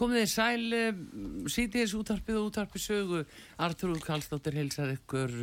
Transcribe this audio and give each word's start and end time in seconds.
Komið 0.00 0.22
þið 0.22 0.30
sæl, 0.32 0.76
sítiðis 1.52 1.92
útvarpið 1.98 2.36
og 2.40 2.46
útvarpið 2.48 2.80
sögu, 2.80 3.18
Artur 3.60 3.98
Kallstóttir 4.00 4.54
heilsar 4.56 4.94
ykkur. 4.94 5.34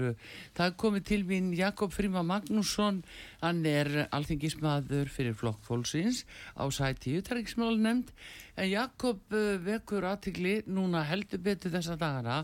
Það 0.58 0.72
komið 0.82 1.04
til 1.06 1.20
mín 1.30 1.52
Jakob 1.54 1.94
Fríma 1.94 2.24
Magnússon, 2.26 3.04
hann 3.44 3.60
er 3.70 4.08
alþingismadur 4.10 5.12
fyrir 5.14 5.38
flokkfólksins 5.38 6.24
á 6.58 6.66
sæti 6.74 7.14
utarriksmál 7.20 7.78
nefnd. 7.78 8.10
En 8.58 8.72
Jakob 8.72 9.22
eh, 9.30 9.60
vekur 9.62 10.10
aðtikli 10.10 10.64
núna 10.66 11.06
heldur 11.06 11.44
betur 11.46 11.76
þessa 11.78 11.94
dagana 12.02 12.40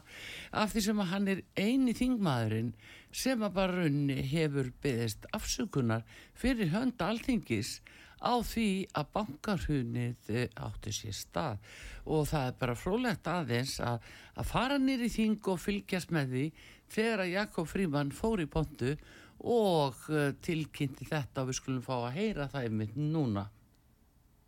af 0.53 0.69
því 0.75 0.85
sem 0.85 1.02
að 1.02 1.11
hann 1.16 1.31
er 1.33 1.41
eini 1.57 1.97
þingmaðurinn 1.97 2.75
sem 3.09 3.41
að 3.41 3.57
bara 3.57 3.80
raunni 3.81 4.21
hefur 4.21 4.69
beðist 4.85 5.25
afsökunar 5.33 6.05
fyrir 6.38 6.69
hönd 6.77 7.02
alþingis 7.02 7.80
á 8.23 8.35
því 8.39 8.67
að 8.95 9.09
bankarhunið 9.17 10.29
eh, 10.31 10.47
átti 10.55 10.93
sér 10.95 11.17
stað 11.17 11.73
og 12.03 12.27
það 12.31 12.47
er 12.47 12.55
bara 12.61 12.77
frólægt 12.79 13.27
aðeins 13.27 13.75
að, 13.83 14.07
að 14.39 14.49
fara 14.49 14.79
nýri 14.79 15.09
þing 15.11 15.51
og 15.51 15.59
fylgjast 15.61 16.13
með 16.15 16.31
því 16.35 16.45
þegar 16.93 17.25
að 17.25 17.33
Jakob 17.33 17.69
Fríman 17.69 18.15
fór 18.15 18.43
í 18.43 18.47
pontu 18.49 18.95
og 19.43 19.99
uh, 20.07 20.31
tilkynnti 20.45 21.07
þetta 21.09 21.43
og 21.43 21.52
við 21.52 21.59
skulum 21.59 21.83
fá 21.83 21.95
að 21.97 22.15
heyra 22.15 22.47
það 22.52 22.67
einmitt 22.69 22.95
núna. 22.95 23.47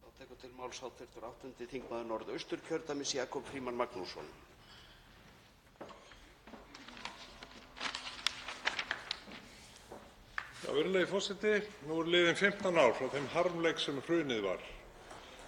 Þá 0.03 0.09
tekur 0.21 0.39
til 0.39 0.51
máls 0.55 0.79
háttvirtur 0.83 1.27
áttundi 1.27 1.67
þingmaður 1.73 2.09
Norðaustur 2.13 2.63
kjördæmis 2.69 3.15
Jakob 3.17 3.47
Fríman 3.49 3.79
Magnússon. 3.79 4.29
Virðulegi 10.73 11.07
fósiti, 11.09 11.51
nú 11.85 11.99
er 12.01 12.07
liðin 12.09 12.39
15 12.39 12.79
ár 12.81 12.95
frá 12.97 13.11
þeim 13.13 13.27
harmleik 13.35 13.81
sem 13.83 13.99
hrunið 14.07 14.41
var. 14.45 14.63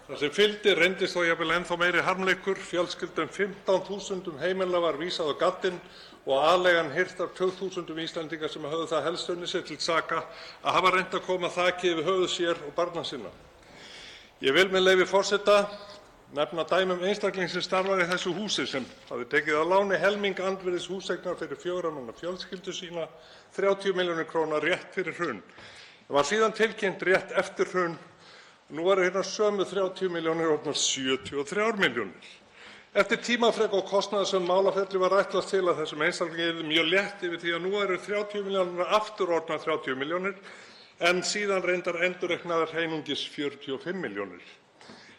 Það 0.08 0.20
sem 0.22 0.36
fylgdi 0.36 0.74
reyndist 0.78 1.18
þó 1.18 1.24
jafnvel 1.26 1.56
ennþá 1.56 1.78
meiri 1.82 2.04
harmleikur, 2.06 2.60
fjölskyldum 2.70 3.32
15.000 3.34 4.38
heimila 4.40 4.80
var 4.84 5.00
vísað 5.02 5.34
á 5.34 5.42
gattinn 5.42 5.82
og 6.28 6.44
aðlegan 6.44 6.94
hirt 6.96 7.20
af 7.24 7.34
2.000 7.40 8.04
Íslandingar 8.04 8.52
sem 8.52 8.64
höfðu 8.64 8.88
það 8.92 9.06
helstunni 9.10 9.50
sér 9.52 9.66
til 9.68 9.80
saka 9.84 10.22
að 10.62 10.78
hafa 10.78 10.94
reynd 10.96 11.18
að 11.18 11.26
koma 11.28 11.50
þaki 11.52 11.92
yfir 11.92 12.08
höfuð 12.08 12.32
sér 12.32 12.64
og 12.68 12.74
barna 12.76 13.04
sinna. 13.08 13.32
Ég 14.44 14.56
vil 14.56 14.68
með 14.72 14.86
leyfi 14.86 15.10
forseta 15.10 15.58
nefna 16.36 16.64
dæmi 16.68 16.94
um 16.94 17.04
einstakling 17.08 17.50
sem 17.50 17.64
starfar 17.64 18.02
í 18.04 18.08
þessu 18.10 18.34
húsi 18.36 18.66
sem 18.68 18.86
hafði 19.08 19.28
tekið 19.32 19.62
á 19.62 19.64
láni 19.64 20.00
helming 20.02 20.40
andvirðis 20.44 20.90
húseignar 20.92 21.38
fyrir 21.40 21.60
fjögurra 21.62 21.92
manna 21.94 22.16
fjölskyldu 22.18 22.74
sína, 22.76 23.08
30 23.56 23.96
milljónir 23.96 24.28
króna 24.28 24.60
rétt 24.60 24.92
fyrir 24.96 25.16
hrun. 25.16 25.40
Það 26.08 26.18
var 26.18 26.28
síðan 26.28 26.58
tilkynnt 26.58 27.08
rétt 27.08 27.32
eftir 27.32 27.72
hrun. 27.72 27.96
Nú 28.70 28.90
eru 28.92 29.06
hérna 29.08 29.24
sömu 29.24 29.64
30 29.64 30.12
milljónir 30.12 30.52
orðnar 30.52 30.76
73 30.76 31.80
milljónir. 31.80 32.36
Eftir 32.98 33.20
tímafrek 33.24 33.74
og 33.78 33.88
kostnaðarsöm 33.88 34.48
málaferli 34.48 35.00
var 35.00 35.16
ætlast 35.22 35.52
til 35.54 35.64
að 35.64 35.84
þessum 35.84 36.04
einstaklingi 36.04 36.52
yrði 36.52 36.68
mjög 36.68 36.88
létt 36.92 37.26
yfir 37.28 37.42
því 37.44 37.56
að 37.56 37.66
nú 37.68 37.74
eru 37.80 37.98
30 38.04 38.48
milljónir 38.48 38.96
aftur 39.00 39.32
orðnar 39.38 39.64
30 39.64 40.00
milljónir 40.00 40.40
en 41.00 41.22
síðan 41.24 41.64
reyndar 41.64 42.02
endurreiknaðar 42.08 42.74
einungis 42.82 43.28
45 43.36 44.02
milljónir. 44.02 44.42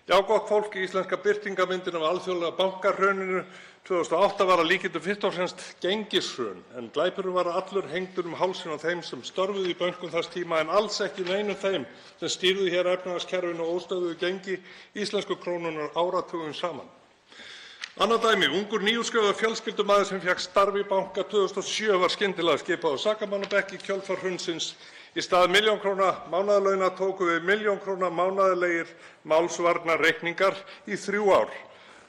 Já, 0.08 0.22
gott 0.26 0.48
fólk, 0.48 0.72
íslenska 0.74 1.18
birtingarmyndin 1.20 1.96
af 1.98 2.04
alþjóðlega 2.08 2.54
bankahruninu 2.56 3.42
2008 3.84 4.46
var 4.48 4.62
að 4.62 4.70
líkindum 4.70 5.02
fyrst 5.04 5.26
og 5.28 5.34
fremst 5.36 5.64
gengishrun 5.84 6.62
en 6.80 6.86
glæpurinn 6.94 7.36
var 7.36 7.50
allur 7.52 7.84
hengdur 7.92 8.24
um 8.30 8.38
hálsinn 8.40 8.72
á 8.72 8.80
þeim 8.80 9.02
sem 9.04 9.20
störfuðu 9.20 9.68
í 9.68 9.76
bönkum 9.76 10.08
þess 10.08 10.32
tíma 10.32 10.62
en 10.62 10.72
alls 10.72 10.96
ekki 11.04 11.26
neinum 11.28 11.60
þeim 11.60 11.84
sem 12.22 12.32
stýrðu 12.38 12.70
hér 12.72 12.88
efnahagskerfinu 12.94 13.66
og 13.66 13.82
óstöðuðu 13.82 14.16
gengi 14.22 14.56
íslensku 14.96 15.36
krónunar 15.44 15.92
áratugum 15.92 16.56
saman. 16.56 16.88
Annað 18.00 18.30
dæmi, 18.30 18.48
ungur 18.62 18.80
nýútskrifaður 18.88 19.40
fjölskyldumaður 19.42 20.08
sem 20.08 20.24
fékk 20.24 20.40
starf 20.40 20.76
í 20.80 20.88
banka 20.88 21.28
2007 21.28 22.00
var 22.00 22.16
skyndilega 22.16 22.64
skipað 22.64 22.96
á 22.96 23.04
sakamannabekk 23.10 23.76
í 23.76 23.84
kjölfar 23.84 24.24
hrunsins. 24.24 24.72
Í 25.16 25.22
stað 25.24 25.48
milljón 25.54 25.80
króna 25.80 26.10
mánaðarlauna 26.28 26.90
tóku 26.98 27.28
við 27.30 27.46
milljón 27.48 27.78
króna 27.80 28.10
mánaðarlegir 28.12 28.90
málsvarnarreikningar 29.28 30.58
í 30.86 30.98
þrjú 31.00 31.30
ár. 31.32 31.54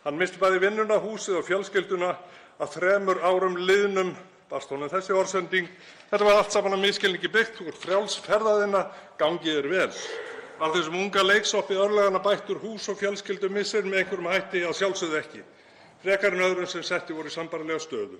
Hann 0.03 0.19
missti 0.19 0.39
bæði 0.41 0.65
vinnuna, 0.65 0.99
húsið 0.99 1.39
og 1.39 1.47
fjölskylduna 1.47 2.15
að 2.59 2.75
þremur 2.75 3.21
árum 3.23 3.55
liðnum 3.59 4.11
barst 4.49 4.71
honum 4.73 4.89
þessi 4.89 5.13
orðsending. 5.13 5.69
Þetta 6.09 6.25
var 6.25 6.39
allt 6.39 6.55
saman 6.55 6.75
að 6.75 6.85
misskilningi 6.87 7.31
byggt, 7.31 7.59
þú 7.59 7.69
ert 7.69 7.83
frjáls 7.83 8.17
ferðaðina, 8.25 8.83
gangi 9.19 9.53
þér 9.53 9.69
vel. 9.71 9.89
Var 10.59 10.73
þessum 10.75 10.97
unga 10.99 11.23
leiksoppi 11.23 11.77
örlagana 11.79 12.19
bættur 12.23 12.59
hús 12.63 12.89
og 12.91 12.97
fjölskyldu 12.99 13.51
missir 13.53 13.85
með 13.85 14.01
einhverjum 14.01 14.31
hætti 14.33 14.63
að 14.67 14.75
sjálfsögðu 14.81 15.19
ekki, 15.21 15.43
frekar 16.03 16.35
en 16.35 16.47
öðrum 16.49 16.67
sem 16.67 16.83
setti 16.83 17.15
voru 17.15 17.31
í 17.31 17.35
sambarilega 17.35 17.79
stöðu. 17.83 18.19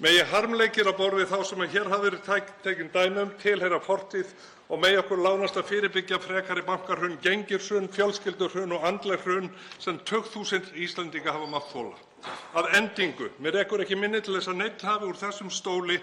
Megi 0.00 0.22
harmleikir 0.24 0.88
á 0.88 0.96
borð 0.96 1.18
við 1.20 1.28
þá 1.28 1.40
sem 1.44 1.62
hér 1.68 1.88
hafa 1.92 2.04
verið 2.06 2.28
tekin 2.64 2.88
dæmi 2.94 3.20
um 3.26 3.32
tilheyra 3.42 3.80
fortíð 3.84 4.30
og 4.72 4.80
megi 4.80 4.96
okkur 5.02 5.20
lánast 5.20 5.58
að 5.60 5.66
fyrirbyggja 5.68 6.16
frekari 6.16 6.62
bankarhrun, 6.64 7.18
gengirhrun, 7.20 7.90
fjölskylduhrun 7.92 8.72
og 8.72 8.86
andleg 8.88 9.20
hrun 9.20 9.50
sem 9.76 9.98
2000 10.08 10.70
Íslendinga 10.80 11.34
hafa 11.36 11.48
mátt 11.52 11.68
þola. 11.74 11.98
Að 12.56 12.70
endingu, 12.78 13.28
mér 13.36 13.58
ekkur 13.60 13.82
ekki 13.84 13.98
minni 14.00 14.22
til 14.24 14.38
þess 14.38 14.48
að 14.48 14.62
neitt 14.62 14.84
hafi 14.88 15.10
úr 15.10 15.18
þessum 15.20 15.50
stóli 15.52 15.98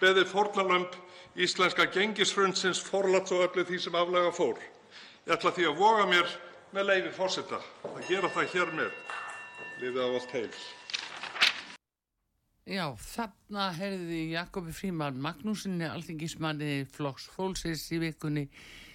beðið 0.00 0.30
fórnarlömb 0.32 0.96
íslenska 1.36 1.84
gengishrundsins 1.92 2.80
forlats 2.80 3.34
og 3.34 3.44
öllu 3.44 3.66
því 3.68 3.82
sem 3.84 3.98
aflaga 4.00 4.30
fór. 4.32 4.56
Ég 5.28 5.36
ætla 5.36 5.52
því 5.52 5.68
að 5.68 5.82
voga 5.82 6.08
mér 6.08 6.32
með 6.72 6.88
leyfi 6.94 7.12
forseta 7.18 7.60
að 7.92 8.00
gera 8.08 8.32
það 8.38 8.56
hér 8.56 8.74
með. 8.80 8.96
Lifið 9.82 10.00
á 10.00 10.08
allt 10.08 10.34
heil. 10.38 10.50
Já, 12.64 12.94
þarna 12.96 13.66
heyrði 13.76 14.18
Jakobi 14.30 14.72
Fríman 14.72 15.18
Magnúsinni, 15.20 15.84
alþingismanni 15.84 16.86
Flokks 16.88 17.26
Fólksins 17.34 17.82
í 17.92 17.98
vikunni, 18.00 18.46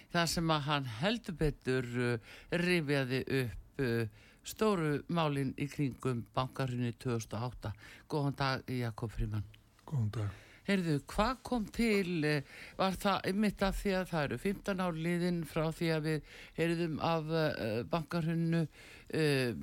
þar 0.09 0.29
sem 0.31 0.49
að 0.49 0.63
hann 0.65 0.87
heldur 0.97 1.35
betur 1.37 1.85
uh, 2.01 2.31
rifjaði 2.63 3.19
upp 3.43 3.83
uh, 3.85 4.23
stóru 4.41 4.95
málinn 5.13 5.51
í 5.61 5.67
kringum 5.69 6.23
bankarunni 6.33 6.95
2008. 6.97 7.69
Góðan 8.09 8.37
dag, 8.39 8.71
Jakob 8.73 9.13
Fríman. 9.13 9.45
Góðan 9.85 10.09
dag. 10.17 10.39
Heyrðu, 10.65 10.95
hvað 11.13 11.35
kom 11.51 11.69
til, 11.77 12.15
uh, 12.25 12.65
var 12.81 12.97
það 13.05 13.29
einmitt 13.29 13.67
af 13.69 13.77
því 13.83 13.93
að 13.99 14.09
það 14.15 14.25
eru 14.31 14.41
15 14.47 14.83
ár 14.87 14.99
liðin 15.09 15.39
frá 15.51 15.67
því 15.69 15.91
að 15.93 16.09
við 16.09 16.33
heyrðum 16.57 16.97
af 17.05 17.29
uh, 17.29 17.53
bankarunnu, 17.93 18.65
uh, 19.13 19.53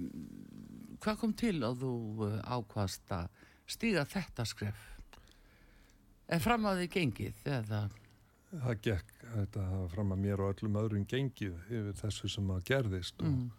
hvað 1.02 1.20
kom 1.24 1.34
til 1.42 1.56
að 1.66 1.82
þú 1.82 2.30
ákvast 2.46 3.18
að 3.18 3.42
stíga 3.66 4.04
þetta 4.08 4.44
skref? 4.46 4.82
Er 6.28 6.42
fram 6.42 6.66
að 6.66 6.80
því 6.82 6.88
gengið 6.96 7.44
eða? 7.46 7.84
Það 8.56 8.80
gekk 8.86 9.12
þetta 9.34 9.66
fram 9.92 10.12
að 10.14 10.22
mér 10.24 10.42
og 10.42 10.54
öllum 10.54 10.78
öðrum 10.80 11.06
gengið 11.10 11.56
yfir 11.68 11.92
þessu 12.00 12.30
sem 12.30 12.50
að 12.54 12.64
gerðist 12.70 13.22
Mm. 13.22 13.50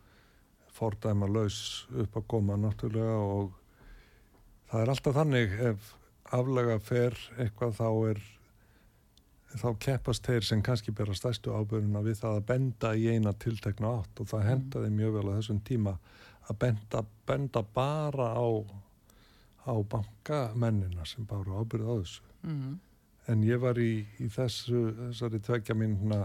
og 0.66 0.72
fordæma 0.78 1.28
laus 1.28 1.88
upp 1.92 2.16
að 2.20 2.28
koma 2.28 2.56
náttúrulega 2.58 3.18
og 3.20 3.54
það 4.72 4.82
er 4.82 4.90
alltaf 4.94 5.16
þannig 5.16 5.56
ef 5.72 5.94
aflega 6.38 6.80
fer 6.84 7.16
eitthvað 7.38 7.78
þá 7.80 7.88
er 8.12 8.22
þá 9.58 9.70
keppast 9.80 10.26
þeir 10.28 10.44
sem 10.44 10.62
kannski 10.62 10.92
bera 10.92 11.14
stærstu 11.16 11.54
ábyrjuna 11.56 12.02
við 12.04 12.20
það 12.20 12.36
að 12.42 12.46
benda 12.52 12.92
í 13.00 13.08
eina 13.14 13.32
tiltekna 13.34 13.94
átt 14.02 14.20
og 14.22 14.28
það 14.28 14.44
hendaði 14.52 14.90
mjög 14.92 15.14
vel 15.18 15.30
á 15.32 15.38
þessum 15.40 15.62
tíma 15.64 15.94
að 16.48 16.60
benda, 16.60 17.04
benda 17.26 17.64
bara 17.64 18.28
á 18.36 18.48
á 19.68 19.76
bankamennina 19.92 21.06
sem 21.06 21.28
báru 21.28 21.60
ábyrð 21.60 21.92
á 21.92 21.94
þessu. 22.00 22.28
Mm. 22.48 22.76
En 23.28 23.44
ég 23.44 23.60
var 23.60 23.80
í, 23.82 24.06
í 24.24 24.30
þessu, 24.32 24.88
þessari 25.10 25.42
tvekja 25.44 25.76
mínuna 25.76 26.22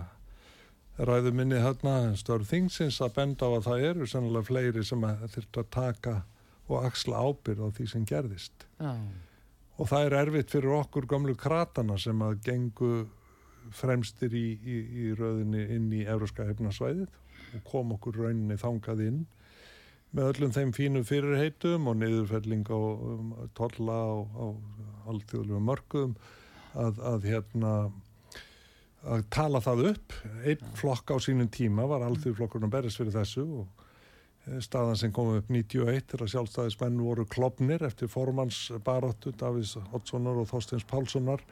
ræðu 1.03 1.33
minni 1.35 1.59
hérna 1.59 2.13
störf 2.21 2.51
þingsins 2.53 3.01
að 3.03 3.17
benda 3.17 3.49
á 3.49 3.51
að 3.57 3.67
það 3.67 3.87
eru 3.89 4.07
sannlega 4.07 4.49
fleiri 4.49 4.85
sem 4.87 5.05
að 5.09 5.27
þurft 5.35 5.61
að 5.63 5.71
taka 5.75 6.17
og 6.69 6.87
axla 6.87 7.23
ábyrð 7.27 7.67
á 7.67 7.69
því 7.75 7.87
sem 7.91 8.09
gerðist. 8.09 8.67
Já, 8.79 8.95
Og 9.81 9.89
það 9.89 10.07
er 10.07 10.15
erfitt 10.21 10.53
fyrir 10.53 10.75
okkur 10.77 11.07
gamlu 11.11 11.35
kratana 11.39 11.97
sem 11.99 12.21
að 12.23 12.37
gengu 12.45 12.91
fremstir 13.73 14.35
í, 14.37 14.47
í, 14.61 14.77
í 15.03 15.07
röðinni 15.17 15.63
inn 15.75 15.89
í 15.97 16.03
Evróska 16.05 16.45
hefnasvæðið 16.47 17.09
og 17.57 17.65
kom 17.67 17.95
okkur 17.97 18.21
rauninni 18.21 18.59
þangað 18.61 19.03
inn 19.07 19.23
með 20.13 20.31
öllum 20.33 20.55
þeim 20.55 20.73
fínu 20.77 21.03
fyrirheitum 21.09 21.89
og 21.89 21.99
niðurfelling 22.01 22.69
á 22.69 22.79
um, 22.79 23.35
tolla 23.57 23.97
á, 23.97 24.15
á, 24.21 24.47
alþjóðlega 25.13 25.61
mörgum 25.65 26.17
að, 26.77 26.99
að 27.01 27.29
hérna 27.31 27.75
að 29.03 29.25
tala 29.35 29.61
það 29.63 29.87
upp. 29.93 30.17
Einn 30.47 30.75
flokk 30.79 31.15
á 31.15 31.17
sínum 31.23 31.49
tíma 31.53 31.87
var 31.91 32.05
alþjóðflokkurinn 32.07 32.69
að 32.69 32.75
berjast 32.77 33.01
fyrir 33.01 33.17
þessu 33.17 33.47
og 33.63 33.87
eh, 34.47 34.61
staðan 34.63 35.01
sem 35.01 35.15
kom 35.15 35.33
upp 35.39 35.49
91 35.51 36.13
þegar 36.13 36.33
sjálfstæðismenn 36.35 37.01
voru 37.03 37.27
klopnir 37.31 37.83
eftir 37.87 38.11
formannsbaróttu 38.13 39.35
Davís 39.41 39.75
Oddssonar 39.91 40.39
og 40.43 40.51
Þorsteins 40.53 40.87
Pálssonar 40.89 41.43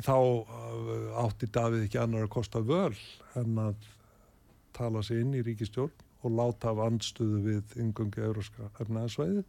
þá 0.00 0.14
uh, 0.14 1.24
átti 1.24 1.48
Davíð 1.50 1.88
ekki 1.88 1.98
annar 2.00 2.28
að 2.28 2.34
kosta 2.36 2.62
völ 2.62 2.94
en 3.40 3.58
að 3.58 3.88
tala 4.76 5.02
sig 5.04 5.24
inn 5.24 5.34
í 5.34 5.42
ríkistjórn 5.44 6.09
og 6.20 6.36
láta 6.36 6.72
af 6.72 6.82
andstöðu 6.86 7.42
við 7.46 7.76
yngöngi 7.80 8.24
euróska 8.26 8.70
efnaðsvæði 8.82 9.44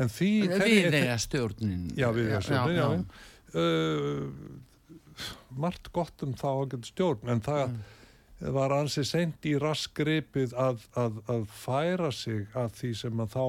en 0.00 0.10
því 0.10 0.32
Við 0.46 0.98
eiga 1.00 1.16
stjórnin. 1.18 1.86
Já, 1.98 2.10
við 2.14 2.30
eiga 2.30 2.42
stjórnin, 2.46 2.76
já, 2.78 2.86
já. 2.94 3.04
Uh, 3.50 4.28
margt 5.50 5.90
gott 5.92 6.22
um 6.22 6.36
þá 6.38 6.50
að 6.52 6.68
geta 6.74 6.92
stjórn 6.92 7.32
en 7.34 7.42
það 7.44 7.72
var 8.54 8.72
ansið 8.72 9.04
sent 9.04 9.44
í 9.44 9.52
raskripið 9.60 10.54
að, 10.56 10.84
að, 10.96 11.18
að 11.28 11.42
færa 11.52 12.08
sig 12.14 12.46
að 12.56 12.70
því 12.78 12.92
sem 13.02 13.20
að 13.20 13.34
þá 13.34 13.44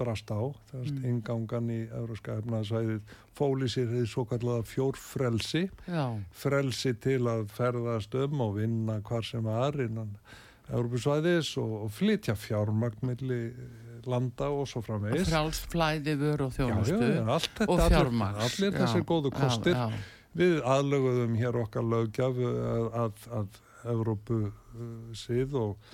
brast 0.00 0.32
á 0.34 0.42
þess 0.72 0.90
mm. 0.90 1.04
ingangan 1.12 1.68
í 1.70 1.78
euróska 1.94 2.40
efnaðsvæðið 2.40 3.14
fóli 3.36 3.68
sér 3.70 3.92
því 3.92 4.02
svo 4.10 4.24
kallaða 4.26 4.66
fjórfrelsi 4.66 5.62
Já. 5.86 6.02
frelsi 6.34 6.96
til 6.98 7.20
að 7.30 7.46
ferðast 7.54 8.16
um 8.18 8.42
og 8.48 8.56
vinna 8.58 8.98
hvar 9.06 9.26
sem 9.26 9.46
var 9.46 9.78
innan 9.84 10.16
Európusvæðis 10.72 11.52
og, 11.62 11.74
og 11.86 11.92
flytja 11.94 12.34
fjármagnmilli 12.38 13.40
landa 14.06 14.48
og 14.54 14.66
svo 14.70 14.82
framvegis 14.86 15.26
frjálst 15.28 15.68
flæði 15.72 16.14
vör 16.20 16.44
og 16.46 16.52
Já, 16.54 16.58
þjónustu. 16.60 16.98
já, 17.02 17.22
já, 17.26 17.66
og 17.66 17.80
fjármagns. 17.90 18.42
allir 18.46 18.72
Já, 18.72 18.78
þessir 18.82 19.06
góðu 19.08 19.32
já, 19.32 19.38
kostir 19.40 19.74
já. 19.74 19.86
við 20.36 20.58
aðlöguðum 20.62 21.38
hér 21.40 21.60
okkar 21.64 21.86
lögjaf 21.90 22.42
að, 22.42 22.90
að, 23.04 23.30
að 23.40 23.62
Evrópu 23.86 24.36
uh, 24.46 24.84
síð 25.14 25.52
og 25.58 25.90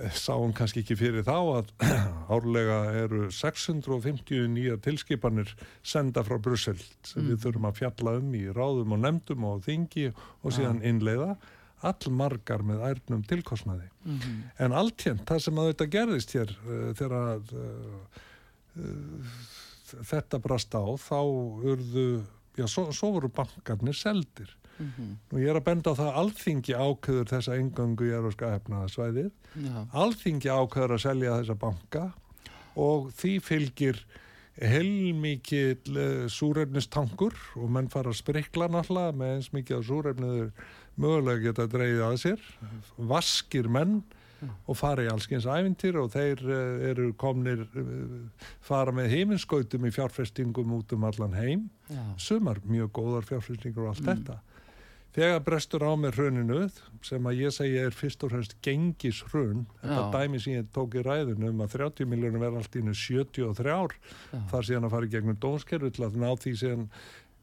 eh, 0.00 0.12
sáum 0.12 0.52
kannski 0.56 0.82
ekki 0.84 0.96
fyrir 1.00 1.24
þá 1.24 1.36
að 1.60 1.70
árlega 2.36 2.78
eru 3.04 3.22
650 3.32 4.48
nýja 4.52 4.76
tilskipanir 4.84 5.52
senda 5.82 6.24
frá 6.24 6.36
Brussel 6.40 6.76
sem 7.04 7.22
Mm. 7.24 7.30
við 7.34 7.44
þurfum 7.46 7.68
að 7.70 7.78
fjalla 7.80 8.16
um 8.20 8.34
í 8.36 8.42
ráðum 8.52 8.92
og 8.96 9.00
nefndum 9.04 9.44
og 9.48 9.62
þingi 9.64 10.10
og 10.42 10.52
síðan 10.52 10.82
innleiða 10.84 11.36
allmargar 11.84 12.64
með 12.64 12.84
ærnum 12.90 13.24
tilkostnaði. 13.28 13.88
Mhm. 14.04 14.36
En 14.64 14.72
alltjent, 14.72 15.24
það 15.28 15.42
sem 15.44 15.60
að 15.60 15.70
þetta 15.72 15.88
gerðist 15.92 16.36
hér 16.36 16.52
uh, 16.56 16.92
þegar 16.96 17.16
að, 17.18 17.52
uh, 17.52 18.20
uh, 18.80 19.40
þetta 20.12 20.40
brast 20.42 20.76
á, 20.76 20.84
þá 20.96 21.20
urðu, 21.72 22.06
já, 22.56 22.66
svo, 22.66 22.88
svo 22.96 23.12
voru 23.18 23.28
bankarnir 23.28 23.96
seldir. 23.96 24.52
Mhm. 24.78 25.16
Nú 25.32 25.40
ég 25.40 25.50
er 25.52 25.60
að 25.60 25.68
benda 25.70 25.92
á 25.92 25.98
það 25.98 26.10
að 26.10 26.20
alþingi 26.22 26.76
ákveður 26.76 27.32
þessa 27.32 27.56
engöngu 27.56 28.08
í 28.08 28.14
eróska 28.16 28.52
efnaðasvæðið. 28.58 29.32
Já. 29.56 29.76
Alþingi 29.92 30.52
ákveður 30.52 30.96
að 30.96 31.04
selja 31.04 31.36
þessa 31.40 31.58
banka 31.60 32.06
og 32.76 33.10
því 33.16 33.32
fylgir 33.40 34.02
heilmikið 34.56 35.90
súrefnistankur 36.32 37.34
og 37.60 37.72
menn 37.72 37.90
fara 37.92 38.12
að 38.12 38.20
sprikla 38.22 38.68
náttúrulega 38.72 39.16
með 39.16 39.32
eins 39.34 39.50
mikið 39.52 39.78
af 39.78 39.86
súrefniður 39.88 40.52
mögulega 41.00 41.48
geta 41.48 41.66
dreigið 41.70 42.04
að 42.06 42.20
sér 42.24 42.46
vaskir 42.96 43.68
menn 43.72 44.00
og 44.66 44.76
fara 44.76 45.06
í 45.06 45.10
allskyns 45.10 45.46
æfintir 45.48 45.96
og 46.00 46.10
þeir 46.14 46.42
uh, 46.44 46.88
eru 46.90 47.12
komnir 47.18 47.62
uh, 47.64 48.50
fara 48.64 48.92
með 48.94 49.08
heiminskautum 49.14 49.86
í 49.88 49.94
fjárfestingum 49.94 50.74
út 50.76 50.92
um 50.96 51.06
allan 51.08 51.36
heim 51.36 51.64
Já. 51.88 52.02
sumar 52.20 52.60
mjög 52.66 52.92
góðar 53.00 53.26
fjárfestingur 53.30 53.86
og 53.86 53.94
allt 53.94 54.04
þetta 54.10 54.38
þegar 55.16 55.44
brestur 55.46 55.84
á 55.88 55.92
með 55.96 56.18
hruninu 56.18 56.58
sem 57.06 57.28
að 57.30 57.38
ég 57.40 57.54
segja 57.56 57.86
er 57.88 57.94
fyrst 57.96 58.24
og 58.26 58.34
fremst 58.34 58.56
gengis 58.64 59.22
hrun 59.30 59.64
þetta 59.80 60.08
dæmi 60.12 60.40
sem 60.42 60.58
ég 60.58 60.66
tók 60.76 60.98
í 60.98 61.04
ræðinu 61.06 61.52
um 61.54 61.62
að 61.64 61.78
30 61.78 62.10
miljónum 62.10 62.44
verða 62.44 62.60
allt 62.60 62.76
í 62.76 62.82
innu 62.84 62.96
73 62.96 63.72
ár 63.72 63.96
Já. 63.96 64.42
þar 64.52 64.68
síðan 64.68 64.88
að 64.88 64.96
fara 64.98 65.08
í 65.08 65.14
gegnum 65.14 65.40
dómskerfi 65.40 65.94
til 65.96 66.04
að 66.10 66.20
ná 66.20 66.28
því 66.36 66.52
síðan 66.60 66.90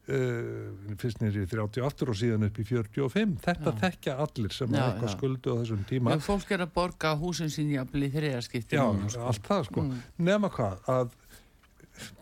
uh, 0.08 0.96
fyrst 1.00 1.20
nýri 1.22 1.44
í 1.44 1.48
38 1.48 2.08
og 2.10 2.16
síðan 2.18 2.44
upp 2.48 2.58
í 2.60 2.64
45 2.68 3.36
þetta 3.44 3.72
Já. 3.72 3.78
þekkja 3.84 4.16
allir 4.26 4.52
sem 4.52 4.74
Já, 4.74 4.80
að 4.82 4.90
eitthvað 4.92 5.12
skuldu 5.16 5.54
á 5.54 5.54
þessum 5.62 5.84
tíma 5.88 6.10
Men 6.14 6.20
fólk 6.26 6.50
er 6.56 6.64
að 6.66 6.72
borga 6.74 7.14
húsin 7.20 7.52
sín 7.54 7.70
í 7.72 8.10
þriðarskipti 8.12 8.76
Já, 8.76 8.84
núna, 8.92 9.08
sko. 9.10 9.24
allt 9.30 9.42
það 9.48 9.64
sko 9.70 9.80
Mm. 9.84 10.02
nema 10.18 10.50
hvað 10.50 10.78
að 10.88 11.10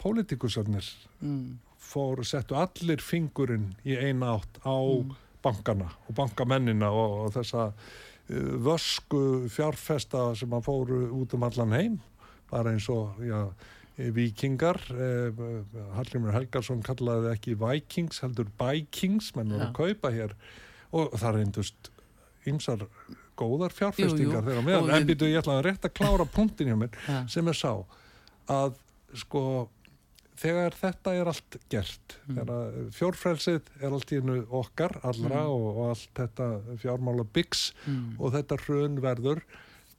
pólitíkusarnir 0.02 0.84
Mm. 1.22 1.58
fór, 1.78 2.22
settu 2.24 2.54
allir 2.56 2.98
fingurinn 3.02 3.74
í 3.84 3.96
eina 3.98 4.34
átt 4.38 4.58
á 4.64 4.74
Mm. 4.78 5.14
bankana 5.42 5.90
og 6.08 6.14
bankamennina 6.14 6.88
og, 6.90 7.26
og 7.26 7.32
þessa 7.34 7.72
uh, 8.30 8.56
vösku 8.62 9.48
fjárfesta 9.50 10.34
sem 10.36 10.48
að 10.50 10.64
fóru 10.64 11.10
út 11.12 11.34
um 11.34 11.42
allan 11.42 11.72
heim 11.72 12.00
bara 12.50 12.70
eins 12.70 12.88
og 12.88 13.16
já, 13.20 13.52
vikingar 14.10 14.80
eh, 14.90 15.42
Hallgrimur 15.96 16.32
Helgarsson 16.34 16.82
kallaði 16.82 17.30
ekki 17.36 17.54
Vikings 17.60 18.20
heldur 18.24 18.48
Bikings 18.58 19.32
menn 19.36 19.52
voru 19.54 19.68
að 19.68 19.74
kaupa 19.78 20.10
hér 20.14 20.34
og 20.92 21.12
það 21.18 21.36
reyndust 21.38 21.90
ymsar 22.50 22.86
góðar 23.38 23.72
fjárfestingar 23.72 24.42
þegar 24.44 24.64
meðan 24.66 24.90
en 24.96 25.06
býtu 25.08 25.28
ég 25.30 25.38
ætla 25.40 25.60
að 25.60 25.66
rétt 25.68 25.86
að 25.88 25.94
klára 26.00 26.26
punktin 26.28 26.68
hjá 26.72 26.76
mér 26.82 27.28
sem 27.30 27.48
er 27.48 27.56
sá 27.56 27.70
að 28.52 28.74
sko 29.22 29.42
þegar 30.42 30.74
þetta 30.74 31.12
er 31.20 31.28
allt 31.30 31.56
gert 31.70 32.16
Mm. 32.26 32.36
þegar 32.38 32.74
fjórfrelsið 32.94 33.68
er 33.82 33.92
allt 33.94 34.12
í 34.14 34.18
hennu 34.20 34.36
okkar 34.54 34.94
allra 35.02 35.42
Mm. 35.42 35.50
og, 35.50 35.66
og 35.76 35.88
allt 35.92 36.10
þetta 36.18 36.46
fjármála 36.82 37.24
byggs 37.34 37.72
Mm. 37.86 38.16
og 38.18 38.32
þetta 38.34 38.58
hrun 38.66 39.00
verður 39.02 39.42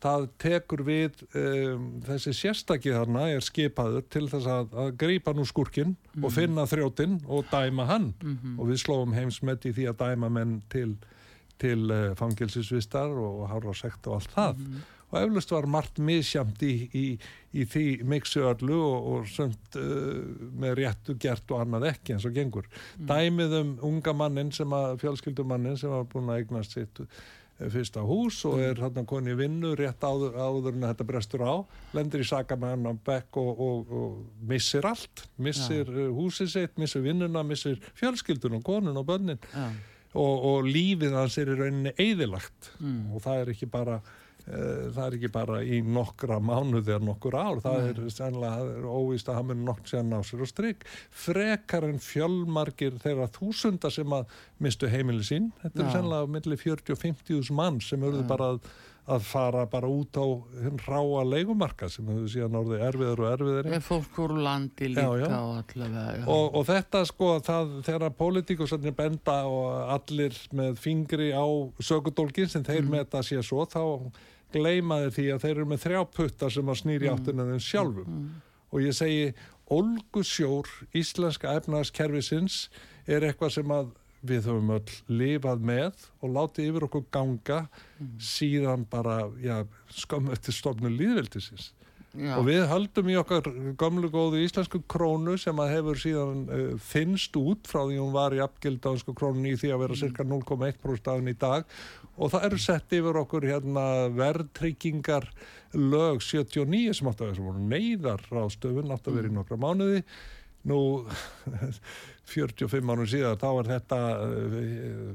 það 0.04 0.26
tekur 0.44 0.82
við 0.84 1.22
um, 1.40 1.86
þessi 2.04 2.34
sérstakki 2.36 2.92
þarna 2.92 3.26
er 3.32 3.44
skipaður 3.46 4.04
til 4.12 4.26
þess 4.32 4.50
að, 4.52 4.74
að 4.84 4.90
grípa 5.00 5.34
nú 5.38 5.46
skúrkinn 5.48 5.96
og 6.22 6.34
finna 6.36 6.66
þrjótinn 6.70 7.22
og 7.28 7.46
dæma 7.52 7.86
hann 7.90 8.10
Mhm. 8.24 8.58
og 8.60 8.68
við 8.72 8.82
slóum 8.84 9.14
heimsmet 9.16 9.66
í 9.66 9.72
því 9.78 9.88
að 9.94 10.02
dæma 10.04 10.30
menn 10.30 10.58
til, 10.70 10.98
til 11.60 11.86
uh, 11.92 12.12
fangilsisvistar 12.20 13.14
og 13.16 13.48
hára 13.52 13.74
sekt 13.80 14.08
og 14.12 14.20
allt 14.20 14.36
það 14.36 14.58
Mhm. 14.60 14.82
og 15.14 15.20
eflust 15.22 15.52
var 15.54 15.68
margt 15.70 16.00
misjamt 16.02 16.64
í, 16.66 16.90
í, 16.98 17.04
í 17.54 17.66
því 17.70 17.84
mixu 18.10 18.42
öllu 18.50 18.80
og, 18.82 19.06
og 19.14 19.28
sönd 19.30 19.78
uh, 19.78 20.50
með 20.58 20.76
réttu 20.82 21.16
gert 21.22 21.52
og 21.54 21.62
annað 21.62 21.86
ekki 21.94 22.16
eins 22.16 22.26
og 22.26 22.34
gengur. 22.34 22.66
Dæmið 22.98 23.54
um 23.62 23.76
unga 23.92 24.14
mannin 24.14 24.52
sem 24.52 24.68
að, 24.74 24.98
fjölskyldumannin 25.04 25.78
sem 25.78 25.90
var 25.94 26.04
búin 26.10 26.32
að 26.34 26.42
eignast 26.42 26.74
sitt 26.74 27.04
fyrsta 27.60 28.02
hús 28.02 28.40
og 28.50 28.60
er 28.60 28.80
hann 28.82 29.06
koni 29.08 29.36
vinnu 29.38 29.76
rétt 29.78 30.02
áður, 30.04 30.34
áður 30.36 30.74
en 30.74 30.88
þetta 30.90 31.06
brestur 31.08 31.44
á 31.46 31.54
lendir 31.94 32.24
í 32.24 32.28
saka 32.28 32.58
með 32.60 32.74
hann 32.76 32.90
á 32.90 32.94
bekk 33.06 33.38
og, 33.40 33.62
og, 33.68 33.94
og 33.94 34.48
missir 34.50 34.86
allt 34.90 35.28
missir 35.38 35.86
ja. 35.88 36.10
húsið 36.14 36.50
sitt, 36.56 36.78
missir 36.82 37.06
vinnuna 37.06 37.44
missir 37.46 37.78
fjölskyldun 38.00 38.58
og 38.60 38.66
konun 38.66 38.98
og 38.98 39.06
bönnin 39.08 39.40
Já. 39.54 39.70
og, 40.14 40.36
og 40.50 40.68
lífið 40.68 41.16
hans 41.18 41.38
er 41.38 41.54
í 41.54 41.60
rauninni 41.62 41.96
eðilagt 41.98 42.74
Mm. 42.80 43.14
og 43.14 43.22
það 43.24 43.42
er 43.44 43.54
ekki 43.54 43.70
bara 43.70 44.02
það 44.44 45.04
er 45.06 45.16
ekki 45.18 45.30
bara 45.32 45.62
í 45.64 45.80
nokkra 45.88 46.40
mánuði 46.44 46.92
eða 46.92 47.08
nokkur 47.08 47.36
ár, 47.40 47.62
það 47.64 47.86
er 47.94 48.02
er 48.04 48.88
óvíst 48.92 49.30
að 49.32 49.38
hann 49.40 49.52
mun 49.54 49.66
nokk 49.70 49.88
sér 49.88 50.04
ná 50.04 50.18
sér 50.28 50.44
og 50.44 50.50
stryk 50.52 50.84
frekar 51.16 51.88
en 51.88 52.02
fjölmargir 52.04 52.98
þeirra 53.04 53.30
þúsunda 53.32 53.92
sem 53.94 54.16
að 54.16 54.34
mistu 54.60 54.90
heimili 54.92 55.24
sín, 55.24 55.54
þetta 55.62 55.86
er 55.86 55.94
sennilega 55.96 56.34
millir 56.36 56.60
40 56.60 56.96
og 56.96 57.06
50 57.06 57.30
þús 57.30 57.54
mann 57.56 57.80
sem 57.84 58.04
auðvitað 58.04 58.28
bara 58.34 58.50
að, 58.52 58.68
að 59.16 59.24
fara 59.30 59.64
bara 59.72 59.94
út 59.96 60.20
á 60.20 60.26
ráa 60.90 61.24
leigumarka 61.28 61.88
sem 61.92 62.12
hefur 62.12 62.28
síðan 62.36 62.60
orðið 62.60 62.86
erfiður 62.90 63.24
og 63.24 63.32
erfiður 63.32 63.72
Ef 63.80 63.90
fólk 63.94 64.20
úr 64.26 64.36
landi 64.44 64.92
líka 64.92 65.08
Já, 65.08 65.24
já. 65.24 65.40
og 65.40 65.56
allavega 65.64 66.28
og, 66.36 66.46
og 66.60 66.68
þetta 66.68 67.06
sko 67.08 67.32
það, 67.48 67.74
þegar 67.88 68.20
pólitíkusarnir 68.20 69.00
benda 69.00 69.40
og 69.48 69.96
allir 69.96 70.36
með 70.52 70.78
fingri 70.84 71.32
á 71.32 71.48
sökudólkin 71.80 72.52
sem 72.52 72.68
þeir 72.68 72.92
meta 72.92 73.24
sér 73.24 73.44
svo 73.48 73.64
þá 73.72 73.84
gleyma 74.54 75.02
þeir 75.04 75.18
því 75.18 75.28
að 75.34 75.44
þeir 75.44 75.56
eru 75.56 75.68
með 75.72 75.84
þrjá 75.88 76.02
putta 76.18 76.50
sem 76.54 76.72
að 76.72 76.80
snýri 76.82 77.10
mm. 77.10 77.18
áttina 77.18 77.48
þeim 77.50 77.66
sjálfum. 77.68 78.22
Og 78.74 78.86
ég 78.86 78.96
segi 78.98 79.28
ólgusjór 79.74 80.72
íslenska 80.98 81.54
efnaðaskerfisins 81.60 82.68
er 83.10 83.28
eitthvað 83.28 83.56
sem 83.58 83.74
að 83.74 83.94
við 84.24 84.48
höfum 84.48 84.74
öll 84.78 84.98
lifað 85.12 85.64
með 85.68 86.04
og 86.24 86.36
látið 86.38 86.70
yfir 86.70 86.86
okkur 86.88 87.08
ganga 87.12 87.60
síðan 88.24 88.86
bara 88.92 89.26
já, 89.44 89.64
skömmu 89.92 90.32
eftir 90.36 90.56
stofnu 90.56 90.92
líðveldisins 90.94 91.74
Já. 92.14 92.36
og 92.38 92.44
við 92.46 92.68
höldum 92.70 93.08
í 93.10 93.16
okkar 93.18 93.48
gamlu 93.82 94.10
góðu 94.14 94.44
íslensku 94.44 94.84
krónu 94.92 95.34
sem 95.42 95.58
að 95.58 95.72
hefur 95.74 95.98
síðan 95.98 96.44
uh, 96.46 96.76
finnst 96.78 97.34
út 97.40 97.66
frá 97.66 97.80
því 97.88 97.98
hún 97.98 98.14
var 98.14 98.36
í 98.38 98.42
apgild 98.44 98.86
á 98.86 98.94
einsku 98.94 99.16
krónun 99.18 99.48
í 99.50 99.56
því 99.58 99.72
að 99.74 99.82
vera 99.82 99.98
cirka 99.98 100.26
0,1% 100.28 101.10
afn 101.10 101.32
í 101.32 101.34
dag. 101.42 101.66
Og 102.14 102.30
það 102.30 102.46
eru 102.52 102.62
sett 102.62 102.94
yfir 102.94 103.18
okkur 103.24 103.50
hérna 103.50 103.86
verðtryggingar 104.14 105.26
lög 105.74 106.22
79 106.22 106.94
sem 107.00 107.10
átt 107.10 107.26
að 107.26 107.34
vera 107.42 107.66
neyðar 107.74 108.28
á 108.30 108.46
stöfun 108.54 108.94
átt 108.94 109.10
að 109.10 109.18
vera 109.18 109.34
í 109.34 109.34
nokkra 109.34 109.58
mánuði. 109.58 110.04
Nú 110.70 110.80
45 112.30 112.92
árum 112.94 113.08
síðan 113.10 113.40
þá 113.42 113.48
er 113.50 113.70
þetta 113.74 113.98
uh, 114.24 114.54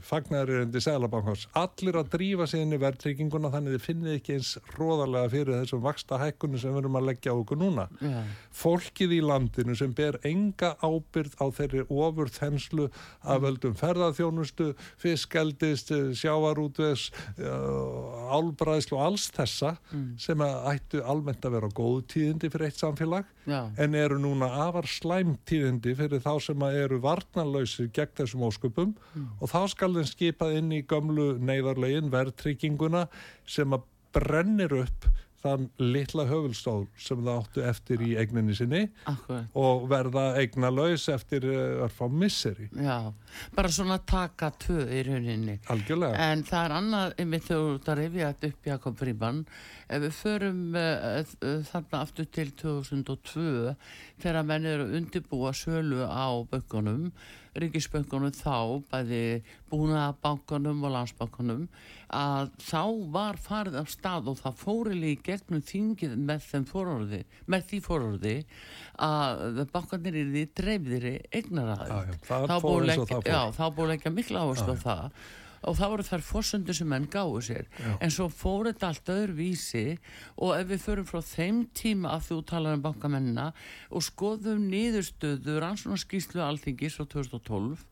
fagnæðurindi 0.04 0.82
Sælabankars 0.84 1.46
allir 1.56 1.96
að 1.98 2.10
drífa 2.12 2.48
inn 2.58 2.74
í 2.76 2.80
verðtrygginguna 2.82 3.50
þannig 3.52 3.76
þið 3.76 3.84
finnið 3.86 4.16
ekki 4.18 4.36
eins 4.36 4.50
róðarlega 4.76 5.32
fyrir 5.32 5.60
þessum 5.62 5.82
vaksta 5.84 6.18
hækkunum 6.20 6.60
sem 6.60 6.74
við 6.74 6.82
erum 6.82 6.98
að 7.00 7.08
leggja 7.08 7.32
á 7.32 7.40
okkur 7.40 7.60
núna 7.62 7.86
Já. 8.02 8.18
fólkið 8.60 9.14
í 9.16 9.20
landinu 9.24 9.76
sem 9.78 9.94
ber 9.96 10.18
enga 10.28 10.74
ábyrð 10.84 11.38
á 11.40 11.46
þeirri 11.58 11.86
ofur 11.88 12.32
þenslu 12.34 12.88
af 13.24 13.42
völdum 13.44 13.76
ferðarþjónustu 13.78 14.68
fiskeldist, 15.00 15.94
sjávarútves 16.18 17.08
uh, 17.40 18.28
álbræðslu 18.36 18.98
og 18.98 19.06
alls 19.06 19.28
þessa 19.34 19.74
sem 20.20 20.44
að 20.44 20.70
ættu 20.74 21.02
almennt 21.08 21.44
að 21.44 21.56
vera 21.56 21.72
góð 21.72 22.02
tíðindi 22.12 22.52
fyrir 22.52 22.68
eitt 22.68 22.80
samfélag 22.82 23.28
Já. 23.48 23.70
en 23.80 23.96
eru 23.96 24.20
núna 24.20 24.50
afar 24.66 24.88
slæm 24.90 25.36
tíðindi 25.48 25.94
fyrir 25.96 26.22
þá 26.24 26.34
sem 26.44 26.64
að 26.64 26.80
eru 26.98 27.06
varnarlausir 27.06 27.90
gegn 27.94 28.16
þessum 28.18 28.44
ósköpum 28.48 28.94
og 29.40 29.50
þá 29.50 29.68
skal 29.70 29.94
þeim 29.94 30.08
skipað 30.08 30.58
inn 30.58 30.72
í 30.72 30.82
gömlu 30.82 31.38
neyðarlegin 31.38 32.10
verðtrygginguna 32.10 33.08
sem 33.46 33.72
að 33.72 33.86
brennir 34.12 34.74
upp 34.82 35.08
þann 35.42 35.68
litla 35.78 36.24
höfulstól 36.26 36.86
sem 36.98 37.20
það 37.22 37.40
áttu 37.40 37.62
eftir 37.68 38.02
í 38.02 38.10
eigninni 38.18 38.56
sinni 38.58 38.80
Akkurat. 39.06 39.46
og 39.58 39.86
verða 39.90 40.24
eignalaus 40.40 41.06
eftir 41.12 41.46
uh, 41.46 41.84
örfá 41.86 42.08
misseri. 42.10 42.68
Já, 42.74 43.12
bara 43.54 43.70
svona 43.72 44.00
taka 44.02 44.50
tvö 44.58 44.88
í 44.90 45.04
rauninni. 45.06 45.58
Algjörlega. 45.70 46.18
En 46.32 46.44
það 46.48 46.64
er 46.64 46.76
annað, 46.80 47.16
einmitt 47.22 47.46
þegar 47.46 47.80
þú 47.86 47.98
rifja 48.00 48.32
þetta 48.32 48.52
upp 48.52 48.70
Jakob 48.72 48.98
Fríman, 48.98 49.42
ef 49.88 50.04
við 50.06 50.14
förum 50.18 50.62
uh, 50.74 51.20
uh, 51.22 51.58
þarna 51.70 52.02
aftur 52.02 52.30
til 52.38 52.52
2002 52.62 53.74
þegar 54.22 54.48
menn 54.48 54.66
eru 54.68 54.88
undirbúa 54.98 55.54
sölu 55.54 56.02
á 56.02 56.26
böngunum, 56.50 57.12
ríkisböngunum 57.58 58.34
þá, 58.36 58.82
bæði 58.90 59.22
búnaðabankunum 59.70 60.84
og 60.84 60.94
landsbankunum, 60.94 61.64
að 62.14 62.52
þá 62.64 62.82
var 63.14 63.40
farið 63.40 63.80
af 63.82 63.90
stað 63.92 64.30
og 64.32 64.38
það 64.42 64.60
fórili 64.62 65.14
í 65.14 65.18
gegnum 65.24 65.64
þingið 65.64 66.14
með 66.28 66.46
þeim 66.50 66.68
fórorði, 66.68 67.22
með 67.46 67.66
því 67.72 67.80
fórorði 67.88 68.36
að 69.08 69.64
bankanir 69.74 70.20
eru 70.22 70.36
því 70.36 70.46
já, 73.28 73.42
það 73.58 73.58
Þá 73.58 73.76
búið 73.76 73.92
leggja 73.92 74.14
mikla 74.14 74.46
áherslu 74.46 74.74
á 74.74 74.84
það 74.84 75.20
og 75.62 75.78
það 75.78 75.92
voru 75.94 76.06
þær 76.08 76.24
fórsöndu 76.28 76.76
sem 76.76 76.88
menn 76.90 77.08
gáðu 77.10 77.42
sér. 77.48 77.68
En 78.00 78.12
svo 78.14 78.28
fór 78.32 78.70
þetta 78.70 78.92
allt 78.92 79.12
öðru 79.14 79.38
vísi 79.38 79.84
og 80.36 80.54
ef 80.58 80.70
við 80.72 80.84
förum 80.84 81.08
frá 81.08 81.20
þeim 81.24 81.64
tíma 81.76 82.14
að 82.16 82.28
þú 82.30 82.40
talar 82.52 82.78
um 82.78 82.84
bankamennina 82.84 83.50
og 83.90 84.06
skoðum 84.06 84.68
niðurstöðu 84.72 85.58
rannsónarskíslu 85.64 86.42
alþingis 86.44 86.98
frá 86.98 87.08
2012 87.18 87.86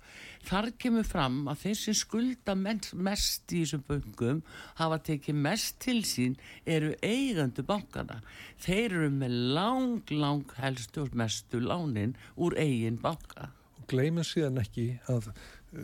þar 0.47 0.71
kemur 0.79 1.07
fram 1.07 1.39
að 1.51 1.63
þeir 1.65 1.79
sem 1.81 1.97
skulda 1.99 2.55
mest, 2.57 3.51
í 3.51 3.65
þessum 3.65 3.83
böngum 3.89 4.43
hafa 4.79 5.01
tekið 5.09 5.41
mest 5.47 5.81
til 5.83 5.99
sín 6.07 6.37
eru 6.65 6.93
eigandi 7.03 7.65
bankana 7.67 8.21
þeir 8.63 8.95
eru 9.01 9.11
með 9.13 9.37
lang, 9.57 10.15
lang 10.15 10.57
helstu 10.61 11.05
og 11.07 11.17
mestu 11.19 11.61
lánin 11.63 12.17
úr 12.37 12.57
eigin 12.61 13.01
banka. 13.03 13.51
Og 13.77 13.87
gleymum 13.91 14.27
síðan 14.27 14.63
ekki 14.63 14.89
að 15.13 15.31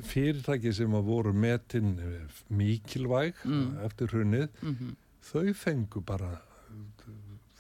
fyrirtæki 0.09 0.73
sem 0.73 0.95
að 0.95 1.09
voru 1.09 1.33
metin 1.33 1.95
mikilvæg 2.49 3.35
eftir 3.87 4.13
hrunnið, 4.13 4.49
þau 5.23 5.53
fengu 5.55 6.01
bara, 6.01 6.41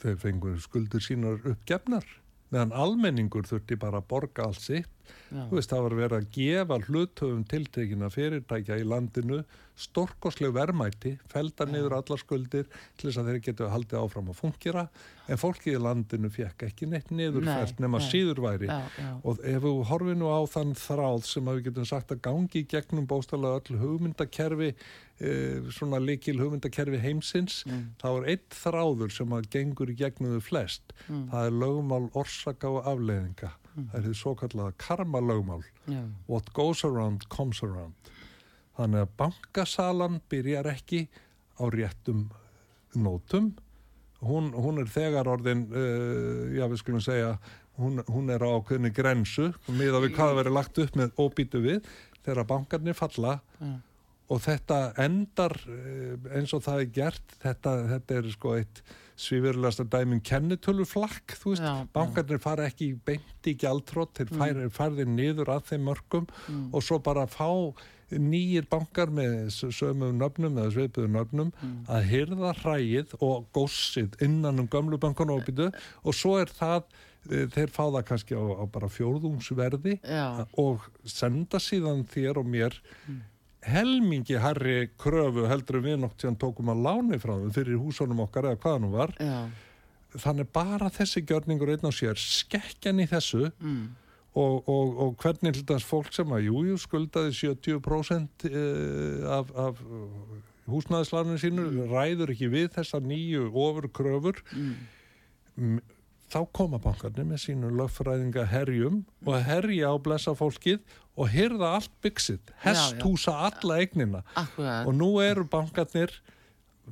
þau 0.02 0.16
fengu 0.16 0.56
skuldur 0.60 1.00
sínar 1.04 1.40
uppgefnar. 1.44 2.04
Meðan 2.52 2.72
almenningur 2.76 3.46
þurfti 3.48 3.78
bara 3.80 4.02
að 4.02 4.08
borga 4.08 4.44
allt 4.44 4.60
sitt. 4.60 4.91
Veist, 5.50 5.70
það 5.72 5.84
var 5.86 5.94
verið 5.96 6.16
að 6.18 6.30
gefa 6.36 6.78
hlutöfum 6.86 7.44
tiltekina 7.48 8.10
fyrirtækja 8.12 8.80
í 8.82 8.88
landinu 8.88 9.42
stórkosleg 9.82 10.52
verðmæti, 10.54 11.14
felda 11.32 11.64
niður 11.66 11.96
allar 11.96 12.20
skuldir 12.20 12.66
til 12.98 13.08
þess 13.08 13.20
að 13.22 13.30
þeir 13.30 13.38
getu 13.46 13.68
haldið 13.72 13.98
áfram 14.02 14.28
að 14.30 14.38
fungera, 14.42 14.82
en 15.32 15.40
fólkið 15.40 15.78
í 15.78 15.80
landinu 15.82 16.30
fekk 16.32 16.66
ekki 16.68 16.88
neitt 16.90 17.12
niður 17.14 17.46
Nei, 17.46 17.54
fælt 17.56 17.80
nema 17.82 18.02
nei. 18.02 18.08
síður 18.10 18.42
væri. 18.44 18.68
Já, 18.68 18.98
já. 19.00 19.08
Og 19.24 19.40
ef 19.54 19.64
við 19.64 19.80
horfum 19.88 20.20
nú 20.20 20.28
á 20.28 20.40
þann 20.52 20.74
þráð 20.78 21.24
sem 21.30 21.48
að 21.48 21.58
við 21.58 21.66
getum 21.70 21.88
sagt 21.88 22.12
að 22.14 22.22
gangi 22.28 22.60
í 22.60 22.68
gegnum 22.74 23.08
bóstalega 23.10 23.62
öll 23.62 23.80
hugmyndakerfi, 23.80 24.70
e, 25.22 25.32
svona 25.72 26.02
likil 26.02 26.36
hugmyndakerfi 26.42 27.00
heimsins, 27.02 27.62
þá 28.02 28.08
er 28.12 28.30
eitt 28.36 28.60
þráður 28.60 29.16
sem 29.16 29.34
að 29.38 29.50
gengur 29.56 29.90
í 29.90 29.98
gegnum 30.04 30.36
við 30.36 30.46
flest. 30.52 30.94
Það 31.08 31.48
er 31.48 31.58
lögumál 31.64 32.04
orsaka 32.12 32.70
og 32.76 32.84
afleiðinga. 32.92 33.54
Það 33.74 33.98
er 33.98 34.06
því 34.06 34.14
svo 34.18 34.34
kallaða 34.38 34.74
karma 34.80 35.22
lögumál. 35.24 35.62
Já. 35.88 36.02
What 36.28 36.52
goes 36.56 36.84
around 36.84 37.28
comes 37.32 37.62
around. 37.64 38.12
Þannig 38.76 39.04
að 39.04 39.12
bankasalan 39.20 40.20
byrjar 40.32 40.68
ekki 40.72 41.06
á 41.60 41.64
réttum 41.72 42.26
nótum. 42.94 43.52
Hún, 44.22 44.52
hún 44.54 44.78
er 44.78 44.90
þegar 44.92 45.28
orðin, 45.28 45.66
uh, 45.74 46.52
já 46.54 46.68
við 46.70 46.78
skulum 46.78 47.02
segja, 47.02 47.32
hún, 47.80 48.02
hún 48.06 48.30
er 48.30 48.44
á 48.44 48.48
ákveðni 48.54 48.92
grensu, 48.94 49.48
miða 49.66 50.02
við 50.04 50.14
hvað 50.14 50.36
verið 50.38 50.56
lagt 50.58 50.78
upp 50.78 50.98
með 51.00 51.16
óbýtu 51.18 51.62
við, 51.64 51.88
þegar 52.22 52.46
bankarnir 52.52 52.94
falla 52.94 53.40
Já. 53.58 53.72
Og 54.32 54.40
þetta 54.44 54.80
endar 55.04 55.54
uh, 55.68 56.32
eins 56.38 56.52
og 56.56 56.64
það 56.64 56.82
er 56.86 56.90
gert, 56.98 57.38
þetta, 57.44 57.76
þetta 57.92 58.18
er 58.22 58.28
sko 58.34 58.56
eitt 58.58 58.82
svífurlegasta 59.22 59.84
dæmin 59.92 60.22
kennitöluflakk, 60.24 61.34
þú 61.38 61.52
veist, 61.52 61.62
Já, 61.62 61.74
já. 61.82 61.88
bankarnir 61.94 62.40
fara 62.42 62.64
ekki 62.70 62.88
beint 63.06 63.46
í 63.46 63.52
gjaldrótt, 63.60 64.16
þeir 64.18 64.30
færi, 64.40 64.68
færði 64.72 65.04
niður 65.12 65.52
að 65.52 65.66
þeim 65.68 65.84
mörgum 65.90 66.26
og 66.72 66.82
svo 66.82 66.98
bara 67.04 67.26
fá 67.30 67.48
nýjir 68.12 68.66
bankar 68.68 69.08
með 69.14 69.46
s- 69.52 69.70
sömu 69.78 70.10
nöfnum 70.16 70.56
eða 70.60 70.72
sveipuðu 70.74 71.08
nöfnum 71.14 71.52
að 71.88 72.08
hyrða 72.10 72.50
hræið 72.60 73.14
og 73.24 73.46
góssið 73.56 74.18
innan 74.26 74.60
um 74.60 74.68
gömlu 74.68 74.98
bankana 75.00 75.32
og 75.38 75.48
og 76.04 76.12
svo 76.18 76.34
er 76.42 76.50
það 76.52 76.82
eh, 77.30 77.46
þeir 77.54 77.70
fá 77.72 77.84
það 77.88 78.04
kannski 78.10 78.36
á, 78.36 78.42
á 78.60 78.64
bara 78.68 78.88
fjórðungsverði 78.92 79.94
Já. 80.04 80.44
og 80.60 80.84
senda 81.08 81.56
síðan 81.62 82.04
þér 82.12 82.42
og 82.42 82.50
mér 82.52 82.76
helmingi 83.62 84.38
herri 84.42 84.90
kröfu 84.98 85.46
heldur 85.50 85.82
við 85.84 86.00
nokt 86.02 86.22
síðan 86.22 86.38
tókum 86.40 86.72
að 86.72 86.82
láni 86.86 87.18
frá 87.22 87.36
þeim 87.36 87.52
fyrir 87.54 87.78
húsunum 87.80 88.22
okkar 88.24 88.50
eða 88.50 88.60
hvað 88.62 88.78
nú 88.82 88.92
var 88.94 89.14
Já. 89.22 89.48
þannig 90.18 90.48
bara 90.52 90.90
þessi 90.92 91.22
gjörningur 91.28 91.74
einn 91.74 91.86
á 91.86 91.92
sér 91.94 92.18
skekkjan 92.18 93.02
í 93.04 93.08
þessu 93.10 93.52
Mm. 93.62 93.92
og, 94.34 94.68
og, 94.68 94.98
og 95.04 95.16
hvernig 95.22 95.60
þess 95.60 95.86
fólk 95.86 96.12
sem 96.16 96.32
að 96.32 96.48
jújú 96.48 96.78
skuldaði 96.80 97.34
70% 97.38 98.46
eh, 98.50 99.26
af, 99.28 99.52
af 99.54 99.82
húsnæðislarinu 100.72 101.38
sínu 101.42 101.86
ræður 101.90 102.32
ekki 102.34 102.48
við 102.52 102.70
þessar 102.76 103.02
nýju 103.04 103.48
ofur 103.52 103.88
kröfur 103.94 104.42
mm. 104.56 105.78
Þá 106.32 106.40
koma 106.56 106.80
bankarnir 106.82 107.26
með 107.28 107.42
sínu 107.44 107.70
lögfræðinga 107.76 108.46
herjum 108.50 109.02
og 109.26 109.36
herja 109.44 109.92
á 109.92 109.96
blessa 110.00 110.34
fólkið 110.36 110.80
og 111.12 111.28
hyrða 111.32 111.74
allt 111.76 111.92
byggsitt, 112.04 112.54
hesthúsa 112.64 113.34
alla 113.48 113.80
eignina. 113.82 114.22
Akkurat. 114.38 114.86
og 114.88 114.96
nú 114.96 115.10
eru 115.20 115.44
bankarnir 115.44 116.14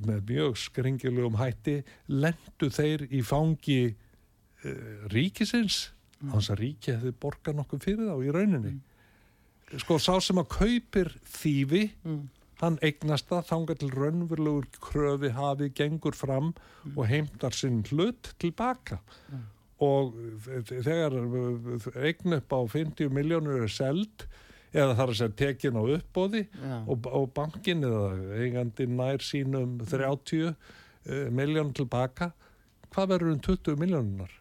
með 0.05 0.21
mjög 0.29 0.59
skringilegum 0.61 1.39
hætti 1.39 1.81
lendu 2.07 2.69
þeir 2.71 3.07
í 3.09 3.23
fangi 3.25 3.81
uh, 3.91 5.09
ríkisins. 5.13 5.89
Mm. 6.21 6.35
hans 6.35 6.51
að 6.53 6.59
ríki 6.61 6.93
hefði 6.93 7.15
borgað 7.17 7.55
nokkuð 7.57 7.79
fyrir 7.81 8.09
þá 8.11 8.17
í 8.21 8.33
rauninni. 8.35 8.75
Sko 9.81 9.97
sá 9.97 10.13
sem 10.21 10.37
að 10.37 10.51
kaupir 10.53 11.09
þýfi 11.25 11.87
hann 12.61 12.77
eignast 12.85 13.29
það 13.29 13.47
þangað 13.49 13.81
til 13.81 13.89
raunverulegur 13.95 14.67
kröfi 14.85 15.31
hafi 15.35 15.71
gengur 15.77 16.17
fram 16.17 16.53
og 16.95 17.07
heimtar 17.09 17.55
sinn 17.57 17.81
hlut 17.89 18.33
tilbaka 18.41 19.01
og 19.81 20.13
þegar 20.69 21.17
eign 22.05 22.37
upp 22.37 22.53
á 22.53 22.59
50 22.69 23.09
miljónur 23.13 23.65
er 23.65 23.73
seld 23.73 24.27
eða 24.71 24.95
þar 24.95 25.09
að 25.11 25.17
segja 25.19 25.37
tekin 25.41 25.79
á 25.79 25.83
uppbóði 25.83 26.43
Já. 26.47 26.75
og, 26.85 27.07
og 27.09 27.25
bankin 27.35 27.83
eða 27.87 28.37
eigandi 28.39 28.87
nær 28.87 29.25
sínum 29.25 29.79
30 29.83 30.45
uh, 30.51 30.53
miljón 31.33 31.73
tilbaka 31.75 32.31
hvað 32.91 33.11
verður 33.15 33.33
um 33.35 33.41
20 33.49 33.81
miljónunar? 33.81 34.37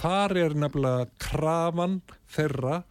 Þar 0.00 0.36
er 0.42 0.54
nefnilega 0.60 1.06
krafan 1.22 2.00
þeirra 2.34 2.82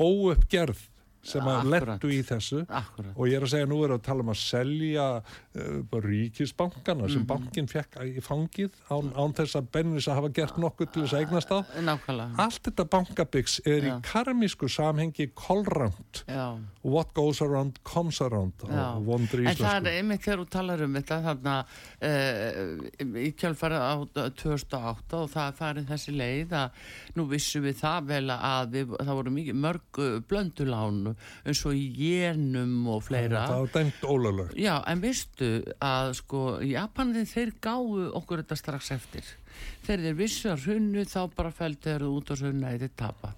óuppgerð 0.00 0.82
sem 1.22 1.42
að 1.44 1.66
lettu 1.68 2.08
í 2.08 2.22
þessu 2.24 2.62
Akkurat. 2.68 3.12
og 3.16 3.26
ég 3.28 3.34
er 3.36 3.44
að 3.44 3.50
segja 3.52 3.66
nú 3.68 3.82
er 3.84 3.90
að 3.96 4.02
tala 4.06 4.20
um 4.24 4.30
að 4.32 4.38
selja 4.40 5.06
uh, 5.20 6.00
ríkisbankana 6.00 7.04
Mhm. 7.04 7.12
sem 7.12 7.24
bankin 7.26 7.66
fekk 7.68 7.98
í 8.06 8.20
fangið 8.24 8.70
án, 8.90 9.12
án 9.14 9.34
þess 9.36 9.56
að 9.60 9.68
bennis 9.72 10.06
að 10.08 10.14
hafa 10.20 10.28
gert 10.32 10.56
nokkuð 10.56 10.92
til 10.92 11.02
þess 11.02 11.12
að 11.14 11.20
eignast 11.24 11.50
á 11.52 11.58
Nákvæmlega. 11.80 12.38
allt 12.38 12.62
þetta 12.62 12.84
bankabyggs 12.88 13.60
er 13.66 13.80
Já. 13.82 13.98
í 13.98 14.02
karmísku 14.02 14.68
samhengi 14.68 15.30
kolrand 15.34 16.24
what 16.82 17.12
goes 17.14 17.42
around 17.42 17.78
comes 17.84 18.20
around 18.20 18.52
En 18.64 19.56
það 19.56 19.86
er 19.86 20.00
einmitt 20.00 20.22
þegar 20.24 20.38
þú 20.44 20.48
talar 20.50 20.82
um 20.82 20.94
þetta 20.94 21.20
þarna 21.24 21.56
uh, 22.02 23.18
í 23.20 23.32
kjálfara 23.36 23.80
á 23.92 23.94
2008 24.40 25.14
og 25.20 25.30
það 25.30 25.54
farin 25.60 25.86
þessi 25.88 26.14
leið 26.16 26.52
að 26.52 26.70
nú 27.16 27.26
vissum 27.30 27.62
við 27.66 27.76
það 27.82 28.06
vel 28.10 28.30
að 28.34 28.70
við, 28.74 28.96
það 29.00 29.14
voru 29.20 29.30
mikið 29.36 29.60
mörg 29.60 30.00
blöndulán 30.30 31.09
eins 31.44 31.62
og 31.68 31.76
í 31.76 31.84
jénum 31.96 32.88
og 32.94 33.04
fleira. 33.06 33.46
það 33.50 33.60
var 33.64 33.74
dæmt 33.76 34.06
ólöglegt 34.06 34.56
Já, 34.60 34.74
en 34.86 35.04
veistu 35.04 35.50
að 35.80 36.14
sko 36.20 36.42
Japanin 36.64 37.28
þeir 37.28 37.54
gáu 37.62 38.10
okkur 38.20 38.42
þetta 38.42 38.58
strax 38.58 38.90
eftir. 38.96 39.36
Þegar 39.84 40.04
þeir 40.06 40.16
vissu 40.16 40.50
að 40.52 40.66
hrunnu 40.66 41.04
þá 41.08 41.20
bara 41.36 41.50
fældu 41.52 41.82
þeir 41.88 42.04
út 42.08 42.30
og 42.32 42.38
sunna 42.40 42.72
eða 42.76 42.88
tapa. 42.96 43.32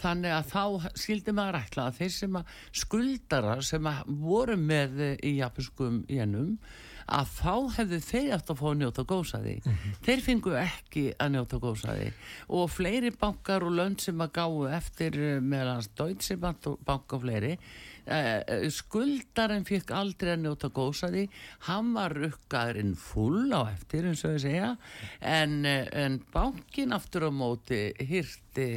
Þannig 0.00 0.34
að 0.36 0.52
þá 0.52 0.90
skildi 1.02 1.34
maður 1.36 1.58
ætla 1.60 1.88
að 1.88 1.98
þeir 2.02 2.12
sem 2.14 2.38
að 2.40 2.52
skuldara 2.82 3.56
sem 3.62 3.88
að 3.90 4.12
voru 4.22 4.56
með 4.60 5.02
í 5.18 5.38
japanskum 5.40 6.04
jenum 6.08 6.54
að 7.08 7.30
þá 7.38 7.54
hefðu 7.78 8.00
þeir 8.04 8.32
eftir 8.36 8.54
að 8.54 8.60
fá 8.60 8.66
að 8.70 8.78
njóta 8.82 9.04
góðsaði. 9.08 9.54
Þeir 10.04 10.24
fengu 10.24 10.54
ekki 10.60 11.04
að 11.16 11.34
njóta 11.34 11.60
góðsaði 11.62 12.08
og 12.58 12.72
fleiri 12.72 13.12
bankar 13.20 13.66
og 13.66 13.76
lönd 13.78 14.02
sem 14.04 14.24
að 14.24 14.34
gáu 14.38 14.66
eftir 14.78 15.18
eh, 15.18 15.38
meðan 15.40 15.86
Deutsche 15.98 16.36
Bank 16.40 16.68
og 17.16 17.22
fleiri 17.24 17.54
uh, 18.08 18.68
skuldarinn 18.72 19.66
fekk 19.68 19.92
aldrei 19.96 20.34
að 20.34 20.44
njóta 20.44 20.70
góðsaði 20.74 21.24
hann 21.68 21.92
var 21.96 22.14
rukkaðurinn 22.16 22.94
full 22.98 23.48
á 23.52 23.68
eftir 23.72 24.08
eins 24.08 24.24
og 24.26 24.36
ég 24.36 24.44
segja. 24.44 24.70
En, 25.20 25.60
eh, 25.66 25.88
en 25.92 26.20
bankin 26.32 26.94
aftur 26.96 27.28
á 27.28 27.32
móti 27.32 27.88
hýrti 27.98 28.70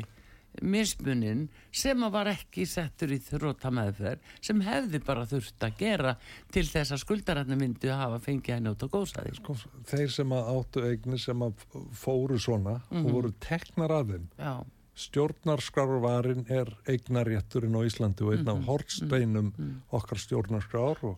mismunin 0.61 1.45
sem 1.71 2.01
að 2.03 2.11
var 2.11 2.27
ekki 2.33 2.65
settur 2.67 3.13
í 3.15 3.19
þróta 3.23 3.71
meðferð 3.71 4.19
sem 4.43 4.59
hefði 4.65 4.99
bara 5.05 5.23
þurft 5.25 5.63
að 5.63 5.77
gera 5.79 6.15
til 6.51 6.65
þess 6.67 6.91
að 6.91 7.01
skuldararnir 7.05 7.57
myndu 7.61 7.87
að 7.93 8.01
hafa 8.03 8.19
fengið 8.25 8.55
að 8.57 8.63
njóta 8.65 8.89
góðsaði 8.91 9.35
sko, 9.37 9.55
þeir 9.87 10.11
sem 10.11 10.29
að 10.35 10.51
áttu 10.55 10.83
eignir 10.89 11.19
sem 11.23 11.39
að 11.47 11.53
fóru 11.93 12.37
svona 12.39 12.81
Mhm. 12.91 13.05
og 13.05 13.11
voru 13.11 13.31
teknar 13.39 13.89
að 13.89 14.11
þeim. 14.11 14.27
Já, 14.37 14.65
stjórnarskrárvarin 14.95 16.45
er 16.51 16.67
eignarétturinn 16.85 17.75
á 17.75 17.81
Íslandi 17.87 18.21
og 18.25 18.33
einn 18.35 18.45
Mhm. 18.45 18.49
af 18.49 18.65
hortsteinum 18.67 19.53
okkar 19.91 20.17
stjórnarskrár 20.19 21.03
og 21.03 21.17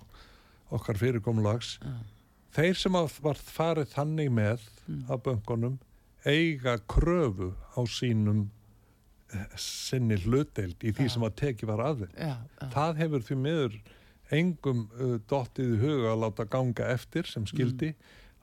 okkar 0.72 0.96
fyrirkomlags 0.98 1.80
þeir 2.54 2.76
sem 2.76 2.92
að 2.94 3.20
var 3.22 3.34
farið 3.36 3.88
þannig 3.94 4.30
með 4.30 4.60
Mm. 4.88 5.06
af 5.10 5.24
böngunum 5.24 5.78
eiga 6.26 6.78
kröfu 6.88 7.54
á 7.76 7.82
sínum 7.88 8.50
eh, 9.34 9.58
sinni 9.60 10.18
hlutdeild 10.24 10.84
í 10.86 10.94
því 10.96 11.10
sem 11.14 11.26
að 11.28 11.36
teki 11.44 11.70
var 11.70 11.84
að 11.84 12.06
þeim. 12.06 12.16
Já, 12.18 12.34
já, 12.62 12.70
það 12.78 13.04
hefur 13.04 13.28
því 13.28 13.40
miður 13.44 13.78
engum 14.34 14.86
uh, 14.98 15.18
dottið 15.30 15.76
huga 15.82 16.14
að 16.14 16.24
láta 16.24 16.48
ganga 16.50 16.88
eftir 16.94 17.28
sem 17.30 17.46
skildi 17.50 17.94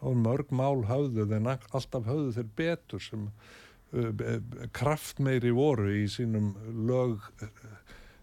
og 0.06 0.16
mörg 0.16 0.52
mál 0.54 0.84
höfðu 0.88 1.26
en 1.36 1.50
alltaf 1.50 2.06
höfðu 2.06 2.34
þeir 2.36 2.50
betur 2.60 3.04
sem 3.04 3.26
uh, 3.26 4.38
kraftmeiri 4.76 5.52
voru 5.56 5.90
í 5.98 6.06
sínum 6.10 6.52
lög 6.88 7.26
uh, 7.42 7.50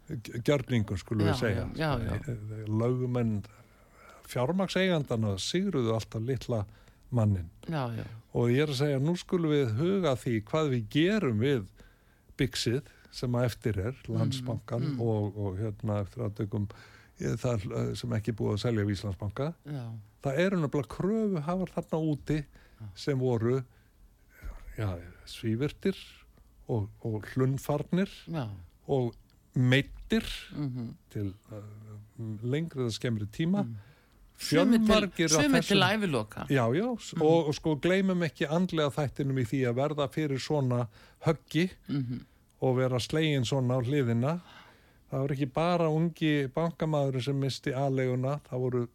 gjörningum 0.08 1.00
skulum 1.00 1.28
við 1.28 1.40
segja. 1.42 1.68
já, 1.76 1.90
já, 2.00 2.16
já. 2.16 2.36
lögumenn 2.72 3.42
fjármaksegandana 4.28 5.36
sigruðu 5.40 5.96
alltaf 5.96 6.24
litla 6.24 6.64
mannin 7.10 7.50
já. 7.68 7.88
og 8.36 8.52
ég 8.52 8.64
er 8.66 8.72
að 8.72 8.80
segja 8.82 9.02
nú 9.04 9.16
skulum 9.20 9.54
við 9.54 9.74
huga 9.80 10.16
því 10.20 10.38
hvað 10.48 10.72
við 10.76 10.88
gerum 10.96 11.44
við 11.44 11.66
byggsið 12.40 12.94
sem 13.18 13.38
að 13.40 13.48
eftir 13.50 13.80
er 13.82 13.98
landsbankan 14.12 14.92
mm. 14.94 15.02
Og, 15.02 15.38
og 15.40 15.58
hérna 15.62 16.02
eftir 16.04 16.26
að 16.28 16.36
tökum 16.42 16.68
það 17.18 17.66
eh, 17.72 17.92
sem 17.98 18.14
ekki 18.18 18.36
búið 18.38 18.58
að 18.58 18.64
selja 18.66 18.86
við 18.86 18.98
Íslandsbanka 18.98 19.50
já. 19.66 19.86
það 20.26 20.42
eru 20.44 20.62
nefnilega 20.62 20.94
kröfu 20.94 21.44
hafar 21.48 21.74
þarna 21.78 22.02
úti 22.14 22.40
sem 22.98 23.18
voru 23.20 23.56
já, 24.78 24.90
svívirtir 25.26 25.98
og, 26.70 26.92
og 27.02 27.26
hlunfarnir 27.34 28.12
já. 28.30 28.46
og 28.88 29.16
meittir 29.58 30.28
Mm 30.54 30.94
til 31.10 31.34
uh, 31.52 31.64
lengri 32.46 32.86
eða 32.86 32.94
skemmri 32.94 33.26
tíma 33.34 33.66
Sumir 33.66 33.87
af 34.38 35.30
sumir 35.30 35.62
til 35.66 35.82
æviloka 35.84 36.46
Já, 36.50 36.66
já, 36.74 36.88
Mm. 37.16 37.22
og, 37.22 37.48
og 37.48 37.56
sko 37.56 37.76
gleymum 37.76 38.24
ekki 38.24 38.46
andlega 38.50 38.90
þættinum 38.90 39.38
í 39.42 39.46
því 39.46 39.62
að 39.70 39.76
verða 39.76 40.08
fyrir 40.14 40.40
svona 40.40 40.88
höggi 41.26 41.70
Mhm. 41.90 42.20
og 42.62 42.78
vera 42.78 43.00
slegin 43.00 43.46
svona 43.46 43.78
á 43.78 43.82
hliðina. 43.86 44.40
Það 45.12 45.20
voru 45.22 45.34
ekki 45.36 45.54
bara 45.54 45.88
ungi 45.90 46.48
bankamaður 46.48 47.22
sem 47.24 47.40
misti 47.40 47.72
aðleguna, 47.72 48.40
það 48.50 48.60
voru 48.60 48.88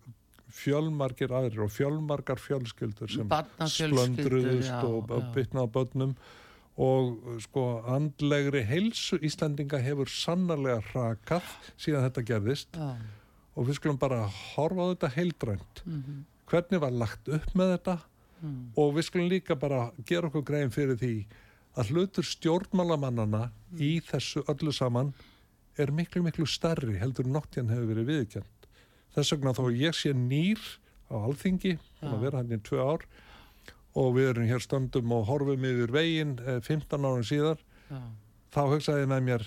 fjölmargir 0.52 1.30
aðrir 1.32 1.62
og 1.64 1.70
fjölmargar 1.70 2.36
fjölskyldur 2.38 3.08
sem 3.10 3.28
splöndruðust 3.28 4.84
og 4.84 5.08
já. 5.08 5.32
bytna 5.34 5.64
á 5.64 5.68
börnum 5.72 6.14
og 6.76 7.40
sko 7.40 7.82
andlegri 7.86 8.62
heilsu 8.64 9.18
Íslandinga 9.22 9.78
hefur 9.82 10.06
sannarlega 10.08 10.82
hrakað 10.92 11.42
síðan 11.78 12.10
þetta 12.10 12.24
gerðist 12.24 12.68
já, 12.76 12.96
og 13.56 13.66
við 13.68 13.74
skulum 13.80 13.98
bara 13.98 14.26
horfa 14.54 14.80
á 14.80 14.90
þetta 14.94 15.10
heildrænt 15.16 15.82
Mhm. 15.86 16.24
hvernig 16.48 16.80
var 16.80 16.90
lagt 16.90 17.28
upp 17.28 17.52
með 17.54 17.76
þetta 17.78 17.98
Mm. 18.42 18.72
og 18.76 18.94
við 18.94 19.04
skulum 19.06 19.28
líka 19.30 19.54
bara 19.58 19.92
gera 20.04 20.26
okkur 20.28 20.42
grein 20.44 20.70
fyrir 20.70 20.96
því 20.98 21.26
að 21.76 21.90
hlutur 21.92 22.24
stjórnmálamannana 22.26 23.50
í 23.78 24.00
þessu 24.02 24.42
öllu 24.50 24.72
saman 24.74 25.12
er 25.78 25.86
miklu 25.94 26.22
miklu 26.24 26.44
stærri 26.46 26.98
heldur 26.98 27.24
noktjan 27.24 27.68
hefur 27.70 27.86
verið 27.94 28.08
viðkjönd 28.10 28.66
þess 29.14 29.30
vegna 29.36 29.52
þó 29.54 29.70
ég 29.70 29.94
sé 29.94 30.12
nýr 30.12 30.58
á 31.10 31.14
alþingi, 31.22 31.78
að 32.02 32.10
Já. 32.12 32.20
vera 32.20 32.36
hann 32.38 32.50
í 32.50 32.58
tvö 32.58 32.80
ár 32.82 33.02
og 33.94 34.14
við 34.16 34.28
erum 34.32 34.48
hér 34.48 34.60
stöndum 34.66 35.12
og 35.12 35.26
horfum 35.28 35.62
yfir 35.64 35.92
veginn 35.92 36.38
eh, 36.44 36.60
15 36.60 37.04
árum 37.04 37.22
síðar 37.22 37.58
já, 37.90 38.00
þá 38.50 38.60
hugsaði 38.72 39.06
ég 39.06 39.22
mér 39.22 39.46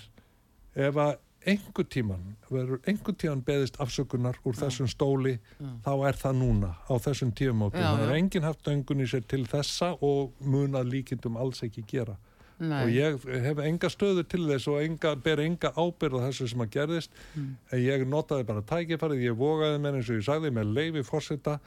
ef 0.74 0.94
að 0.94 1.16
einhver 1.46 1.86
tíman 1.90 2.22
verður 2.50 2.80
einhver 2.88 3.16
tíman 3.18 3.42
beðist 3.46 3.78
afsökunar 3.82 4.38
úr 4.46 4.56
þessum 4.58 4.88
stóli 4.90 5.36
þá 5.84 5.92
er 6.08 6.18
það 6.20 6.38
núna 6.40 6.72
á 6.86 6.94
þessum 7.02 7.32
tíumótum 7.36 7.82
Já, 7.82 7.90
það 7.94 8.06
er 8.06 8.14
enginn 8.20 8.46
haft 8.46 8.64
döngun 8.66 9.04
í 9.04 9.10
sér 9.10 9.26
til 9.30 9.44
þessa 9.50 9.92
og 10.04 10.32
mun 10.40 10.78
að 10.78 10.90
líkindum 10.94 11.38
alls 11.40 11.62
ekki 11.66 11.86
gera. 11.90 12.16
Nei. 12.56 12.78
og 12.80 12.88
ég 12.88 13.24
hef 13.44 13.58
enga 13.60 13.88
stöðu 13.92 14.22
til 14.24 14.46
þess 14.48 14.64
og 14.72 14.78
enga, 14.80 15.10
ber 15.20 15.42
enga 15.44 15.74
ábyrð 15.76 16.22
á 16.24 16.26
þessu 16.30 16.46
sem 16.48 16.62
að 16.64 16.70
gerðist. 16.72 17.18
Mm. 17.34 17.50
en 17.68 17.82
ég 17.82 18.04
notaði 18.08 18.46
bara 18.48 18.62
tækifærið, 18.70 19.26
ég 19.26 19.36
vogaði 19.36 19.82
mér 19.84 19.98
eins 19.98 20.08
og 20.08 20.16
ég 20.16 20.24
sagði 20.24 20.52
með 20.56 20.72
leifi 20.78 21.04
fórseta 21.04 21.58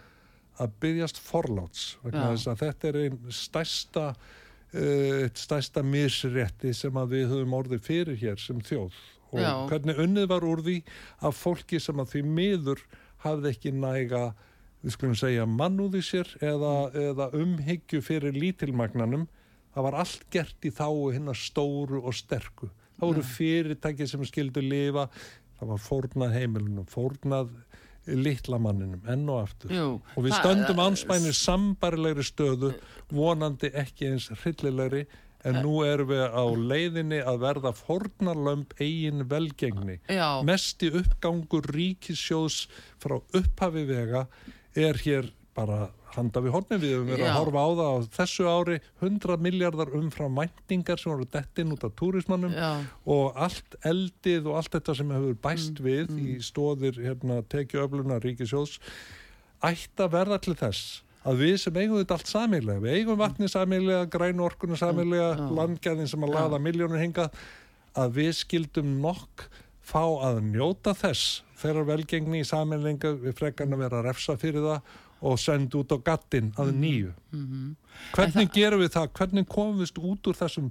að 0.60 0.74
byggjast 0.82 1.22
forláts 1.24 1.86
vegna 2.04 2.32
þess 2.34 2.50
að 2.50 2.64
þetta 2.64 2.90
er 2.90 3.00
einn 3.04 3.20
stærsta 3.38 4.08
uh, 4.10 5.22
eitt 5.22 5.40
stærsta 5.40 5.86
misrétti 5.86 6.74
sem 6.76 7.00
að 7.00 7.16
við 7.16 7.32
höfum 7.36 7.56
orðið 7.62 7.86
fyrir 7.86 8.20
hér 8.20 8.42
sem 8.42 8.60
þjóð 8.66 8.98
og 9.32 9.42
Já. 9.42 9.54
hvernig 9.70 10.00
unnið 10.04 10.30
var 10.32 10.46
úr 10.48 10.64
því 10.66 10.78
af 11.28 11.40
fólki 11.40 11.80
sem 11.82 12.00
að 12.02 12.14
því 12.14 12.24
miður 12.38 12.84
hafði 13.26 13.52
ekki 13.54 13.74
næga 13.76 14.24
við 14.80 14.96
skulum 14.96 15.18
segja 15.20 15.48
mannúði 15.50 16.02
sér 16.06 16.30
eða, 16.40 16.74
eða 16.96 17.30
umhyggju 17.38 18.02
fyrir 18.06 18.38
lítilmagnanum 18.38 19.28
það 19.76 19.86
var 19.86 20.00
allt 20.04 20.26
gert 20.34 20.66
í 20.66 20.72
þáu 20.74 21.12
hinnar 21.14 21.38
stóru 21.38 22.02
og 22.02 22.16
sterku. 22.16 22.72
Það 23.00 23.12
voru 23.12 23.26
fyrirtæki 23.28 24.08
sem 24.10 24.24
skildu 24.28 24.64
lifa 24.64 25.08
það 25.60 25.74
var 25.74 25.84
fórnað 25.84 26.36
heimilunum 26.36 26.88
fórnað 26.90 27.52
litla 28.10 28.58
manninum 28.62 29.04
enn 29.12 29.28
og 29.30 29.44
aftur. 29.44 29.74
Jú, 29.76 29.88
og 30.16 30.26
við 30.26 30.36
stöndum 30.40 30.80
anspænir 30.82 31.36
sambarilegri 31.38 32.26
stöðu 32.26 32.72
vonandi 33.14 33.70
ekki 33.78 34.14
eins 34.14 34.30
hryllilegri 34.42 35.04
en 35.48 35.62
nú 35.64 35.80
erum 35.88 36.10
við 36.12 36.24
á 36.36 36.44
leiðinni 36.72 37.20
að 37.24 37.42
verða 37.46 37.72
fórnarlömb 37.78 38.74
eigin 38.80 39.24
velgengni. 39.30 40.00
Já, 40.12 40.42
mesti 40.46 40.92
uppgangur 41.00 41.70
ríkissjóðs 41.76 42.66
frá 43.00 43.20
upphafi 43.22 43.86
vega 43.88 44.26
er 44.76 45.00
hér 45.06 45.32
bara 45.56 45.90
handa 46.16 46.42
við 46.42 46.54
horni 46.56 46.78
við 46.82 46.94
höfum 46.96 47.10
verið 47.12 47.28
að 47.30 47.36
horfa 47.38 47.62
á 47.62 47.70
það 47.70 47.90
á 47.90 47.98
þessu 48.18 48.46
ári. 48.50 48.78
100 49.04 49.44
miljardar 49.46 49.92
umfram 50.00 50.40
væntingar 50.40 51.00
sem 51.02 51.12
voru 51.12 51.28
dettin 51.30 51.74
út 51.76 51.84
af 51.86 51.94
túrismannum 52.00 52.56
já, 52.56 52.70
og 53.06 53.38
allt 53.38 53.78
eldið 53.86 54.50
og 54.50 54.60
allt 54.60 54.74
þetta 54.78 54.96
sem 54.98 55.14
hefur 55.16 55.38
bæst 55.44 55.80
Mm, 55.80 55.86
við 55.86 56.16
í 56.18 56.38
stóðir 56.44 56.98
hérna, 57.04 57.44
tekjuöfluna 57.46 58.18
ríkisjóðs 58.24 58.80
ætti 59.64 60.04
að 60.04 60.16
verða 60.16 60.40
til 60.42 60.56
þess 60.58 61.04
að 61.30 61.44
við 61.44 61.56
sem 61.64 61.80
eigum 61.80 62.00
þetta 62.00 62.18
allt 62.18 62.32
samilega 62.32 62.84
við 62.84 63.00
eigum 63.00 63.20
vatni 63.20 63.50
samilega, 63.52 64.06
grænu 64.12 64.46
orkunu 64.48 64.78
samilega 64.80 65.34
Já. 65.36 65.44
landgæðin 65.60 66.10
sem 66.12 66.26
að 66.26 66.36
laða 66.36 66.62
miljónur 66.64 67.02
hingað 67.02 67.36
að 68.00 68.16
við 68.20 68.32
skildum 68.40 68.96
nokk 69.04 69.46
fá 69.90 70.04
að 70.30 70.42
njóta 70.52 70.94
þess 70.98 71.44
þeirra 71.60 71.86
velgengni 71.90 72.44
í 72.44 72.48
saminlinga 72.48 73.14
við 73.20 73.38
frekarna 73.40 73.80
vera 73.80 74.00
að 74.00 74.10
refsa 74.12 74.38
fyrir 74.40 74.66
það 74.66 74.98
og 75.20 75.40
senda 75.42 75.82
út 75.82 75.92
á 75.92 75.98
gattin 76.00 76.54
að 76.56 76.70
nýju. 76.80 77.14
Hvernig 78.16 78.54
gerum 78.56 78.80
við 78.80 78.94
það? 78.94 79.10
Hvernig 79.18 79.50
við 79.82 80.00
út 80.00 80.30
úr 80.32 80.38
þessum 80.40 80.70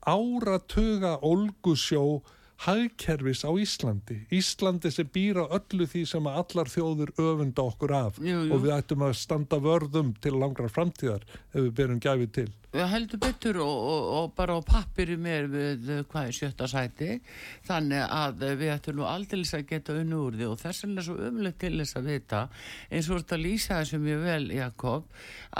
áratuga 0.00 1.18
olgusjó 1.24 2.22
hagkerfis 2.64 3.44
á 3.44 3.50
Íslandi? 3.58 4.20
Íslandi 4.32 4.90
sem 4.94 5.08
býra 5.12 5.46
öllu 5.50 5.86
því 5.90 6.04
sem 6.08 6.26
allar 6.30 6.70
þjóður 6.70 7.12
öfunda 7.18 7.64
okkur 7.66 7.94
af 7.98 8.20
Jú, 8.22 8.44
jú. 8.46 8.52
og 8.54 8.62
við 8.64 8.76
ættum 8.78 9.04
að 9.06 9.16
standa 9.18 9.58
vörðum 9.62 10.14
til 10.22 10.36
langra 10.38 10.68
framtíðar 10.70 11.26
ef 11.52 11.58
við 11.60 11.72
berum 11.74 12.00
gæfi 12.00 12.30
til. 12.40 12.50
Heldur 12.74 13.20
betur 13.22 13.60
og, 13.62 13.76
og, 13.86 14.06
og 14.18 14.32
bara 14.34 14.56
á 14.58 14.62
pappiri 14.66 15.14
mér 15.20 15.46
við 15.50 15.90
eh, 15.94 16.02
hvað 16.10 16.30
er 16.30 16.34
sjötta 16.34 16.66
sæti. 16.70 17.10
Þannig 17.68 18.02
að 18.02 18.42
eh, 18.48 18.56
við 18.58 18.72
ættum 18.74 18.98
nú 18.98 19.06
aldrei 19.06 19.44
að 19.46 19.66
geta 19.68 19.94
unni 20.00 20.18
úr 20.18 20.38
því 20.38 20.48
og 20.50 20.58
þess 20.62 20.84
vegna 20.84 21.02
er 21.02 21.06
svo 21.06 21.16
umlegt 21.28 21.60
til 21.62 21.72
þess 21.78 21.98
að 22.00 22.08
vita 22.10 22.40
eins 22.90 23.10
og 23.10 23.22
þetta 23.22 23.38
lýsa 23.44 23.78
þessu 23.80 24.00
mjög 24.02 24.24
vel 24.24 24.48
Jakob 24.54 25.06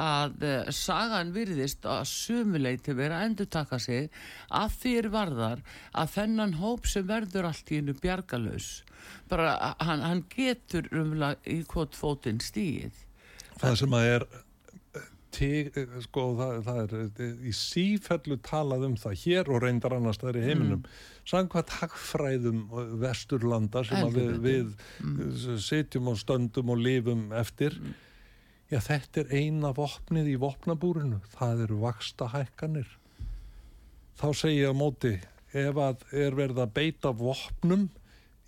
að 0.01 0.43
uh, 0.43 0.71
sagan 0.75 1.33
virðist 1.35 1.87
að 1.87 2.03
sumuleiti 2.11 2.95
vera 2.99 3.21
að 3.21 3.29
endurtaka 3.31 3.79
sig 3.83 4.11
að 4.51 4.89
er 4.91 5.11
varðar 5.13 5.63
að 5.93 6.13
þennan 6.17 6.57
hóp 6.61 6.89
sem 6.91 7.07
verður 7.09 7.51
allt 7.51 7.71
í 7.71 7.81
hennu 7.81 7.95
bjargalös 8.01 8.71
bara 9.31 9.75
hann, 9.79 10.03
hann 10.03 10.25
getur 10.33 10.89
umlega 10.93 11.39
í 11.47 11.63
hvort 11.71 11.97
fótinn 11.99 12.43
stíð 12.43 13.05
Það 13.61 13.77
sem 13.81 13.95
að 13.95 14.09
er 14.11 14.25
til, 15.35 15.85
sko, 16.05 16.25
það, 16.39 16.55
það 16.67 16.81
er 16.83 16.95
eh, 17.01 17.35
í 17.51 17.53
sífellu 17.57 18.39
talað 18.45 18.87
um 18.89 18.97
það 19.01 19.19
hér 19.25 19.51
og 19.53 19.63
reyndar 19.65 19.97
annars 19.97 20.21
það 20.23 20.31
er 20.31 20.39
í 20.41 20.47
heiminum. 20.49 20.81
Mm. 20.85 21.03
samkvæmt 21.31 21.77
hagfræðum 21.81 22.65
vesturlanda 23.03 23.85
sem 23.89 24.09
við, 24.15 24.33
við 24.45 24.73
mm. 25.03 25.61
sitjum 25.67 26.11
og 26.13 26.19
stöndum 26.21 26.75
og 26.75 26.83
lifum 26.85 27.29
eftir 27.37 27.79
já 28.73 28.81
þetta 28.85 29.25
er 29.25 29.35
eina 29.43 29.75
vopnið 29.77 30.33
í 30.35 30.39
vopnabúrinu 30.41 31.21
það 31.35 31.67
eru 31.67 31.83
vaksta 31.85 32.31
hækkanir 32.33 32.89
þá 34.21 34.29
segi 34.33 34.63
ég 34.63 34.73
á 34.73 34.75
móti 34.77 35.17
ef 35.55 35.79
að 35.79 36.09
er 36.25 36.35
verið 36.39 36.65
að 36.65 36.75
beita 36.79 37.13
vopnum 37.15 37.89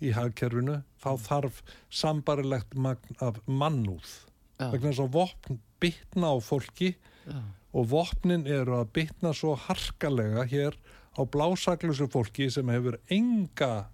í 0.03 0.11
hagkerfinu 0.13 0.81
þá 1.01 1.09
þarf 1.23 1.61
sambarilegt 1.93 2.75
magn 2.77 3.21
af 3.23 3.39
mannúð. 3.45 4.09
Vegna 4.57 4.91
þess 4.91 5.03
að 5.03 5.13
vopn 5.15 5.59
bytna 5.81 6.33
á 6.33 6.37
fólki 6.43 6.95
Já. 7.27 7.37
og 7.73 7.89
vopnin 7.91 8.47
eru 8.47 8.79
að 8.79 8.91
bytna 8.97 9.33
svo 9.35 9.55
harkalega 9.67 10.47
hér 10.49 10.77
á 11.17 11.21
blásaklusu 11.25 12.07
fólki 12.11 12.49
sem 12.53 12.69
hefur 12.69 12.99
enga 13.09 13.87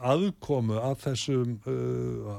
aðkomu 0.00 0.78
að 0.80 0.94
þessum 1.02 1.56
uh, 1.68 2.36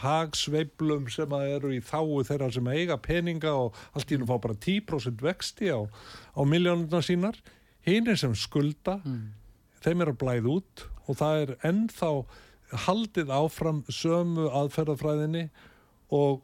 hagsveiflum 0.00 1.10
sem 1.12 1.34
að 1.36 1.50
eru 1.56 1.72
í 1.76 1.82
þáu 1.84 2.22
þeirra 2.24 2.48
sem 2.54 2.70
eiga 2.72 2.96
peninga 3.02 3.52
og 3.52 3.76
allt 3.92 4.14
í 4.14 4.18
nú 4.18 4.28
fá 4.30 4.38
bara 4.40 4.56
10% 4.56 5.24
vexti 5.24 5.68
á, 5.74 5.84
á 5.84 6.40
miljónuna 6.48 7.02
sínar 7.04 7.36
hinn 7.84 8.08
sem 8.16 8.34
skulda 8.38 9.00
þeim 9.84 10.00
er 10.00 10.14
að 10.14 10.20
blæða 10.22 10.56
út 10.56 10.86
og 11.04 11.18
það 11.20 11.42
er 11.42 11.54
ennþá 11.68 12.10
haldið 12.86 13.30
áfram 13.34 13.82
sömu 13.92 14.48
aðferðafræðinni 14.48 15.48
og 16.14 16.40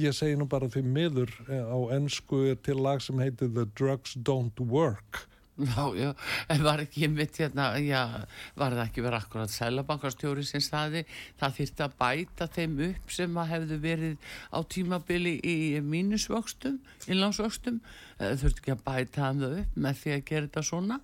ég 0.00 0.16
segi 0.16 0.36
nú 0.38 0.48
bara 0.50 0.68
því 0.72 0.82
miður 0.86 1.32
eh, 1.48 1.62
á 1.62 1.78
ennsku 1.96 2.44
er 2.50 2.60
til 2.64 2.78
lag 2.82 3.02
sem 3.04 3.18
heitir 3.22 3.52
The 3.54 3.66
Drugs 3.78 4.16
Don't 4.16 4.60
Work. 4.60 5.26
Já, 5.56 5.88
já, 5.96 6.10
en 6.52 6.64
var 6.66 6.82
ekki 6.82 7.08
mitt 7.08 7.38
hérna, 7.40 7.70
já, 7.80 8.02
var 8.60 8.74
það 8.76 8.82
ekki 8.82 9.04
verið 9.06 9.22
akkurat 9.22 9.52
sælabankastjóri 9.54 10.42
sem 10.44 10.60
staði, 10.60 11.06
það 11.40 11.54
þyrfti 11.56 11.84
að 11.86 11.94
bæta 12.02 12.48
þeim 12.52 12.74
upp 12.90 13.14
sem 13.16 13.38
að 13.40 13.48
hefðu 13.54 13.78
verið 13.80 14.34
á 14.52 14.58
tímabili 14.68 15.32
í 15.40 15.56
mínusvöxtum, 15.80 16.76
innlánsvöxtum, 17.08 17.80
Eh, 18.16 18.32
þurfti 18.40 18.62
ekki 18.62 18.72
að 18.72 18.84
bæta 18.86 19.26
það 19.36 19.58
upp 19.60 19.74
með 19.84 19.98
því 20.00 20.12
að 20.14 20.22
gera 20.30 20.46
þetta 20.46 20.60
svona. 20.64 20.96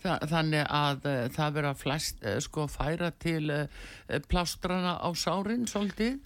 Þa, 0.00 0.12
þannig 0.30 0.62
að 0.78 1.08
uh, 1.10 1.16
það 1.34 1.56
vera 1.58 1.72
flest 1.76 2.24
sko 2.46 2.64
færa 2.70 3.10
til 3.20 3.50
plástrana 4.30 4.94
á 4.96 5.08
sárin 5.12 5.66
svolítið, 5.68 6.16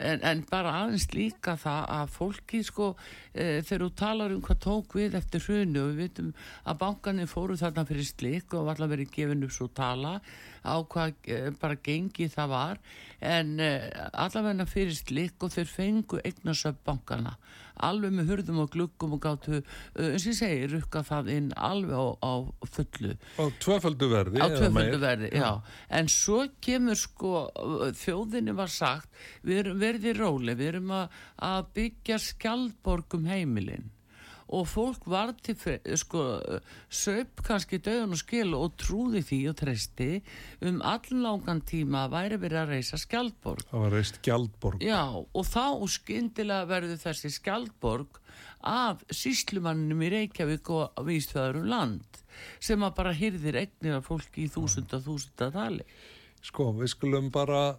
en, 0.00 0.22
en 0.26 0.44
bara 0.50 0.74
aðeins 0.82 1.08
líka 1.14 1.56
það 1.60 1.88
að 1.96 2.12
fólki 2.16 2.62
sko, 2.66 2.92
þegar 3.34 3.84
þú 3.84 3.90
talar 4.00 4.34
um 4.34 4.44
hvað 4.44 4.62
tók 4.64 4.96
við 4.98 5.16
eftir 5.20 5.44
hrunu 5.46 5.84
og 5.84 5.90
við 5.92 6.00
vitum 6.04 6.30
að 6.64 6.80
bankanir 6.80 7.30
fóru 7.30 7.58
þarna 7.60 7.86
fyrir 7.88 8.08
slik 8.08 8.54
og 8.54 8.66
var 8.66 8.80
alltaf 8.80 8.94
verið 8.94 9.12
gefin 9.14 9.46
upp 9.46 9.54
svo 9.54 9.68
tala 9.76 10.14
á 10.64 10.74
hvað 10.84 11.14
eh, 11.28 11.48
bara 11.60 11.78
gengi 11.80 12.28
það 12.32 12.52
var. 12.52 12.80
En 13.20 13.56
uh, 13.60 13.88
allavegna 14.12 14.66
fyrir 14.68 14.96
slik 14.96 15.42
og 15.44 15.52
þeir 15.54 15.68
fengu 15.68 16.20
eignasöp 16.24 16.80
bankana 16.86 17.36
alveg 17.86 18.14
með 18.16 18.32
hurðum 18.32 18.62
og 18.64 18.72
gluggum 18.74 19.14
og 19.16 19.22
gáttu, 19.24 19.60
uh, 19.60 20.08
eins 20.10 20.24
og 20.24 20.32
ég 20.32 20.38
segi, 20.40 20.66
rukka 20.74 21.04
það 21.06 21.30
inn 21.36 21.52
alveg 21.56 21.94
á, 21.96 22.06
á 22.20 22.34
fullu. 22.76 23.14
Á 23.40 23.44
tvöföldu 23.62 24.10
verði 24.12 24.42
á 24.42 24.46
tvöföldu 24.54 25.00
verði, 25.02 25.30
já. 25.36 25.50
En 26.00 26.10
svo 26.12 26.42
kemur 26.64 26.98
sko, 26.98 27.46
þjóðinni 28.00 28.56
var 28.58 28.72
sagt, 28.72 29.08
við 29.46 29.64
erum 29.64 29.80
verði 29.80 30.16
róli, 30.18 30.58
við 30.58 30.74
erum 30.74 30.92
að, 30.98 31.22
að 31.50 31.72
byggja 31.78 32.20
skjaldborgum 32.30 33.26
heimilinn 33.30 33.90
og 34.50 34.66
fólk 34.68 35.06
var 35.10 35.32
til, 35.44 35.56
sko, 36.00 36.24
söp 36.90 37.42
kannski 37.46 37.78
döðun 37.82 38.16
og 38.16 38.20
skil 38.20 38.54
og 38.58 38.74
trúði 38.80 39.22
því 39.26 39.40
og 39.52 39.58
treysti 39.60 40.08
um 40.66 40.80
allangan 40.86 41.62
tíma 41.66 42.06
að 42.06 42.16
væri 42.16 42.40
verið 42.44 42.62
að 42.62 42.72
reysa 42.74 43.00
skjaldborg. 43.00 43.66
það 43.70 43.84
var 43.84 43.94
reist 43.96 44.20
gjaldborg 44.26 44.82
Já, 44.84 45.02
og 45.14 45.44
þá 45.46 45.66
skyndilega 45.94 46.70
verður 46.70 47.02
þessi 47.04 47.32
skjaldborg 47.36 48.20
af 48.66 49.04
síslumanninum 49.14 50.02
í 50.04 50.10
Reykjavík 50.12 50.70
og 50.74 51.04
vísþöður 51.06 51.62
um 51.62 51.70
land 51.70 52.24
sem 52.62 52.82
að 52.84 52.96
bara 52.96 53.16
hyrðir 53.16 53.60
eignir 53.62 53.98
af 53.98 54.08
fólki 54.08 54.46
í 54.46 54.50
þúsunda 54.52 55.00
þúsunda 55.04 55.50
tali. 55.54 55.86
sko 56.42 56.72
við 56.76 56.92
skulum 56.94 57.30
bara 57.32 57.76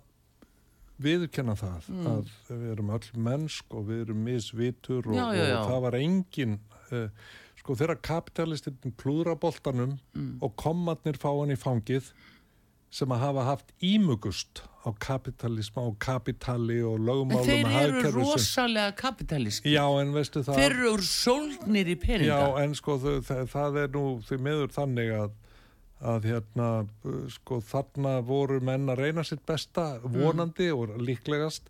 viðurkenna 1.06 1.56
það 1.60 1.88
Mm. 1.92 2.08
að 2.08 2.34
við 2.50 2.72
erum 2.74 2.90
öll 2.98 3.22
mennsk 3.30 3.78
og 3.78 3.86
við 3.90 4.02
erum 4.08 4.24
misvitur 4.26 5.08
og, 5.08 5.16
Já, 5.16 5.26
já, 5.36 5.46
já. 5.50 5.60
og 5.62 5.70
það 5.72 5.82
var 5.88 6.00
engin 6.02 6.60
uh, 6.92 7.08
sko 7.62 7.76
þegar 7.78 8.02
kapitalistinn 8.02 8.94
klúðra 8.98 9.36
boltanum 9.40 9.98
Mm. 10.16 10.38
og 10.42 10.56
komatnir 10.56 11.18
fá 11.18 11.30
hann 11.40 11.52
í 11.54 11.58
fangið 11.60 12.12
sem 12.92 13.08
að 13.08 13.20
hafa 13.24 13.44
haft 13.48 13.70
ímugust 13.82 14.64
á 14.84 14.92
kapitalisma 15.00 15.84
og 15.88 15.98
kapitali 16.02 16.82
og 16.84 16.98
En 17.00 17.06
lögmálum 17.08 17.46
þeir 17.46 17.68
eru 17.86 18.12
rosalega 18.18 18.92
kapitalíski. 18.98 19.72
Já, 19.72 19.86
en 20.02 20.12
veistu 20.12 20.42
það 20.44 20.56
Þeir 20.60 20.72
eru 20.76 20.98
sólgnir 21.08 21.88
í 21.88 21.96
peninga. 21.96 22.26
Já, 22.36 22.64
en 22.66 22.74
sko 22.76 22.98
það, 23.00 23.48
það 23.48 23.78
er 23.84 23.88
nú 23.96 24.04
því 24.28 24.40
miður 24.42 24.74
þannig 24.76 25.14
að 25.22 25.32
að 26.02 26.26
hérna, 26.32 26.68
sko 27.30 27.60
þarna 27.62 28.18
voru 28.26 28.60
menn 28.66 28.90
að 28.90 29.04
reyna 29.06 29.24
sitt 29.28 29.44
besta 29.46 30.00
vonandi 30.02 30.72
og 30.74 30.96
líklegast 30.98 31.68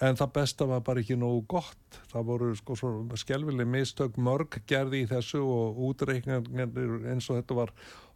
en 0.00 0.14
það 0.14 0.30
besta 0.36 0.66
var 0.70 0.80
bara 0.86 1.02
ekki 1.02 1.16
nógu 1.18 1.40
gott. 1.50 1.96
Það 2.12 2.26
voru 2.28 2.48
sko 2.56 2.76
svo 2.78 2.90
skelvileg 3.18 3.66
mistök 3.66 4.16
mörg 4.22 4.60
gerði 4.70 5.00
í 5.02 5.08
þessu 5.10 5.40
og 5.42 5.80
útreikningar 5.88 7.10
eins 7.10 7.26
og 7.32 7.40
þetta 7.40 7.56
var 7.58 7.72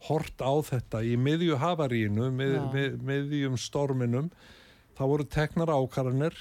hort 0.07 0.45
á 0.47 0.53
þetta 0.69 1.01
í 1.05 1.17
miðju 1.19 1.59
havarínu 1.59 2.31
mið, 2.39 2.57
mið, 2.73 2.97
miðjum 3.11 3.59
storminum. 3.59 4.31
Það 4.95 5.11
voru 5.15 5.27
teknar 5.35 5.73
ákvarðanir 5.75 6.39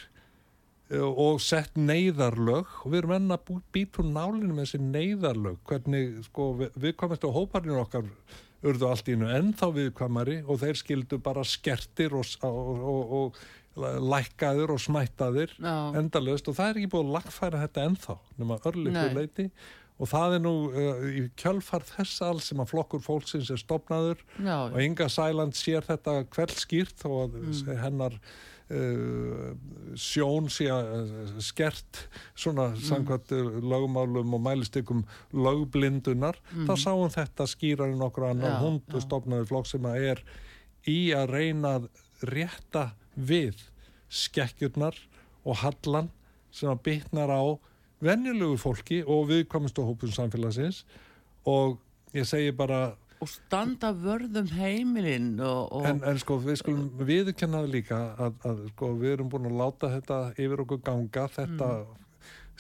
eh, 0.91 1.02
og 1.02 1.41
sett 1.41 1.74
neyðarlög. 1.74 2.69
Og 2.86 2.93
við 2.93 3.02
erum 3.02 3.15
enn 3.17 3.34
að 3.34 3.43
bú- 3.50 3.62
býta 3.74 4.04
úr 4.06 4.12
nálinu 4.13 4.54
með 4.54 4.67
þessi 4.67 4.84
neyðarlög. 4.86 5.58
Hvernig 5.65 6.21
sko 6.30 6.52
við, 6.62 6.78
við 6.86 6.95
komast 7.02 7.26
á 7.26 7.30
hóparinu 7.34 7.82
okkar 7.82 8.06
urðu 8.63 8.88
allt 8.91 9.08
í 9.10 9.15
einu 9.17 9.30
ennþá 9.34 9.71
viðkvæmari 9.78 10.38
og 10.45 10.60
þeir 10.62 10.80
skildu 10.82 11.17
bara 11.24 11.43
skertir 11.47 12.13
og, 12.17 12.28
og, 12.45 12.86
og, 12.93 13.36
og 13.82 14.02
lækkaðir 14.12 14.74
og 14.76 14.82
smættaðir 14.84 15.54
Já. 15.58 15.76
endalaust 15.97 16.50
og 16.52 16.58
það 16.58 16.69
er 16.74 16.80
ekki 16.82 16.91
búið 16.93 17.06
að 17.08 17.13
lagfæra 17.17 17.62
þetta 17.65 17.86
ennþá 17.89 18.15
nema 18.41 18.58
örlítið 18.67 19.15
leiti 19.17 19.45
og 20.02 20.10
það 20.10 20.36
er 20.36 20.41
nú 20.43 20.54
uh, 20.71 21.02
í 21.13 21.24
kjölfar 21.38 21.84
þess 21.86 22.21
alls 22.26 22.47
sem 22.52 22.62
að 22.63 22.71
flokkur 22.74 23.04
fólksins 23.06 23.52
er 23.54 23.60
stopnaður 23.62 24.24
Já, 24.41 24.58
og 24.67 24.80
Inga 24.82 25.08
Sæland 25.13 25.54
sér 25.58 25.86
þetta 25.88 26.19
kveldskýrt 26.34 27.06
og 27.10 27.38
Mm. 27.41 27.78
hennar 27.82 28.17
uh, 28.71 29.51
sjón 29.99 30.47
sé 30.49 30.67
uh, 30.71 31.39
skert 31.43 32.05
svona 32.36 32.69
Mm. 32.71 32.81
samkvæmt 32.88 33.31
uh, 33.36 33.60
lögmálum 33.62 34.34
og 34.38 34.41
mælistykum 34.45 35.03
lögblindunar 35.34 36.39
þá 36.67 36.73
sáum 36.79 37.10
þetta 37.13 37.47
skýrar 37.51 37.91
en 37.93 38.01
okkur 38.07 38.29
annar 38.31 38.51
Mm. 38.51 38.55
Já, 38.55 38.62
hund 38.63 38.81
já. 38.88 38.99
stopnaði 39.05 39.47
flokk 39.49 39.67
sem 39.67 39.81
að 39.86 40.07
er 40.12 40.23
í 40.88 40.97
að 41.13 41.29
reyna 41.36 41.75
að 41.79 41.89
rétta 42.23 42.91
við 43.17 43.60
skekkjurnar 44.10 44.95
og 45.45 45.55
hallan 45.63 46.10
sem 46.51 46.69
að 46.69 46.81
bytnar 46.88 47.29
á 47.31 47.43
venjulegu 48.01 48.57
fólki 48.57 49.01
og 49.05 49.27
viðkomistu 49.29 49.84
hópum 49.86 50.12
samfélagsins 50.13 50.84
og 51.45 51.77
ég 52.13 52.25
segi 52.27 52.51
bara 52.51 52.95
og 53.21 53.29
standa 53.29 53.91
vörðum 53.93 54.49
heimilinn 54.55 55.36
og, 55.45 55.71
og 55.77 55.86
En, 55.86 56.01
en 56.10 56.19
sko 56.21 56.39
við 56.41 56.62
skulum 56.63 56.88
viðurkenna 57.05 57.62
það 57.62 57.75
líka 57.75 57.99
að, 58.17 58.38
að 58.49 58.63
sko 58.73 58.93
við 58.97 59.15
erum 59.17 59.29
búin 59.31 59.49
að 59.51 59.60
láta 59.62 59.91
þetta 59.93 60.21
yfir 60.41 60.63
okkur 60.65 60.81
ganga, 60.88 61.27
þetta 61.36 61.69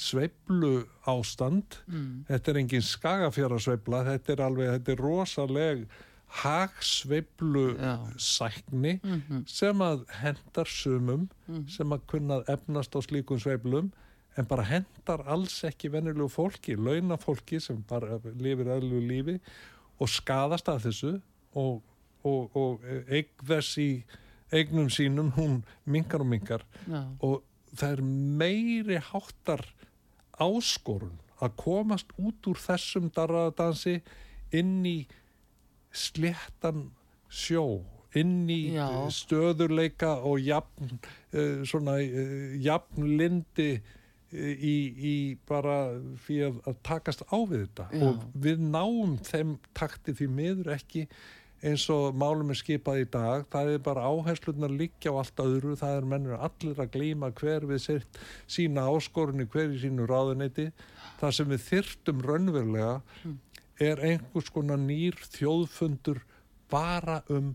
sveiflu 0.01 0.85
ástand, 1.09 1.81
þetta 2.29 2.53
er 2.53 2.61
engin 2.61 2.85
skagafjara 2.85 3.59
sveifla, 3.61 4.05
þetta 4.07 4.33
er 4.33 4.45
alveg, 4.47 4.71
þetta 4.77 4.93
er 4.95 5.03
rosaleg 5.05 5.83
hagsveiflu 6.41 7.65
Já. 7.75 7.95
sækni 8.15 8.93
sem 9.51 9.81
að 9.83 10.05
hendar 10.21 10.69
sumum 10.71 11.27
sem 11.69 11.91
að 11.91 12.05
kunna 12.07 12.39
að 12.39 12.53
efnast 12.55 12.95
á 12.95 12.99
slíkum 13.03 13.41
sveiflum 13.41 13.91
en 14.39 14.47
bara 14.47 14.63
hendar 14.63 15.25
alls 15.27 15.57
ekki 15.67 15.91
venjulegu 15.91 16.29
fólki, 16.31 16.77
launa 16.79 17.17
fólki 17.19 17.59
sem 17.59 17.81
bara 17.89 18.21
lifir 18.39 18.69
eðlulegu 18.77 19.09
lífi 19.09 19.35
og 20.01 20.09
skadast 20.09 20.69
að 20.71 20.87
þessu 20.87 21.13
og, 21.57 21.79
og, 22.25 22.57
og 22.57 22.85
eign 23.07 23.31
þess 23.47 23.77
í 23.81 23.91
eignum 24.51 24.89
sínum, 24.91 25.31
hún 25.37 25.61
minkar 25.85 26.23
og 26.25 26.27
minkar 26.27 26.65
já, 26.83 27.05
og 27.23 27.41
það 27.71 27.93
er 27.95 28.01
meiri 28.41 28.99
háttar 29.11 29.63
áskorun 30.41 31.15
að 31.41 31.55
komast 31.57 32.11
út 32.21 32.49
úr 32.51 32.59
þessum 32.59 33.07
darraðadansi 33.15 34.01
inn 34.57 34.81
í 34.85 34.97
sléttan 35.91 36.89
sjó 37.31 37.81
inn 38.17 38.49
í 38.51 38.73
Já. 38.75 38.87
eh, 38.89 39.07
stöðurleika 39.15 40.17
og 40.27 40.41
jafn 40.43 40.97
uh, 40.97 41.63
svona 41.67 41.97
uh, 42.03 42.55
jafn 42.59 43.07
lindi 43.17 43.69
eh, 43.77 43.97
í, 44.31 44.75
í 44.95 45.15
bara 45.47 45.77
fyrir 46.23 46.55
að, 46.65 46.79
takast 46.85 47.23
á 47.27 47.37
við 47.37 47.67
þetta. 47.67 47.87
Já. 47.91 48.07
og 48.07 48.25
við 48.45 48.65
náum 48.71 49.17
þeim 49.27 49.55
takti 49.77 50.15
því 50.17 50.27
miður 50.39 50.73
ekki 50.77 51.05
eins 51.61 51.83
og 51.93 52.15
málum 52.17 52.49
er 52.49 52.57
skipað 52.57 53.03
í 53.03 53.07
dag. 53.13 53.45
Það 53.53 53.75
er 53.75 53.83
bara 53.85 54.07
áherslunar 54.09 54.73
liggja 54.73 55.13
á 55.13 55.21
allt 55.21 55.43
öðru. 55.43 55.75
Það 55.77 55.97
er 55.97 56.07
mennur 56.13 56.45
allir 56.47 56.81
að 56.81 56.93
glíma 56.95 57.31
hver 57.37 57.67
við 57.69 57.83
sitt 57.85 58.21
sína 58.49 58.87
áskorunni 58.89 59.45
hver 59.51 59.75
í 59.75 59.81
sínu 59.83 60.07
ráðuneyti. 60.09 60.71
Það 61.21 61.35
sem 61.37 61.51
við 61.53 61.65
þyrtum 61.67 62.23
raunverulega 62.25 62.95
er 63.81 64.01
einhvers 64.05 64.49
konar 64.53 64.81
nýr 64.81 65.17
þjóðfundur 65.35 66.23
bara 66.71 67.21
um 67.29 67.53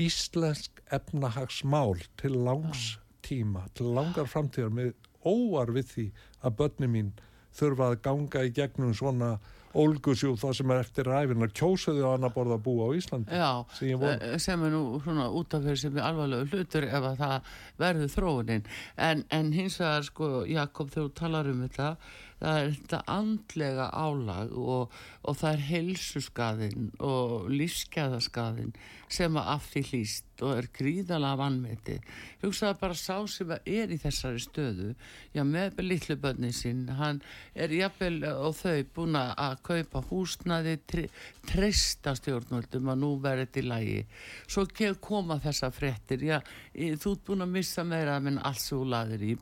íslensk 0.00 0.82
efnahagsmál 0.92 1.96
til 2.20 2.36
langs 2.46 2.96
tíma, 3.26 3.64
til 3.74 3.90
langar 3.96 4.28
framtíðar 4.30 4.74
með 4.76 4.92
óar 5.26 5.74
við 5.74 5.92
því 5.92 6.06
að 6.42 6.56
börni 6.62 6.90
mín 6.92 7.12
þurfa 7.56 7.92
að 7.92 8.00
ganga 8.04 8.44
í 8.46 8.52
gegnum 8.56 8.94
svona 8.96 9.36
ólgusjú 9.76 10.34
það 10.40 10.54
sem 10.58 10.72
er 10.72 10.82
eftir 10.82 11.08
ræfina 11.10 11.48
kjósuðu 11.52 12.04
á 12.08 12.10
annar 12.14 12.32
borða 12.32 12.56
að 12.56 12.64
búa 12.64 12.88
á 12.88 12.90
Íslandi 12.96 13.40
já 13.40 13.50
sem 13.76 14.04
eh, 14.08 14.36
sem 14.42 14.62
er 14.64 14.72
nú 14.72 15.00
svona 15.04 15.26
út 15.28 15.56
af 15.56 15.66
fyrir 15.66 15.80
sem 15.82 15.98
er 15.98 16.06
alvarlega 16.06 16.48
hlutur 16.50 16.86
ef 16.88 17.08
að 17.10 17.18
það 17.20 17.50
verður 17.82 18.12
þróunin. 18.14 18.70
En, 19.08 19.24
en 19.30 19.52
hins 19.56 19.80
vegar 19.82 20.06
sko 20.08 20.30
Jakob 20.48 20.92
þegar 20.94 21.10
þú 21.10 21.14
talar 21.20 21.50
um 21.52 21.62
þetta 21.66 21.90
það 22.40 22.58
er 22.62 22.72
þetta 22.76 23.00
andlega 23.08 23.86
álag 23.96 24.52
og, 24.58 24.92
og 25.24 25.38
það 25.40 25.52
er 25.56 25.64
heilsuskaðin 25.70 26.90
og 27.00 27.46
lífsgæðaskaðin 27.52 28.74
sem 29.08 29.36
að 29.38 29.50
af 29.54 29.68
því 29.72 29.82
hlýst 29.90 30.42
og 30.44 30.50
er 30.58 30.66
gríðalega 30.76 31.38
vannmeti 31.40 31.94
hugsaði 32.42 32.76
bara 32.80 32.96
sá 32.98 33.14
sem 33.30 33.52
að 33.54 33.68
er 33.72 33.92
í 33.94 33.98
þessari 34.02 34.42
stöðu. 34.42 34.88
Já 35.32 35.40
með 35.48 35.78
litlu 35.86 36.16
bönni 36.20 36.50
sín. 36.52 36.82
Hann 36.98 37.22
er 37.54 37.72
jafnvel 37.72 38.18
og 38.34 38.52
þau 38.58 38.82
búin 38.98 39.16
að 39.16 39.62
kaupa 39.64 40.02
húsnaði 40.10 40.74
tre, 40.90 41.06
treysta 41.48 42.12
stjórnvöldum 42.18 42.92
að 42.92 43.00
nú 43.00 43.12
verði 43.24 43.46
til 43.56 43.64
lægi 43.70 44.02
svo 44.44 44.66
ke- 44.68 44.92
koma 45.00 45.38
þessa 45.40 45.70
fréttir. 45.72 46.26
Já, 46.28 46.40
í- 46.74 46.92
þú 47.00 47.14
ert 47.16 47.24
búin 47.30 47.46
að 47.46 47.54
missa 47.56 47.84
meira 47.84 48.18
en 48.20 48.38
alls 48.44 48.68
þú 48.70 48.82
laðir 48.92 49.24
í 49.24 49.34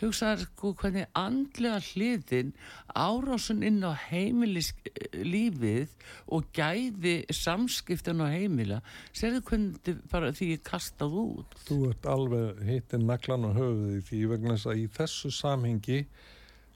hugsaði 0.00 0.46
sko 0.46 0.72
hvernig 0.78 1.08
andlega 1.18 1.80
hliðin 1.90 2.52
árásun 2.94 3.64
inn 3.66 3.80
á 3.82 3.92
heimilislífið 4.08 5.94
og 6.34 6.48
gæði 6.54 7.16
samskiptin 7.34 8.22
á 8.22 8.26
heimila 8.30 8.80
serðu 9.10 9.42
hvernig 9.50 10.00
bara 10.12 10.32
því 10.36 10.52
ég 10.54 10.64
kastað 10.66 11.18
út? 11.24 11.58
Þú 11.66 11.80
ert 11.90 12.08
alveg 12.10 12.62
hittin 12.68 13.08
naglan 13.08 13.48
á 13.48 13.52
höfuði 13.56 14.00
því 14.08 14.22
vegna 14.34 14.56
þess 14.56 14.70
að 14.70 14.82
í 14.84 14.86
þessu 14.98 15.34
samhengi 15.34 16.00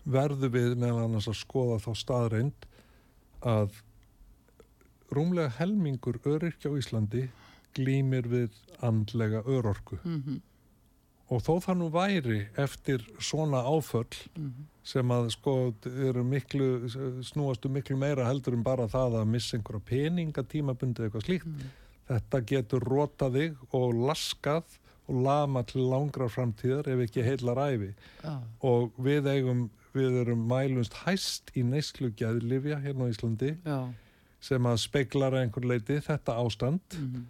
verður 0.02 0.54
við 0.56 0.76
meðal 0.82 1.06
annars 1.06 1.30
að 1.30 1.40
skoða 1.44 1.78
þá 1.82 1.92
staðreind 1.98 2.68
að 3.46 3.82
rúmlega 5.12 5.52
helmingur 5.60 6.18
öryrkja 6.26 6.72
á 6.72 6.78
Íslandi 6.78 7.28
glýmir 7.76 8.26
við 8.28 8.56
andlega 8.84 9.44
örorku. 9.46 9.98
Mm 10.02 10.40
og 11.32 11.40
þó 11.46 11.52
það 11.64 11.78
nú 11.80 11.88
væri 11.94 12.40
eftir 12.60 13.04
svona 13.22 13.62
áföll 13.64 14.20
sem 14.84 15.14
að 15.14 15.30
sko 15.36 15.54
miklu 16.26 16.68
snúastu 17.24 17.70
miklu 17.72 17.96
meira 17.96 18.26
heldur 18.28 18.58
en 18.58 18.64
bara 18.66 18.88
það 18.90 19.20
að 19.20 19.30
missa 19.32 19.56
einhverja 19.56 19.86
peninga 19.88 20.44
tímabundi 20.44 21.06
eitthvað 21.06 21.26
slíkt 21.28 21.66
þetta 22.10 22.40
getur 22.52 22.86
rotað 22.92 23.38
þig 23.38 23.60
og 23.78 23.94
laskað 24.10 24.78
og 25.08 25.22
lama 25.26 25.62
til 25.66 25.86
langrar 25.90 26.30
framtíðar 26.30 26.90
ef 26.92 27.04
ekki 27.06 27.24
heilar 27.26 27.60
æfi 27.68 27.92
já, 27.94 28.34
og 28.62 28.92
við 29.02 29.30
eigum 29.32 29.68
við 29.92 30.22
erum 30.22 30.46
mælumst 30.48 30.94
hæst 31.04 31.52
í 31.58 31.64
neyslu 31.66 32.12
geðlifja 32.16 32.80
hérna 32.80 33.08
á 33.08 33.12
Íslandi 33.12 33.52
já, 33.60 33.78
sem 34.42 34.66
að 34.66 34.78
speglar 34.82 35.36
að 35.36 35.46
einhver 35.46 35.66
leiti 35.68 35.98
þetta 36.02 36.36
ástand. 36.40 36.96
Mhm, 36.96 37.26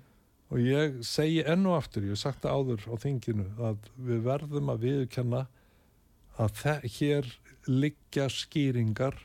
og 0.53 0.61
ég 0.61 0.99
segi 1.09 1.41
enn 1.49 1.65
og 1.71 1.79
aftur, 1.81 2.05
ég 2.05 2.13
hef 2.13 2.21
sagt 2.27 2.43
það 2.45 2.57
áður 2.61 2.87
á 2.93 2.95
þinginu 3.01 3.47
að 3.71 3.91
við 4.05 4.23
verðum 4.27 4.73
að 4.75 4.83
viðkenna 4.87 5.43
að 6.43 6.57
þe- 6.61 6.91
hér 6.99 7.29
liggja 7.69 8.27
skýringar 8.33 9.17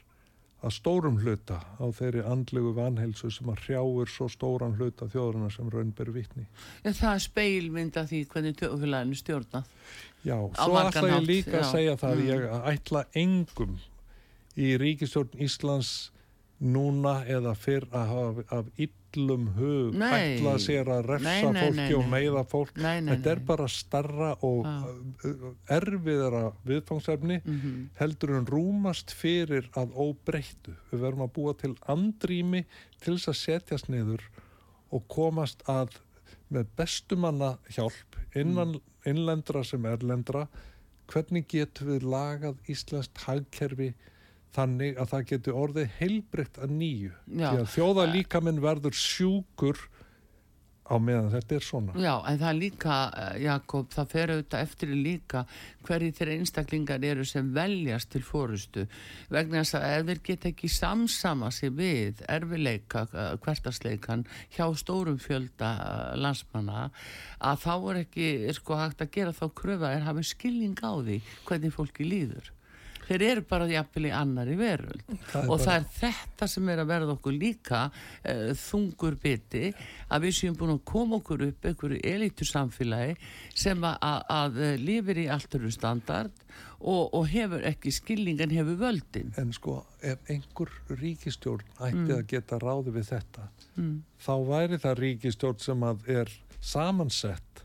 að 0.64 0.74
stórum 0.74 1.20
hluta 1.22 1.60
á 1.78 1.86
þeirri 1.94 2.24
andlegu 2.26 2.72
vanheilsu 2.74 3.30
sem 3.32 3.48
að 3.54 3.60
hrjáir 3.68 4.10
svo 4.10 4.26
stóran 4.32 4.74
hluta 4.80 5.06
þjóðurna 5.12 5.52
sem 5.54 5.70
raun 5.70 5.92
ber 5.94 6.10
vitni. 6.16 6.48
Já, 6.84 6.92
það 6.98 7.14
er 7.14 7.24
speilmynd 7.28 7.98
af 8.02 8.10
því 8.10 8.22
hvernig 8.32 8.56
tjóðfélaginu 8.58 9.20
stjórnað 9.20 9.66
Já, 10.26 10.38
Á 10.58 10.66
svo 10.66 10.80
ætla 10.82 11.10
ég 11.14 11.28
líka 11.28 11.60
að 11.60 11.64
já. 11.68 11.72
segja 11.72 11.96
það 11.96 12.12
að 12.12 12.24
Mm. 12.24 12.28
ég 12.28 12.64
ætla 12.74 13.04
engum 13.16 13.78
í 14.58 14.72
ríkistjórn 14.82 15.38
Íslands 15.46 15.92
núna 16.60 17.20
eða 17.30 17.52
fyrr 17.56 17.86
að 17.94 18.08
hafa 18.10 18.44
af 18.58 18.70
illum 18.82 19.44
hug 19.58 19.94
ætla 20.38 20.54
sér 20.62 20.90
að 20.90 21.04
refsa 21.12 21.28
Nei, 21.30 21.52
nei, 21.54 21.62
fólki 21.68 21.76
nei, 21.84 21.94
og 22.00 22.08
meiða 22.10 22.42
fólk. 22.50 22.72
Þetta 23.12 23.32
er 23.36 23.42
bara 23.46 23.68
starra 23.70 24.32
og 24.42 24.66
uh, 24.66 25.52
erfiðara 25.70 26.42
viðfangsefni 26.66 27.38
Mhm. 27.46 27.90
heldur 28.00 28.34
en 28.40 28.46
rúmast 28.50 29.14
fyrir 29.14 29.70
að 29.78 29.94
óbreyttu. 29.94 30.74
Við 30.92 31.00
verðum 31.06 31.26
að 31.28 31.34
búa 31.38 31.54
til 31.58 31.76
andrými 31.88 32.66
til 33.00 33.18
þess 33.18 33.28
að 33.30 33.40
setjast 33.44 33.90
niður 33.90 34.22
og 34.92 35.08
komast 35.08 35.62
að 35.68 36.00
með 36.52 36.66
bestumanna 36.78 37.58
hjálp 37.70 38.18
innan 38.36 38.80
innlendra 39.06 39.64
sem 39.64 39.84
erlendra 39.86 40.48
hvernig 41.08 41.46
getum 41.48 41.88
við 41.94 42.04
lagað 42.04 42.58
Íslandst 42.68 43.18
hagkerfi 43.28 43.94
þannig 44.56 44.98
að 44.98 45.12
það 45.14 45.28
getur 45.32 45.60
orðið 45.66 45.94
heilbreytt 46.00 46.58
að 46.64 46.74
nýju. 46.80 47.14
Já. 47.28 47.50
Því 47.52 47.62
að 47.62 47.72
þjóða 47.76 48.10
líka 48.14 48.42
minn 48.44 48.64
verður 48.64 48.98
sjúkur 48.98 49.88
á 50.88 50.96
meðan 51.04 51.32
þetta 51.34 51.56
er 51.58 51.66
svona. 51.66 51.96
Já, 52.00 52.14
en 52.30 52.40
það 52.40 52.60
líka, 52.62 52.96
eh, 53.12 53.42
Jakob, 53.44 53.90
það 53.92 54.10
fer 54.14 54.34
auðvitað 54.34 54.64
eftir 54.64 54.94
líka 54.96 55.44
hverju 55.88 56.16
þeirra 56.16 56.36
einstaklingar 56.38 57.04
eru 57.04 57.26
sem 57.28 57.52
veljast 57.54 58.10
til 58.14 58.24
fórustu 58.24 58.88
vegna 59.30 59.64
þess 59.64 59.78
að 59.80 59.88
ef 59.92 60.06
þeir 60.08 60.24
geta 60.30 60.50
ekki 60.52 60.72
samsama 60.72 61.52
sig 61.52 61.72
við 61.76 62.24
erfileika, 62.28 63.08
eh, 63.14 63.36
hvertasleikan 63.44 64.26
hjá 64.56 64.66
stórum 64.76 65.20
fjölda 65.20 65.72
eh, 65.76 66.18
landsmanna 66.18 66.90
að 67.42 67.64
þá 67.66 67.74
er 67.92 68.04
ekki 68.06 68.30
er 68.48 68.54
sko 68.54 68.80
hægt 68.80 69.04
að 69.04 69.12
gera 69.12 69.36
þá 69.36 69.48
kröfa 69.54 69.94
er 69.94 70.08
hafi 70.08 70.24
skilning 70.24 70.78
á 70.80 70.96
því 71.04 71.22
hvernig 71.46 71.74
fólki 71.76 72.08
líður. 72.08 72.52
Þeir 73.08 73.24
eru 73.28 73.44
bara 73.48 73.68
jafnvel 73.72 74.10
í 74.10 74.14
annari 74.16 74.56
veröld 74.60 75.04
Það 75.32 75.44
og 75.44 75.54
bara- 75.54 75.66
það 75.66 75.76
er 75.78 75.86
þetta 75.98 76.48
sem 76.52 76.70
er 76.74 76.82
að 76.84 76.90
verða 76.92 77.14
okkur 77.16 77.36
líka 77.38 77.82
uh, 77.88 78.52
þungur 78.62 79.18
biti 79.24 79.64
að 80.12 80.28
við 80.28 80.36
séum 80.40 80.58
búin 80.60 80.76
að 80.76 80.84
koma 80.92 81.20
okkur 81.22 81.46
upp 81.48 81.70
einhverju 81.72 82.02
elitu 82.04 82.48
samfélagi 82.48 83.16
sem 83.56 83.84
að, 83.84 83.98
að, 84.02 84.26
að 84.38 84.60
eh, 84.68 84.76
lifir 84.82 85.22
í 85.24 85.28
allt 85.32 85.56
öru 85.60 85.72
standard 85.74 86.44
og, 86.80 87.14
og 87.18 87.28
hefur 87.32 87.64
ekki 87.68 87.92
skilningan 87.96 88.54
hefur 88.54 88.78
völdin 88.82 89.32
En 89.40 89.54
sko, 89.56 89.80
ef 90.02 90.30
einhver 90.30 90.72
ríkistjórn 91.00 91.66
ætti 91.80 92.14
að 92.14 92.26
geta 92.30 92.60
ráði 92.62 92.94
við 92.96 93.10
þetta, 93.12 93.48
mm. 93.76 93.96
þá 94.22 94.34
væri 94.52 94.82
það 94.84 95.00
ríkistjórn 95.04 95.64
sem 95.64 95.88
að 95.88 96.10
er 96.22 96.34
samansett 96.62 97.64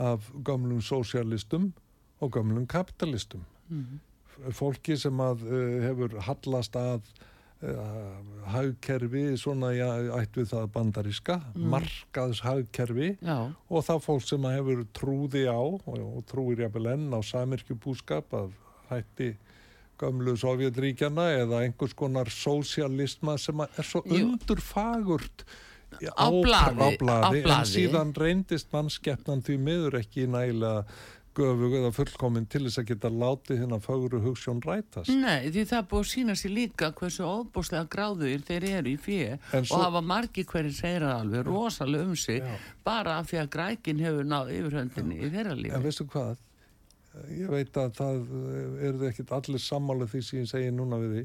af 0.00 0.30
gömlum 0.46 0.80
sósialistum 0.80 1.72
og 2.20 2.32
gömlum 2.36 2.66
kapitalistum. 2.68 3.44
Mm. 3.68 4.00
Fólki 4.56 4.96
sem 5.00 5.20
að 5.24 5.44
uh, 5.48 5.58
hefur 5.84 6.16
hallast 6.26 6.76
að 6.78 7.02
uh, 7.62 8.16
hagkerfi 8.54 9.24
svona 9.40 9.72
já, 9.76 9.88
ætt 10.20 10.38
við 10.40 10.50
það 10.54 10.70
bandaríska 10.76 11.38
markaðs 11.54 12.42
hagkerfi 12.46 13.12
Já, 13.20 13.36
og 13.50 13.86
það 13.86 14.02
fólk 14.06 14.26
sem 14.26 14.48
að 14.48 14.58
hefur 14.58 14.82
trúði 14.96 15.44
á 15.50 15.60
og, 15.60 16.18
trúir 16.30 16.64
jafnvel 16.64 16.92
enn 16.94 17.08
á 17.12 17.20
samirkjubúskap 17.20 18.36
af 18.40 18.52
hætti 18.90 19.34
gömlu 20.00 20.36
Sovjetríkjana 20.40 21.26
eða 21.42 21.64
einhvers 21.66 21.92
konar 21.98 22.30
sósialisma 22.32 23.36
sem 23.40 23.60
að 23.60 23.82
er 23.82 23.88
svo 23.90 24.00
Jú. 24.08 24.30
undurfagurt 24.30 25.44
á 26.00 26.28
blaði, 26.30 26.80
á 26.80 26.88
blaði. 27.02 27.42
en 27.44 27.66
síðan 27.68 28.12
reyndist 28.16 28.70
mannskeppnan 28.72 29.42
því 29.44 29.56
miður 29.60 29.98
ekki 30.00 30.28
nægilega 30.30 30.84
göfug 31.40 31.74
eða 31.80 31.90
fullkomin 31.96 32.46
til 32.52 32.62
þess 32.66 32.80
að 32.82 32.88
geta 32.92 33.10
látið 33.22 33.62
hérna 33.62 33.78
faguru 33.82 34.20
hugssjón 34.24 34.60
rætast 34.66 35.10
nei, 35.10 35.48
því 35.50 35.64
það 35.72 35.88
búið 35.90 36.04
að 36.04 36.10
sína 36.12 36.36
sér 36.40 36.52
líka 36.58 36.90
hversu 37.00 37.24
óbúslega 37.26 37.88
gráður 37.96 38.44
þeir 38.50 38.68
eru 38.74 38.92
í 38.92 38.98
fjö 39.00 39.26
En 39.32 39.64
og 39.64 39.70
svo- 39.72 39.80
hafa 39.82 40.00
margi 40.12 40.44
hverjir 40.44 40.76
segir 40.78 41.06
alveg 41.08 41.44
rosalega 41.48 42.04
um 42.10 42.16
sig 42.16 42.40
Já. 42.44 42.54
bara 42.84 43.18
af 43.18 43.30
því 43.32 43.40
að 43.44 43.50
grækin 43.56 44.04
hefur 44.06 44.24
náð 44.34 44.52
yfirhöndinni 44.58 45.18
í 45.24 45.30
þeirra 45.34 45.56
En 45.56 45.62
lífi. 45.64 45.82
veistu 45.88 46.06
hvað? 46.12 46.36
Ég 47.34 47.48
veit 47.50 47.72
að 47.74 47.94
það 47.98 48.18
eru 48.86 48.98
þið 49.00 49.08
ekkit 49.10 49.32
allir 49.34 49.58
sammála 49.64 50.06
því 50.06 50.20
sem 50.22 50.38
ég 50.44 50.50
segi 50.52 50.70
núna 50.70 50.98
við 51.02 51.14
því. 51.16 51.24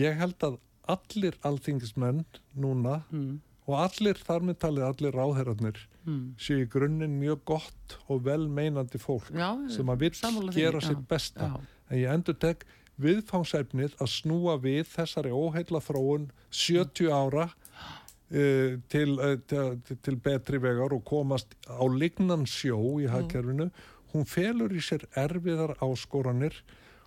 Ég 0.00 0.16
held 0.18 0.38
að 0.48 0.56
allir 0.90 1.36
alþingismenn 1.46 2.24
núna 2.58 2.96
Mm, 3.12 3.36
og 3.64 3.76
allir 3.80 4.18
þar 4.20 4.44
með 4.44 4.58
talið 4.64 4.86
allir 4.88 5.16
ráðherrarnir 5.16 5.78
mm. 6.04 6.22
séu 6.40 6.64
í 6.64 6.70
grunninn 6.70 7.16
mjög 7.20 7.44
gott 7.48 7.96
og 8.12 8.24
vel 8.26 8.44
meinandi 8.52 9.00
fólk 9.00 9.30
Já, 9.32 9.48
sem 9.72 9.92
að 9.92 10.04
því, 10.04 10.54
gera 10.56 10.82
já, 10.82 10.88
sitt 10.90 11.04
besta. 11.08 11.48
já. 11.48 11.70
En 11.88 12.00
ég 12.00 12.12
endur 12.12 12.36
tek 12.40 12.64
viðfangsefnið 13.00 13.96
að 14.02 14.12
snúa 14.12 14.58
við 14.62 14.84
þessari 14.92 15.32
óheila 15.34 15.80
þróun 15.82 16.28
70 16.54 17.10
ára 17.10 17.48
uh, 17.48 18.76
til, 18.92 19.16
uh, 19.18 19.34
til, 19.50 19.96
til 20.04 20.16
betri 20.22 20.60
vegar 20.62 20.94
og 20.94 21.04
komast 21.08 21.56
á 21.66 21.82
lignan 21.88 22.46
sjó 22.48 22.78
í 23.02 23.08
hagkerfinu. 23.10 23.70
Hún 24.14 24.28
felur 24.30 24.72
í 24.76 24.82
sér 24.84 25.08
erfiðar 25.18 25.74
áskoranir 25.82 26.60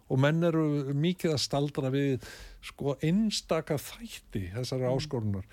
og 0.07 0.19
menn 0.23 0.43
eru 0.47 0.93
mikið 0.95 1.35
að 1.35 1.43
staldra 1.43 1.91
við 1.91 2.27
sko 2.63 2.97
einstaka 3.03 3.77
þætti 3.79 4.47
þessari 4.55 4.87
áskorunar. 4.89 5.47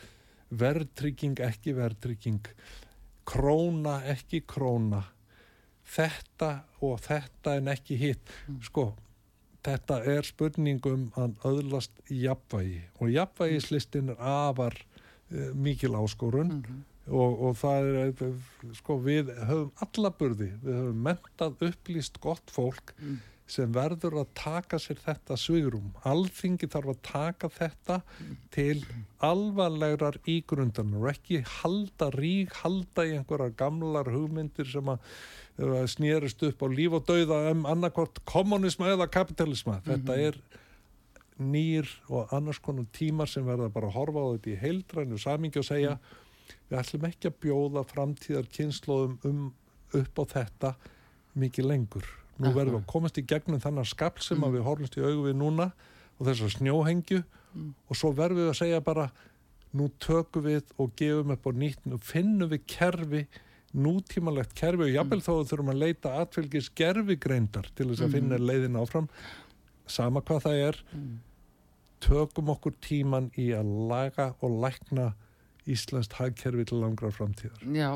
Verðtrygging, 0.55 1.41
ekki 1.43 1.75
verðtrygging, 1.77 2.51
króna, 3.27 3.99
ekki 4.13 4.45
króna, 4.47 5.03
þetta 5.97 6.51
og 6.85 7.01
þetta 7.05 7.59
en 7.59 7.73
ekki 7.73 7.99
hitt. 8.01 8.35
Sko, 8.65 8.93
þetta 9.65 10.01
er 10.15 10.27
spurningum 10.27 11.07
að 11.21 11.37
öðlast 11.49 12.03
jafnvægi 12.13 12.83
og 13.01 13.13
jafnvægislistin 13.13 14.13
er 14.13 14.21
afar 14.21 14.77
uh, 14.77 15.53
mikil 15.57 15.95
áskorun 15.99 16.59
og, 17.09 17.39
og 17.49 17.57
það 17.61 17.91
er 18.01 18.25
eh, 18.27 18.51
sko 18.79 18.99
við 19.05 19.33
höfum 19.45 19.73
alla 19.85 20.11
burði 20.19 20.51
við 20.63 20.81
höfum 20.81 21.07
mentað 21.09 21.65
upplýst 21.69 22.21
gott 22.25 22.53
fólk 22.53 22.95
sem 23.47 23.73
verður 23.75 24.23
að 24.23 24.31
taka 24.39 24.79
sér 24.81 25.01
þetta 25.05 25.37
svigrum 25.37 25.91
alþingi 26.09 26.69
þarf 26.73 26.95
að 26.95 27.01
taka 27.05 27.51
þetta 27.53 27.99
til 28.55 28.79
alvarlegrar 29.25 30.17
ígrundan 30.31 30.95
og 30.97 31.11
ekki 31.13 31.43
halda 31.61 32.09
rík 32.17 32.55
halda 32.63 33.05
í 33.05 33.19
einhverjar 33.19 33.53
gamlar 33.61 34.09
hugmyndir 34.15 34.71
sem 34.71 34.89
að 34.89 35.05
uh, 35.61 35.85
snerist 35.91 36.43
upp 36.49 36.65
á 36.65 36.69
líf 36.73 36.97
og 36.97 37.05
dauða 37.11 37.43
um 37.53 37.69
annarkvort 37.69 38.23
kommunisma 38.29 38.95
eða 38.95 39.11
kapitalisma 39.13 39.81
þetta 39.85 40.19
er 40.31 40.41
nýr 41.37 41.89
og 42.09 42.33
annars 42.33 42.63
konar 42.63 42.89
tímar 42.95 43.29
sem 43.29 43.45
verða 43.45 43.69
bara 43.75 43.91
að 43.91 43.99
horfa 43.99 44.25
á 44.25 44.33
þetta 44.35 44.53
í 44.55 44.61
heildrænu 44.65 45.21
samingi 45.21 45.61
og 45.61 45.69
segja 45.69 45.97
við 46.71 46.81
ætlum 46.81 47.09
ekki 47.11 47.31
að 47.31 47.41
bjóða 47.45 47.87
framtíðar 47.91 48.51
kynnslóðum 48.55 49.17
um, 49.29 49.49
upp 49.95 50.21
á 50.21 50.25
þetta 50.39 50.75
mikið 51.39 51.69
lengur. 51.69 52.07
Nú 52.39 52.51
verðum 52.51 52.79
við 52.79 52.81
að 52.81 52.91
komast 52.91 53.21
í 53.21 53.27
gegnum 53.31 53.63
þannig 53.63 53.91
skapl 53.91 54.25
sem 54.25 54.43
að 54.47 54.59
við 54.59 54.67
horfumst 54.67 54.99
í 54.99 55.05
augu 55.05 55.29
við 55.29 55.37
núna 55.39 55.71
og 56.19 56.29
þessar 56.29 56.55
snjóhengju. 56.57 57.23
Og 57.89 57.99
svo 57.99 58.11
verðum 58.17 58.43
við 58.43 58.53
að 58.53 58.61
segja 58.63 58.83
bara 58.85 59.09
nú 59.75 59.89
tökum 60.03 60.47
við 60.47 60.71
og 60.79 60.95
gefum 60.99 61.35
upp 61.35 61.47
á 61.47 61.51
nýtt 61.55 61.91
og 61.95 62.03
finnum 62.07 62.51
við 62.51 62.65
kerfi 62.71 63.25
nútímalegt 63.75 64.55
kerfi 64.55 64.87
og 64.87 64.93
jafnvel 64.95 65.21
þó 65.23 65.33
að 65.35 65.49
þurfum 65.51 65.73
að 65.73 65.81
leita 65.83 66.13
atfylgis 66.23 66.71
gerfigreindar 66.79 67.71
til 67.75 67.89
þess 67.91 68.05
að 68.07 68.15
finna 68.15 68.39
leiðin 68.39 68.79
áfram. 68.79 69.09
Sama 69.91 70.23
hvað 70.23 70.47
það 70.47 70.61
er 70.69 70.81
tökum 72.05 72.53
okkur 72.55 72.77
tíman 72.85 73.31
í 73.41 73.51
að 73.57 73.73
laga 73.91 74.31
og 74.45 74.61
lækna 74.63 75.11
Íslandst 75.71 76.17
hagkerfi 76.19 76.67
til 76.69 76.81
langrar 76.83 77.13
framtíðar. 77.15 77.63
Já, 77.73 77.89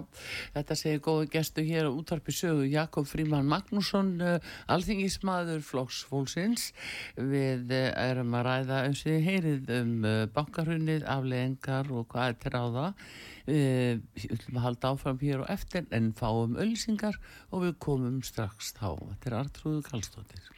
þetta 0.54 0.76
segir 0.78 1.02
góðu 1.04 1.28
gestu 1.34 1.64
hér 1.66 1.88
á 1.88 1.92
útvarpi 1.92 2.32
sögu 2.32 2.64
Jakob 2.68 3.08
Fríman 3.08 3.48
Magnússon, 3.48 4.14
uh, 4.24 4.38
alþingismadur 4.72 5.60
Flóks 5.66 6.00
Fólksins. 6.08 6.70
Við 7.16 7.68
uh, 7.74 7.90
erum 8.08 8.36
að 8.38 8.46
ræða 8.48 8.82
um 8.88 8.96
sig 8.96 9.20
heyrið 9.26 9.72
um 9.78 9.94
uh, 10.08 10.20
bankarunnið, 10.32 11.04
afleðingar 11.04 11.92
og 11.92 12.08
hvað 12.12 12.32
er 12.32 12.38
til 12.42 12.54
ráða. 12.56 12.86
Við 13.48 14.28
ætlum 14.28 14.60
að 14.60 14.66
halda 14.66 14.92
áfram 14.92 15.20
hér 15.24 15.44
og 15.44 15.50
eftir 15.52 15.88
en 15.96 16.12
fáum 16.16 16.56
ölsingar 16.60 17.16
og 17.52 17.66
við 17.66 17.74
komum 17.84 18.22
strax 18.24 18.74
þá. 18.76 18.94
Þetta 18.96 19.30
er 19.32 19.42
Artrúðu 19.42 19.84
Kallstóttir. 19.88 20.57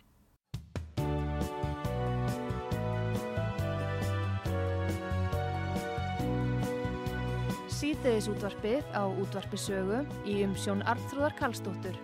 Síðdeðis 7.80 8.26
útvarpið 8.28 8.88
á 8.92 9.08
útvarpi 9.08 9.56
sögu 9.56 10.02
í 10.28 10.42
umsjón 10.44 10.82
Arnþróðar 10.84 11.32
Karlsdóttur. 11.38 11.94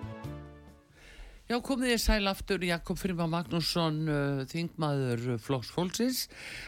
Já, 1.51 1.59
komið 1.61 1.91
þið 1.91 1.99
sæl 2.01 2.31
aftur 2.31 2.63
Jakob 2.65 2.97
Fríma 2.97 3.27
Magnússon, 3.29 3.99
uh, 4.09 4.41
þingmaður 4.49 5.27
uh, 5.35 5.37
Flóks 5.37 5.69
Fólksins. 5.75 6.23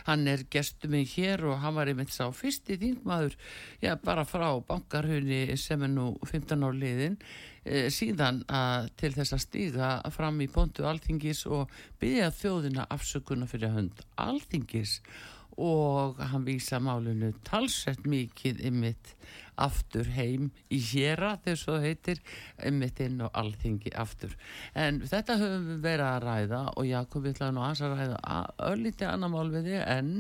Hann 0.05 0.29
er 0.29 0.45
gestur 0.53 0.93
mig 0.93 1.09
hér 1.15 1.41
og 1.49 1.57
hann 1.63 1.79
var 1.79 1.89
einmitt 1.89 2.13
sá 2.13 2.27
fyrsti 2.37 2.77
þingmaður, 2.83 3.39
já, 3.81 3.95
bara 3.97 4.27
frá 4.29 4.51
bankarhunni 4.69 5.57
sem 5.57 5.89
er 5.89 5.95
nú 5.95 6.11
15 6.29 6.69
ár 6.69 6.77
liðin, 6.77 7.17
uh, 7.65 7.89
síðan 7.89 8.43
að, 8.45 8.93
til 9.01 9.15
þess 9.17 9.39
að 9.39 9.45
stíga 9.47 9.91
fram 10.13 10.45
í 10.45 10.51
pontu 10.53 10.85
alþingis 10.85 11.47
og 11.49 11.73
byggja 11.97 12.29
þjóðina 12.43 12.87
afsökunna 12.93 13.49
fyrir 13.49 13.73
hönd 13.73 14.05
alþingis 14.21 14.99
og 15.01 15.38
hann 15.59 16.47
vísa 16.47 16.79
málinu 16.83 17.33
talsett 17.47 18.07
mikið 18.07 18.63
ymmit 18.71 19.15
aftur 19.59 20.07
heim 20.15 20.53
í 20.71 20.79
héra 20.93 21.33
þess 21.43 21.69
að 21.73 21.85
heitir 21.89 22.23
ymmit 22.69 23.01
inn 23.03 23.19
og 23.27 23.35
alþingi 23.39 23.91
aftur. 23.99 24.37
En 24.79 25.03
þetta 25.03 25.39
höfum 25.41 25.69
við 25.73 25.85
verið 25.89 26.07
að 26.07 26.25
ræða 26.27 26.63
og 26.75 26.89
Jakob 26.89 27.27
við 27.27 27.37
ætlaði 27.37 27.57
nú 27.57 27.65
að 27.67 27.85
ræða 27.99 28.41
öllítið 28.71 29.11
annar 29.11 29.35
mál 29.35 29.51
við 29.55 29.71
þig 29.73 29.85
en 29.99 30.13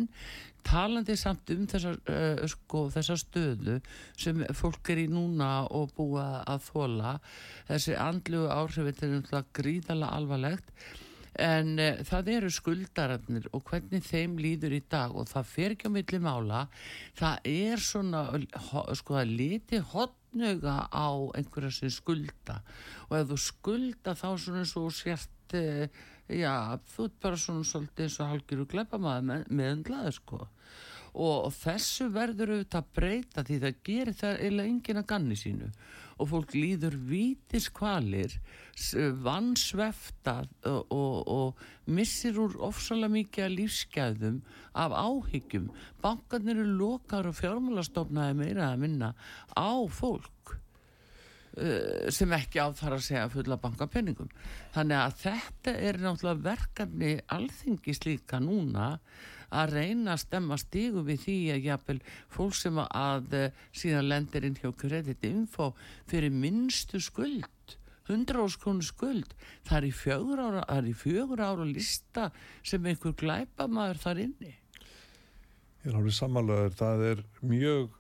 talandi 0.68 1.16
samt 1.16 1.50
um 1.54 1.66
þessa, 1.70 1.94
uh, 1.96 2.44
sko, 2.50 2.86
þessa 2.92 3.16
stöðu 3.20 3.78
sem 4.18 4.42
fólk 4.56 4.90
er 4.92 5.04
í 5.04 5.08
núna 5.10 5.52
og 5.74 5.94
búa 5.96 6.42
að 6.44 6.66
þóla 6.68 7.18
þessi 7.70 7.96
andlugu 7.96 8.50
áhrif 8.52 8.90
þetta 8.90 9.06
er 9.06 9.14
náttúrulega 9.14 9.58
gríðala 9.60 10.10
alvarlegt 10.18 10.72
en 11.34 11.74
uh, 11.78 12.02
það 12.08 12.30
eru 12.36 12.50
skuldararnir 12.52 13.48
og 13.52 13.64
hvernig 13.68 14.04
þeim 14.06 14.36
líður 14.40 14.76
í 14.78 14.82
dag 14.90 15.16
og 15.16 15.28
það 15.30 15.50
fer 15.52 15.74
ekki 15.74 15.90
á 15.90 15.96
milli 15.96 16.20
mála. 16.24 16.66
Það 17.18 17.50
er 17.52 17.84
svona 17.84 18.22
sko 18.98 19.18
að 19.20 19.34
liti 19.40 19.82
hotnuga 19.94 20.76
á 20.88 21.08
einhverja 21.38 21.74
sem 21.80 21.92
skulda. 21.92 22.60
Og 23.08 23.18
ef 23.20 23.32
þú 23.32 23.40
skulda 23.48 24.16
þá 24.18 24.28
svona 24.36 24.68
þú 24.68 24.84
sért 24.94 25.58
uh, 25.58 26.06
já, 26.28 26.54
þú 26.94 27.08
ert 27.08 27.18
bara 27.24 27.40
svona 27.40 27.64
svolítið 27.66 28.06
eins 28.06 28.20
og 28.20 28.32
halgir 28.34 28.62
og 28.62 28.70
glepa 28.72 29.00
maður 29.00 29.28
með, 29.32 29.50
meðundlaði 29.60 30.14
sko 30.20 30.46
og 31.18 31.48
þessu 31.56 32.08
verður 32.14 32.54
auðvitað 32.54 32.82
að 32.82 32.92
breyta 32.98 33.44
því 33.46 33.56
það 33.64 33.80
gerir 33.88 34.16
það 34.20 34.36
eiginlega 34.42 34.72
enginn 34.72 35.00
að 35.00 35.08
ganni 35.12 35.38
sínu. 35.38 35.70
Og 36.18 36.30
fólk 36.32 36.54
líður 36.54 36.96
vítis 37.08 37.68
kvalir 37.70 38.32
vannsveftað 39.22 40.48
og, 40.66 40.94
og, 40.94 41.18
og 41.30 41.90
missir 41.94 42.38
úr 42.42 42.56
ofsalega 42.68 43.14
mikið 43.14 43.46
að 43.46 43.56
lífsgæðum 43.58 44.40
af 44.78 44.94
áhyggjum. 44.98 45.68
Bankarnir 46.02 46.58
eru 46.58 46.78
lokar 46.78 47.30
og 47.30 47.38
fjármálastofnaði 47.38 48.38
meira 48.38 48.72
að 48.72 48.82
minna 48.86 49.12
á 49.54 49.70
fólk 49.90 50.54
uh, 51.58 52.10
sem 52.14 52.34
ekki 52.36 52.62
á 52.62 52.68
þar 52.76 52.98
að 52.98 53.06
segja 53.08 53.30
fulla 53.32 53.58
bankapenningum 53.62 54.30
þannig 54.74 55.00
að 55.00 55.16
þetta 55.22 55.74
er 55.88 56.00
náttúrulega 56.02 56.44
verkefni 56.46 57.16
alþingis 57.34 58.04
líka 58.06 58.40
núna 58.42 58.94
að 59.48 59.74
reyna 59.78 60.14
að 60.14 60.22
stemma 60.24 60.58
stígu 60.60 61.02
við 61.06 61.22
því 61.24 61.38
að 61.54 61.68
jafnvel 61.70 61.98
fólk 62.34 62.56
sem 62.58 62.80
að 62.84 63.36
síðan 63.72 64.10
lendir 64.10 64.48
inn 64.48 64.58
hjá 64.60 64.70
kredit 64.76 65.24
info 65.28 65.72
fyrir 66.10 66.34
minnstu 66.34 67.00
skuld 67.00 67.78
100 68.08 68.40
áskonu 68.40 68.84
skuld 68.84 69.34
það 69.68 69.76
er 69.78 69.86
í 69.88 69.92
fjögur 69.92 70.40
ára, 70.40 70.64
í 70.80 70.94
fjögur 70.96 71.42
ára 71.44 71.66
lista 71.68 72.30
sem 72.66 72.86
einhver 72.88 73.14
glæpamaður 73.20 74.02
þar 74.04 74.22
inni. 74.24 74.54
Ég 75.84 75.92
er 75.92 75.98
alveg 75.98 76.16
samanlegaður, 76.16 76.76
það 76.78 77.04
er 77.10 77.24
mjög 77.52 77.90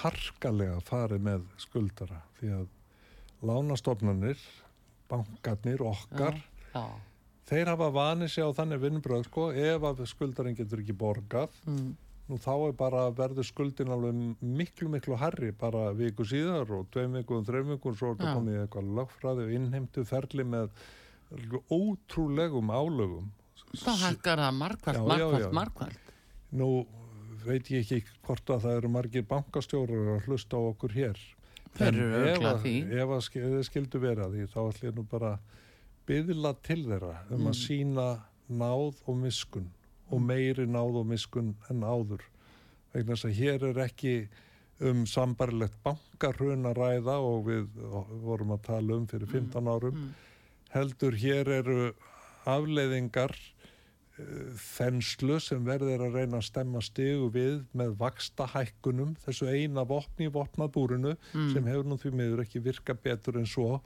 harkalega 0.00 0.78
farið 0.84 1.26
með 1.28 1.44
skuldara 1.60 2.22
því 2.38 2.54
að 2.58 2.70
lánastofnanir, 3.44 4.40
bankarnir, 5.10 5.84
okkar, 5.84 6.40
Já, 6.72 6.84
þeir 7.48 7.66
hafa 7.72 7.90
vanið 7.92 8.30
sér 8.34 8.48
á 8.48 8.56
þannig 8.56 8.80
vinnbröð 8.80 9.26
sko, 9.28 9.50
ef 9.52 9.82
að 9.90 10.04
skuldarinn 10.08 10.56
getur 10.56 10.80
ekki 10.80 10.96
borgað, 10.96 11.50
mm, 11.66 11.90
nú 12.28 12.38
þá 12.40 12.52
er 12.68 12.72
bara 12.72 13.02
verður 13.12 13.44
skuldin 13.44 13.90
alveg 13.92 14.14
miklu, 14.40 14.88
miklu 14.88 15.16
harri 15.20 15.50
bara 15.52 15.90
viku 15.92 16.24
síðar 16.24 16.70
og 16.72 16.86
tveim 16.90 17.12
vikum, 17.20 17.44
þreim 17.44 17.74
vikum, 17.74 17.94
svo 17.96 18.12
er 18.12 18.16
þetta 18.16 18.30
Já. 18.30 18.36
komið 18.38 18.60
eitthvað 18.62 18.92
lögfræði 19.00 19.44
og 19.48 19.52
innheimtu 19.58 20.04
ferli 20.08 20.44
með 20.44 20.70
ótrúlegum 21.70 22.70
álögum. 22.70 23.30
þá 23.74 23.90
hækkar 24.06 24.38
það 24.38 24.54
markvælt, 24.54 24.96
Já, 24.96 25.02
já, 25.02 25.06
markvælt, 25.08 25.44
já. 25.44 25.52
markvælt. 25.52 25.98
Nú 26.54 26.68
veit 27.44 27.68
ég 27.70 27.82
ekki 27.84 28.04
hvort 28.24 28.46
að 28.54 28.60
það 28.64 28.76
eru 28.78 28.88
margir 28.88 29.24
bankastjórar 29.28 30.12
að 30.16 30.28
hlusta 30.28 30.56
á 30.56 30.62
okkur 30.70 30.92
hér. 30.94 31.18
Þeir 31.74 31.88
eru 31.88 32.04
ef 32.06 32.14
örugglega 32.14 32.52
að- 32.54 32.62
því. 32.62 32.74
Ef 33.02 33.08
að 33.08 33.22
sk- 33.26 33.42
ef 33.42 33.50
þið 33.54 33.64
skildu 33.68 34.00
vera 34.00 34.28
því 34.30 34.46
þá 34.46 34.58
ætlum 34.70 34.88
ég 34.90 34.94
nú 34.94 35.02
bara 35.10 35.32
byðla 36.08 36.54
til 36.64 36.82
þeirra 36.84 37.14
um 37.34 37.48
að 37.48 37.58
sína 37.60 38.08
náð 38.48 39.00
og 39.08 39.18
miskun 39.22 39.70
og 40.12 40.20
meiri 40.20 40.66
náð 40.68 41.00
og 41.00 41.06
miskun 41.08 41.54
en 41.72 41.84
áður. 41.84 42.24
Vegna 42.92 43.16
þess 43.16 43.28
að 43.30 43.38
hér 43.38 43.64
er 43.70 43.80
ekki 43.86 44.14
um 44.84 45.04
sambarlegt 45.08 45.76
bankarhrun 45.86 46.66
að 46.68 46.80
ræða 46.82 47.16
og 47.22 47.48
við 47.48 47.66
vorum 48.24 48.54
að 48.56 48.64
tala 48.68 48.98
um 48.98 49.08
fyrir 49.10 49.30
15 49.30 49.70
árum. 49.70 50.06
Heldur 50.74 51.16
hér 51.18 51.50
eru 51.60 51.78
afleiðingar 52.50 53.32
uh, 53.32 54.54
þenslu 54.60 55.38
sem 55.40 55.64
verður 55.64 56.08
að 56.08 56.18
reyna 56.20 56.40
að 56.40 56.48
stemma 56.50 56.82
stigu 56.84 57.30
við 57.32 57.62
með 57.72 57.94
vaksta 58.02 58.48
hækkunum, 58.52 59.14
þessu 59.24 59.48
eina 59.48 59.86
vopni 59.88 60.28
í 60.28 60.34
vopnabúrinu 60.34 61.14
sem 61.54 61.70
hefur 61.70 61.88
nú 61.88 61.98
því 62.02 62.16
miður 62.18 62.44
ekki 62.44 62.62
virka 62.64 62.98
betur 62.98 63.40
en 63.40 63.48
svo 63.48 63.78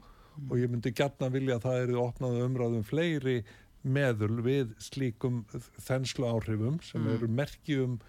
og 0.47 0.59
ég 0.59 0.71
myndi 0.71 0.93
gætna 0.95 1.29
vilja 1.33 1.57
að 1.59 1.65
það 1.67 1.81
eru 1.85 1.97
opnað 2.03 2.43
umræðum 2.45 2.85
fleiri 2.87 3.39
meðul 3.83 4.39
við 4.43 4.71
slíkum 4.83 5.43
þenslu 5.79 6.27
áhrifum 6.27 6.79
sem 6.83 7.05
eru 7.13 7.29
merkjum 7.31 7.99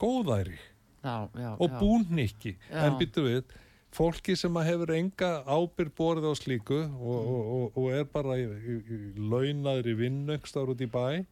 góðæri 0.00 0.58
Já, 0.98 1.28
já, 1.38 1.52
og 1.54 1.74
búnnikki 1.78 2.56
en 2.74 2.96
byttu 2.98 3.22
við 3.22 3.52
fólki 3.94 4.34
sem 4.36 4.56
hefur 4.66 4.90
enga 4.96 5.28
ábyrg 5.46 5.92
borið 5.96 6.26
á 6.28 6.34
slíku 6.36 6.80
og, 6.84 7.18
og, 7.18 7.52
og, 7.58 7.78
og 7.78 7.92
er 7.94 8.08
bara 8.10 8.34
í, 8.40 8.48
í, 8.48 8.78
í 8.82 9.28
launaðri 9.30 9.94
vinnöngstar 10.00 10.72
út 10.72 10.82
í 10.82 10.90
bæ 10.90 11.22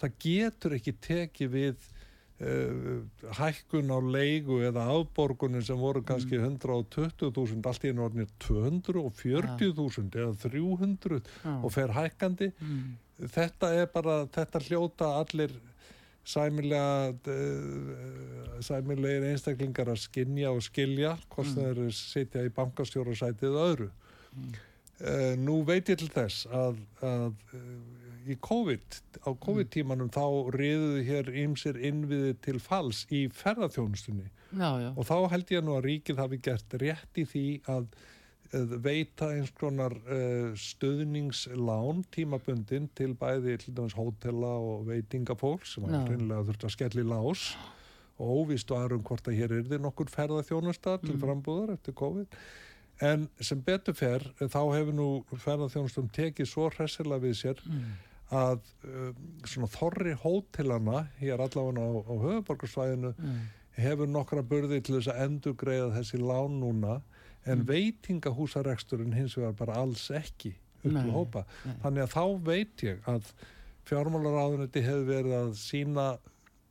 það 0.00 0.18
getur 0.22 0.76
ekki 0.76 0.94
tekið 1.06 1.56
við 1.56 1.88
hækkun 2.40 3.92
á 3.92 3.98
leigu 4.00 4.62
eða 4.64 4.86
afborgunin 4.94 5.64
sem 5.64 5.76
voru 5.76 6.00
kannski 6.06 6.38
120.000 6.40 7.66
allt 7.68 7.84
í 7.84 7.90
einu 7.92 8.06
orðinir 8.06 8.30
240.000 8.40 10.16
eða 10.22 10.32
300 10.46 11.20
og 11.58 11.74
fer 11.74 11.92
hækkandi. 11.92 12.48
Þetta 13.20 13.74
er 13.76 13.90
bara, 13.92 14.22
þetta 14.32 14.62
hljóta 14.64 15.10
allir 15.20 15.52
sæmilega 16.24 17.12
uh, 17.12 18.56
sæmilegir 18.64 19.28
einstaklingar 19.30 19.92
að 19.92 20.02
skinja 20.04 20.52
og 20.52 20.62
skilja 20.64 21.14
hvort 21.32 21.52
mm. 21.52 21.60
þeir 21.60 21.94
sitja 21.96 22.44
í 22.44 22.52
bankastjórasætið 22.56 23.56
öðru. 23.66 23.88
Uh, 25.00 25.32
nú 25.40 25.60
veit 25.68 25.88
ég 25.88 26.00
til 26.00 26.10
þess 26.12 26.46
að, 26.52 26.80
að 27.04 27.32
í 28.28 28.36
COVID 28.44 29.00
á 29.24 29.30
COVID-tímanum 29.46 30.12
þá 30.12 30.24
riðuðu 30.56 31.02
hér 31.08 31.32
ýmsir 31.44 31.80
innviði 31.80 32.36
til 32.44 32.58
falls 32.62 33.06
í 33.10 33.26
ferðarþjónustunni 33.32 34.28
og 34.94 35.04
þá 35.06 35.16
held 35.34 35.52
ég 35.54 35.64
nú 35.64 35.76
að 35.78 35.86
ríkið 35.88 36.22
hafi 36.22 36.40
gert 36.42 36.80
rétt 36.82 37.20
í 37.20 37.26
því 37.28 37.44
að 37.70 37.92
veita 38.82 39.30
eins 39.36 39.52
konar 39.54 39.94
uh, 39.94 40.54
stöðningslán 40.58 42.02
tímabundin 42.10 42.88
til 42.98 43.14
bæði 43.14 43.58
hótela 43.94 44.54
og 44.58 44.88
veitingafólk 44.88 45.66
sem 45.66 45.84
var 45.86 46.08
reynilega 46.08 46.48
þurft 46.48 46.66
að 46.66 46.74
skelli 46.74 47.04
lás. 47.06 47.54
Og 48.20 48.42
óvíst 48.42 48.70
var 48.70 48.92
um 48.92 49.04
hvort 49.06 49.28
að 49.28 49.38
hér 49.38 49.54
er 49.54 49.68
þið 49.70 49.80
nokkur 49.80 50.10
ferðarþjónusta 50.12 50.98
til 51.00 51.16
frambúðar 51.22 51.76
eftir 51.76 51.94
COVID. 51.96 52.34
En 53.00 53.30
sem 53.40 53.62
betur 53.64 53.96
fer 53.96 54.26
eh, 54.40 54.48
þá 54.50 54.60
hefur 54.74 54.92
nú 54.92 55.08
ferðarþjónustum 55.30 56.10
tekið 56.12 56.50
svo 56.50 56.68
hressilega 56.74 57.22
við 57.22 57.38
sér 57.38 57.62
að 58.30 58.60
uh, 58.86 59.10
svona 59.44 59.68
þorri 59.72 60.14
hótelana 60.22 61.04
hér 61.18 61.42
allavega 61.42 61.82
á, 61.82 61.90
á 62.06 62.14
höfuborgarsvæðinu 62.24 63.14
hefur 63.80 64.10
nokkra 64.10 64.42
burði 64.46 64.80
til 64.84 64.98
þess 64.98 65.12
að 65.12 65.22
endur 65.26 65.56
greiða 65.58 65.92
þessi 65.96 66.20
lán 66.20 66.58
núna 66.60 67.00
en 67.48 67.64
veitingahúsareksturinn 67.68 69.14
hins 69.16 69.36
vegar 69.38 69.54
bara 69.56 69.78
alls 69.80 70.10
ekki 70.12 70.52
upp 70.82 70.92
Nei, 70.92 71.02
til 71.02 71.14
hópa. 71.14 71.44
Þannig 71.82 72.04
að 72.04 72.12
þá 72.14 72.24
veit 72.46 72.84
ég 72.84 73.08
að 73.08 73.30
fjármálaráðuniti 73.88 74.82
hefur 74.84 75.06
verið 75.08 75.36
að 75.38 75.54
sína 75.60 76.08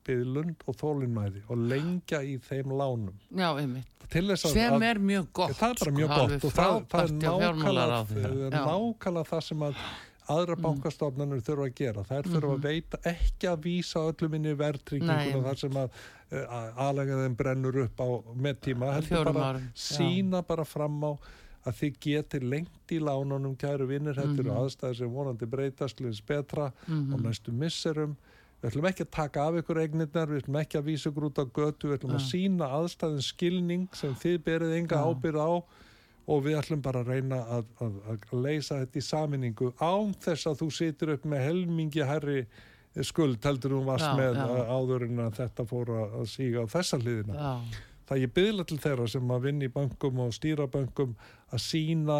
byðlund 0.07 0.65
og 0.65 0.77
þólinnmæði 0.79 1.41
og 1.51 1.63
lengja 1.69 2.21
í 2.25 2.37
þeim 2.41 2.73
lánum. 2.73 3.17
já, 3.29 3.49
einmitt. 3.59 3.95
Sem 4.49 4.81
er 4.81 4.97
mjög 4.97 5.27
gott. 5.37 5.53
það 5.59 5.73
er 5.73 5.81
bara 5.83 5.91
mjög 5.97 6.13
gott 6.15 6.45
og 6.47 6.53
það, 6.57 6.77
það 6.89 7.03
er 7.03 7.11
nákvæmlega 8.55 9.25
það 9.29 9.43
sem 9.45 9.65
að 9.67 9.83
aðra 10.29 10.55
Mm. 10.57 10.61
bankastofnanur 10.67 11.41
þurfa 11.41 11.65
að 11.69 11.75
gera. 11.79 12.03
Þær 12.05 12.29
þurfa 12.29 12.53
að 12.55 12.63
veita 12.69 12.97
ekki 13.11 13.47
að 13.49 13.61
vísa 13.65 13.99
öllum 14.11 14.35
inn 14.37 14.45
í 14.45 14.55
verðtrygginguna 14.59 15.43
þar 15.49 15.57
sem 15.63 15.71
að 15.81 15.89
uh, 16.31 16.71
aðlega 16.85 17.19
þeim 17.23 17.35
brennur 17.39 17.77
upp 17.85 17.97
á 18.01 18.07
með 18.37 18.59
tíma. 18.67 18.93
Heldur 18.99 19.33
bara 19.33 19.59
já. 19.59 19.67
sína 19.73 20.41
bara 20.45 20.65
fram 20.65 20.99
á 21.03 21.11
að 21.67 21.75
þið 21.81 21.95
geti 21.99 22.39
lengt 22.39 22.93
í 22.95 22.99
lánunum 23.03 23.55
kæru 23.59 23.85
vinnir, 23.89 24.15
þetta 24.15 24.31
Mhm. 24.31 24.39
eru 24.39 24.51
aðstæðir 24.61 24.95
sem 24.97 25.09
vonandi 25.11 25.45
breytast 25.45 25.99
lins 25.99 26.21
betra 26.21 26.71
og 26.87 27.19
næstu 27.21 27.51
misserum 27.51 28.15
við 28.61 28.71
ætlum 28.71 28.87
ekki 28.89 29.03
að 29.05 29.11
taka 29.11 29.41
af 29.47 29.53
ykkur 29.59 29.77
eignirnar 29.81 30.27
við 30.27 30.41
ætlum 30.43 30.59
ekki 30.61 30.79
að 30.79 30.87
vísa 30.87 31.09
á 31.11 31.43
götu 31.51 31.87
við 31.89 31.97
ætlum 31.97 32.15
að 32.15 32.25
sína 32.31 32.69
aðstæðin 32.79 33.21
skilning 33.23 33.87
sem 33.93 34.15
þið 34.15 34.37
berið 34.43 34.77
enga 34.79 34.97
ábyrð 35.03 35.39
á 35.39 35.51
og 36.29 36.43
við 36.45 36.59
ætlum 36.59 36.81
bara 36.85 37.01
að 37.03 37.13
reyna 37.15 37.39
að, 37.57 37.69
að, 37.81 37.95
að 38.13 38.33
leysa 38.45 38.81
þetta 38.83 38.99
í 38.99 39.05
saminningu 39.05 39.69
án 39.81 40.11
þess 40.21 40.49
að 40.51 40.59
þú 40.63 40.67
situr 40.77 41.13
upp 41.15 41.25
með 41.29 41.45
helmingi 41.47 42.05
herri 42.05 42.43
skuld 43.05 43.45
heldur 43.45 43.77
þú 43.77 43.83
varst 43.87 44.09
Já, 44.09 44.15
með 44.17 44.39
já. 44.41 44.45
áður 44.75 45.05
en 45.07 45.23
að 45.25 45.39
þetta 45.39 45.65
fór 45.69 45.93
að 45.95 46.27
síga 46.31 46.65
á 46.65 46.73
þessa 46.73 46.99
hliðina 47.01 47.37
Já, 47.37 47.81
það 48.09 48.23
ég 48.23 48.33
byðla 48.37 48.67
til 48.69 48.79
þeirra 48.85 49.09
sem 49.13 49.33
að 49.35 49.47
vinna 49.47 49.67
í 49.69 49.73
bankum 49.73 50.21
og 50.25 50.35
stýra 50.35 50.69
bankum 50.71 51.15
að 51.49 51.63
sína 51.65 52.19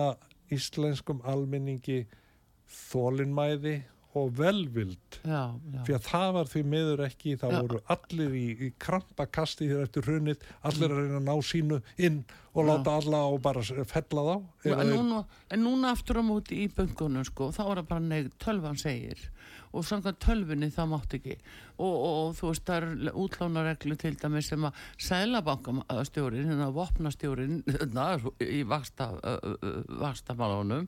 íslenskum 0.53 1.21
almenningi 1.29 2.03
þólinmæði 2.89 3.79
og 4.17 4.31
velvild 4.39 5.19
já, 5.21 5.53
já. 5.53 5.81
fyrir 5.85 5.97
að 5.99 6.05
það 6.07 6.29
var 6.33 6.47
því 6.49 6.61
miður 6.71 7.03
ekki 7.05 7.35
það 7.37 7.51
Já. 7.53 7.59
voru 7.61 7.81
allir 7.93 8.37
í, 8.39 8.45
í 8.57 8.69
krampakasti 8.81 9.67
hér 9.69 9.83
eftir 9.85 10.07
hrunið, 10.07 10.45
allir 10.65 10.93
að 10.95 11.01
reyna 11.03 11.19
að 11.19 11.27
ná 11.27 11.45
sínu 11.45 11.81
inn 12.07 12.23
og 12.57 12.65
láta 12.65 12.95
alla 12.97 13.21
og 13.29 13.37
bara 13.45 13.61
fella 13.61 14.25
þá 14.25 14.33
En 14.65 14.93
en 15.53 15.61
núna 15.63 15.93
aftur 15.93 16.21
á 16.21 16.23
móti 16.25 16.63
í 16.63 16.71
böngunum 16.73 17.27
sko, 17.27 17.51
þá 17.53 17.61
er 17.67 17.81
það 17.83 17.91
bara 17.91 18.07
neyð 18.07 18.31
tölvan 18.41 18.81
segir 18.81 19.29
og 19.73 19.83
samkvæmt 19.85 20.19
tölvunni 20.25 20.69
það 20.73 20.87
mátt 20.89 21.13
ekki. 21.19 21.35
Og, 21.77 21.93
og, 21.93 22.13
og 22.27 22.35
þú 22.39 22.47
veist 22.49 22.65
það 22.65 22.87
er 22.87 23.13
útlánareglu 23.23 23.97
til 24.01 24.15
dæmis 24.17 24.49
sem 24.49 24.63
að 24.65 24.73
sælabankastjórin, 25.07 26.47
hérna 26.49 26.69
vopnastjórin 26.73 27.59
hérna, 27.69 28.07
í 28.41 28.63
vaksta, 28.67 29.11
vakstamálunum 30.01 30.87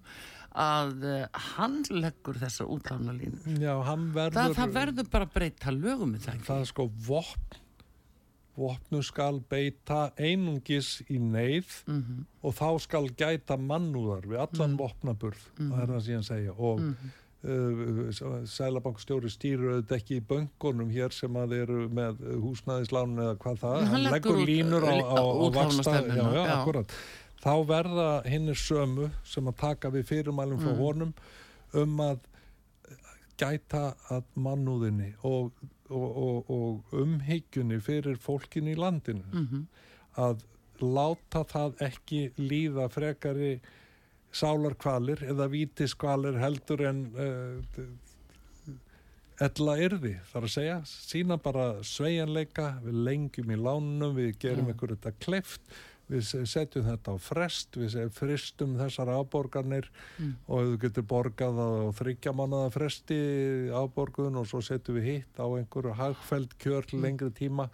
að 0.52 1.06
uh, 1.08 1.42
hann 1.56 1.78
leggur 1.96 2.36
Já, 2.42 3.74
hann 3.88 4.10
verður 4.16 4.36
það, 4.36 4.56
það 4.58 4.74
verður 4.76 5.12
bara 5.14 5.28
að 5.30 5.36
breyta 5.38 5.72
lögum 5.72 6.12
með 6.16 6.26
það 6.28 6.42
það 6.50 6.64
er 6.66 6.72
sko 6.74 6.88
vopn 7.08 7.60
vopnu 8.62 9.00
skal 9.08 9.40
beita 9.50 10.10
einungis 10.20 10.98
í 11.10 11.18
neyð 11.24 11.72
Mhm. 11.88 12.26
og 12.44 12.54
þá 12.58 12.68
skal 12.84 13.08
gæta 13.16 13.56
mannúðar 13.58 14.28
við 14.28 14.42
allan 14.44 14.76
vopnaburð 14.78 15.40
það 15.56 15.80
er 15.86 15.88
það 15.94 16.02
sem 16.04 16.16
ég 16.20 16.28
segja 16.28 16.52
og 16.58 16.80
Mhm. 16.82 16.92
uh, 16.92 17.18
Sælabankstjóri 17.42 19.30
stýrur 19.34 19.72
auðvitað 19.76 19.98
ekki 19.98 20.18
í 20.20 20.24
böngunum 20.30 20.92
hér 20.94 21.14
sem 21.16 21.38
að 21.42 21.56
eru 21.62 21.80
með 21.94 22.20
húsnæðislán 22.44 23.16
eða 23.24 23.36
hvað 23.42 23.60
það, 23.64 23.78
Nei, 23.82 23.90
hann 23.94 24.08
leggur 24.14 24.42
línur 24.46 24.86
á, 24.86 24.94
á, 25.02 25.22
á 25.22 25.46
vaksta, 25.56 26.86
þá 27.42 27.54
verða 27.70 28.08
hinnir 28.30 28.60
sömu 28.62 29.10
sem 29.26 29.48
að 29.50 29.58
taka 29.64 29.90
við 29.94 30.06
fyrirmælum 30.12 30.60
Mm. 30.60 30.66
frá 30.68 30.78
honum 30.78 31.14
um 31.74 31.98
að 32.06 32.20
gæta 33.42 33.84
að 34.14 34.24
mannúðinni 34.38 35.14
og, 35.26 35.52
og, 35.90 36.18
og, 36.26 36.50
og 36.54 36.94
umhyggjunni 37.02 37.80
fyrir 37.82 38.18
fólkin 38.22 38.68
í 38.70 38.76
landinu 38.78 39.24
Mhm. 39.34 39.66
að 40.18 40.44
láta 40.82 41.44
það 41.46 41.76
ekki 41.88 42.32
líða 42.38 42.90
frekari 42.92 43.60
sálarkvalir 44.32 45.24
eða 45.28 45.48
vítiskvalir 45.52 46.38
heldur 46.40 46.82
en 46.88 47.02
uh, 47.16 47.86
ella 49.42 49.74
yrði, 49.82 50.16
þar 50.32 50.46
að 50.46 50.52
segja 50.54 50.76
sína 50.86 51.38
bara 51.42 51.64
sveigjanleika 51.88 52.76
við 52.84 53.00
lengjum 53.08 53.54
í 53.56 53.58
lánunum, 53.58 54.14
við 54.20 54.36
gerum 54.44 54.68
Já. 54.70 54.76
ykkur 54.76 54.94
þetta 54.94 55.14
kleift, 55.24 55.64
við 56.12 56.26
se- 56.28 56.44
setjum 56.52 56.86
þetta 56.86 57.16
á 57.16 57.18
frest, 57.24 57.78
við 57.80 57.96
fristum 58.14 58.76
þessar 58.78 59.10
afborgarnir 59.16 59.88
Mm. 60.20 60.36
og 60.48 60.60
þú 60.68 60.78
getur 60.84 61.04
borgað 61.10 61.58
á 61.58 61.70
þryggja 61.98 62.34
mánuða 62.38 62.70
fresti 62.76 63.18
afborgun 63.74 64.36
og 64.38 64.46
svo 64.46 64.62
setjum 64.62 65.00
við 65.00 65.08
hitt 65.10 65.40
á 65.42 65.46
einhverju 65.50 65.96
hagfæld 65.98 66.54
kjör 66.62 66.86
til 66.86 67.02
lengri 67.02 67.32
tíma 67.34 67.70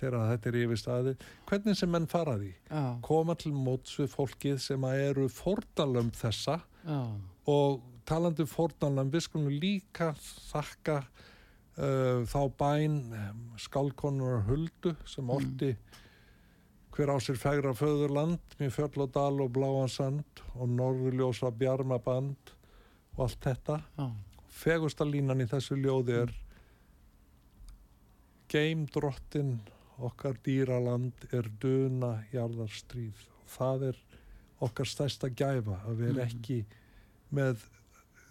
þegar 0.00 0.30
þetta 0.32 0.50
er 0.50 0.58
yfir 0.62 0.80
staði 0.80 1.14
hvernig 1.48 1.78
sem 1.78 1.92
menn 1.92 2.08
fara 2.10 2.36
því 2.40 2.52
Já, 2.52 2.84
koma 3.06 3.36
til 3.38 3.52
móts 3.56 3.98
við 4.00 4.10
fólkið 4.14 4.62
sem 4.62 4.88
að 4.88 5.02
eru 5.10 5.28
fórnalömb 5.32 6.16
þessa 6.16 6.60
já, 6.86 7.00
og 7.52 7.84
talandi 8.06 8.46
um 8.46 8.50
fórnalömb 8.50 9.14
við 9.16 9.26
skulum 9.26 9.54
líka 9.62 10.12
þakka 10.50 11.00
uh, 11.02 12.24
þá 12.28 12.40
bæn 12.58 12.98
um, 13.10 13.46
skálkonunar 13.60 14.44
Huldu 14.48 14.94
sem 15.08 15.30
orti 15.32 15.74
hver 16.96 17.12
á 17.12 17.16
sér 17.20 17.36
fægra 17.36 17.74
föðurland 17.76 18.56
með 18.60 18.72
fjöll 18.72 19.04
og 19.04 19.10
dal 19.12 19.42
og 19.44 19.50
bláan 19.52 19.90
sand 19.92 20.40
og 20.56 20.70
norðurljósa 20.72 21.50
bjarmaband 21.52 22.52
og 23.16 23.26
allt 23.26 23.42
þetta. 23.44 23.80
Já, 23.98 24.06
fegursta 24.56 25.04
línan 25.04 25.44
í 25.44 25.48
þessu 25.50 25.76
ljóði 25.76 26.22
er 26.22 26.32
geim 28.48 28.86
drottin 28.92 29.58
okkar 29.98 30.36
dýraland 30.44 31.12
er 31.32 31.48
duna 31.62 32.24
jarðarstríð. 32.32 33.16
Það 33.48 33.82
er 33.90 33.96
okkar 34.60 34.86
stærsta 34.88 35.28
gæfa 35.30 35.78
að 35.86 35.96
vera 35.96 36.24
Mhm. 36.24 36.28
ekki 36.28 36.64
með 37.32 37.64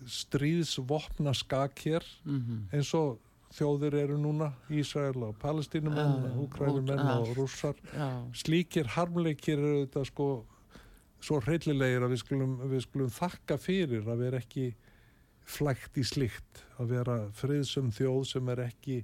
stríðsvopna 0.05 1.33
skak 1.35 1.79
hér 1.85 2.03
mhm, 2.25 2.67
eins 2.73 2.91
og 2.97 3.19
þjóðir 3.55 3.93
eru 4.01 4.17
núna 4.19 4.49
Ísrael 4.69 5.15
og 5.23 5.37
Palestínumenn, 5.39 6.25
Já, 6.25 6.33
Úkrænumenn 6.43 6.99
og 6.99 7.29
og 7.29 7.37
rússar. 7.37 7.75
Já, 7.93 8.09
slíkir 8.35 8.85
harmleikir 8.97 9.57
eru 9.57 9.85
þetta 9.85 10.05
sko 10.09 10.27
svo 11.21 11.39
hryllilegir 11.41 12.03
að 12.03 12.11
við 12.11 12.19
skulum, 12.25 12.57
við 12.69 12.81
skulum 12.83 13.09
þakka 13.09 13.57
fyrir 13.57 14.03
að 14.05 14.17
vera 14.25 14.37
ekki 14.43 14.73
flækt 15.45 15.97
í 15.97 16.03
slíkt 16.03 16.63
að 16.79 16.87
vera 16.89 17.15
friðsum 17.37 17.91
þjóð 17.95 18.25
sem 18.27 18.49
er 18.49 18.57
ekki 18.65 19.03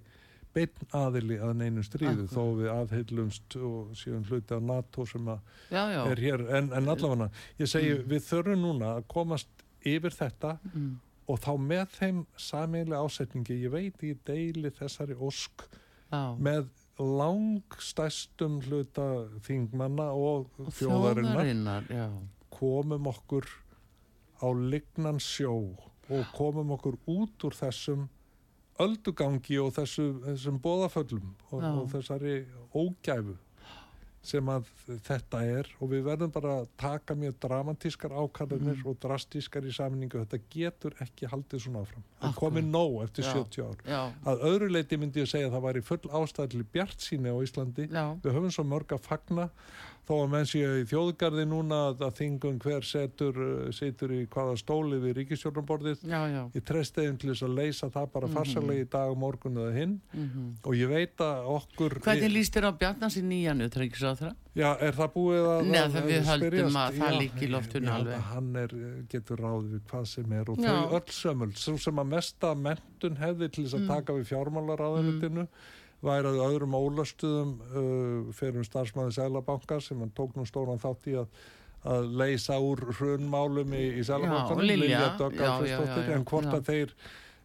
beinn 0.53 0.87
aðili 0.97 1.37
að 1.39 1.53
neinu 1.61 1.83
stríðu 1.85 2.25
Akkurat. 2.25 2.33
þó 2.35 2.43
við 2.59 2.69
aðheilumst 2.73 3.55
og 3.61 3.93
síðan 3.95 4.25
hluti 4.29 4.55
af 4.57 4.63
NATO 4.67 5.05
sem 5.07 5.29
já, 5.71 5.83
já, 5.95 6.01
er 6.11 6.21
hér. 6.25 6.43
En, 6.57 6.71
en 6.73 6.89
allavega 6.91 7.29
ég 7.59 7.69
segi 7.71 7.93
Mm. 7.95 8.03
við 8.11 8.25
þurfum 8.29 8.61
núna 8.65 8.89
að 8.97 9.07
komast 9.07 9.65
yfir 9.85 10.11
þetta 10.17 10.57
mm, 10.73 10.91
og 11.31 11.39
þá 11.39 11.51
með 11.71 11.85
þeim 11.99 12.19
sameiginlega 12.37 13.05
ásetningi 13.07 13.59
ég 13.63 13.71
veit 13.71 14.03
ég 14.03 14.19
deili 14.27 14.69
þessari 14.75 15.15
ósk 15.15 15.67
já, 16.11 16.35
með 16.37 16.67
langstæstum 17.01 18.59
hluta 18.67 19.05
þingmanna 19.45 20.09
og 20.13 20.49
og 20.59 20.71
þjóðarinnar. 20.77 21.39
þjóðarinnar, 21.39 21.87
komum 22.51 23.07
okkur 23.11 23.47
á 24.41 24.47
lignan 24.53 25.19
sjó 25.21 25.53
og 26.11 26.25
komum 26.35 26.73
okkur 26.75 26.97
út 27.09 27.45
úr 27.47 27.55
þessum 27.55 28.07
öldugangi 28.81 29.59
og 29.61 29.71
þessu, 29.75 30.07
þessum 30.25 30.59
bóðaföllum 30.63 31.31
og, 31.51 31.63
og 31.63 31.87
þessari 31.93 32.35
ógæfu 32.73 33.37
sem 34.23 34.45
að 34.53 34.67
þetta 35.07 35.39
er 35.57 35.67
og 35.81 35.89
við 35.89 36.03
verðum 36.05 36.31
bara 36.31 36.51
að 36.61 36.67
taka 36.77 37.15
mjög 37.17 37.39
dramatískar 37.41 38.11
ákvarðanir 38.13 38.77
Mhm. 38.77 38.87
og 38.91 38.99
drastískar 39.01 39.65
í 39.65 39.73
saminningu 39.73 40.21
þetta 40.25 40.39
getur 40.49 40.93
ekki 41.01 41.27
haldið 41.31 41.59
svona 41.65 41.81
áfram. 41.81 42.03
Það 42.21 42.35
komið 42.37 42.65
nóg 42.69 43.03
eftir 43.03 43.23
Já. 43.25 43.33
70 43.33 43.63
ár. 43.65 43.77
Já, 43.87 44.01
að 44.25 44.43
öðru 44.51 44.69
leiti 44.71 44.97
myndi 44.97 45.21
ég 45.23 45.27
segja 45.31 45.49
að 45.49 45.55
það 45.57 45.65
væri 45.69 45.83
full 45.83 46.09
ástæðli 46.21 46.65
bjart 46.71 46.99
síni 46.99 47.29
á 47.33 47.37
Íslandi. 47.41 47.89
Já, 47.89 48.05
við 48.21 48.31
höfum 48.37 48.51
svo 48.53 48.63
mörg 48.63 48.87
að 48.93 49.01
fagna. 49.01 49.49
Þó 50.01 50.15
að 50.25 50.29
menn 50.31 50.45
séu 50.49 50.81
í 50.81 50.85
þjóðgarði 50.89 51.43
núna 51.47 51.93
að 51.93 52.15
þingum 52.17 52.57
hver 52.59 52.81
setur 52.83 53.37
uh, 53.37 53.71
situr 53.71 54.09
í 54.11 54.25
hvaða 54.27 54.57
stóli 54.57 54.97
við 54.99 55.13
já, 56.27 56.49
ég 56.55 56.63
treyst 56.65 56.95
þeim 56.95 57.17
til 57.21 57.29
þess 57.29 57.43
að 57.45 57.53
leysa 57.55 57.89
það 57.93 58.11
bara 58.11 58.27
Mhm. 58.27 58.33
farsalega 58.33 58.81
í 58.81 58.89
dag, 58.89 59.15
morgun 59.17 59.55
eða 59.61 59.73
hinn. 59.77 60.01
Mhm. 60.13 60.57
og 60.65 60.73
ég 60.73 60.89
veit 60.89 61.15
að 61.17 61.45
okkur 61.45 61.99
Hvernig 62.01 62.33
líst 62.33 62.53
þér 62.53 62.65
á 62.73 62.77
Bjarnars 62.77 63.15
í 63.17 63.21
nýjan 64.11 64.31
utryggisáþra? 64.31 64.31
Já, 64.55 64.69
er 64.81 64.91
það 64.97 65.11
búið 65.15 65.45
að 65.51 65.65
Nei, 65.65 65.79
að- 65.79 65.91
það 65.95 66.07
við 66.11 66.25
höldum 66.31 66.77
að 66.81 66.97
það 67.01 67.17
liggi 67.19 67.45
í 67.47 67.51
held 67.51 67.89
alveg. 67.95 68.21
Hann 68.31 68.55
er, 68.55 68.67
getur 69.09 69.37
ráðið 69.37 69.69
við 69.71 69.81
hvað 69.91 70.05
sem 70.07 70.31
er 70.33 70.49
og 70.51 70.57
Já. 70.57 70.71
þau 70.71 70.95
öll 70.99 71.11
sömul 71.21 71.51
svo 71.55 71.77
sem 71.79 71.95
að 71.95 72.07
mesta 72.11 72.55
mentun 72.55 73.15
hefði 73.17 73.51
til 73.51 73.63
þess 73.65 73.73
að 73.73 73.81
Mm. 73.81 73.87
taka 73.87 74.13
við 74.13 74.27
fjármálaráðunitinu 74.31 75.47
væri 76.01 76.25
að 76.31 76.43
öðrum 76.47 76.73
ólöstuðum 76.73 77.51
uh, 77.61 78.31
fyrir 78.33 78.57
um 78.57 78.63
starfsmæði 78.63 79.13
Sælabanka 79.17 79.79
sem 79.81 79.99
hann 79.99 80.11
tók 80.17 80.33
nú 80.35 80.45
stóran 80.45 80.79
þátt 80.81 81.07
í 81.07 81.15
að 81.21 81.27
að 81.81 82.11
leysa 82.13 82.59
úr 82.61 82.77
hrunmálum 82.93 83.71
í, 83.73 83.97
í 83.97 84.03
Sælabankanum, 84.05 84.61
Já, 84.61 84.69
Lilja. 84.69 85.17
Dögg 85.17 85.33
Já, 85.33 85.41
já, 85.41 85.49
Alfreðsdóttir, 85.49 86.03
já, 86.03 86.09
já. 86.11 86.15
en 86.15 86.25
hvort 86.25 86.45
Já. 86.45 86.53
að 86.59 86.65
þeir 86.69 86.91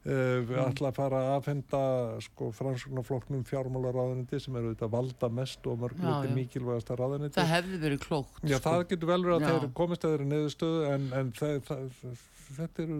uh, 0.06 0.52
ætla 0.66 0.90
að 0.92 0.96
fara 1.00 1.18
að 1.24 1.32
afhenda 1.36 1.80
sko, 2.26 2.50
framsóknarflokknum 2.54 3.42
fjármálaráðuniti 3.48 4.40
sem 4.42 4.56
eru 4.60 4.72
þetta 4.74 4.88
valda 4.92 5.30
mest 5.40 5.66
og 5.66 5.82
mörg 5.82 5.98
já. 6.00 6.30
mikilvægasta 6.36 6.96
ráðuniti 7.00 7.34
Það 7.40 7.52
hefði 7.56 7.80
verið 7.82 8.00
klókt. 8.06 8.40
Já, 8.44 8.56
sko. 8.56 8.62
það 8.70 8.86
getur 8.92 9.12
vel 9.12 9.20
verið 9.26 9.36
að 9.36 9.60
þeir 9.60 9.68
komist 9.82 10.06
að 10.06 10.14
þeirri 10.16 10.30
niðurstöðu 10.32 10.82
en, 10.94 11.06
en 11.20 11.32
það, 11.36 11.56
það, 11.68 12.24
þetta 12.56 12.84
eru 12.86 12.98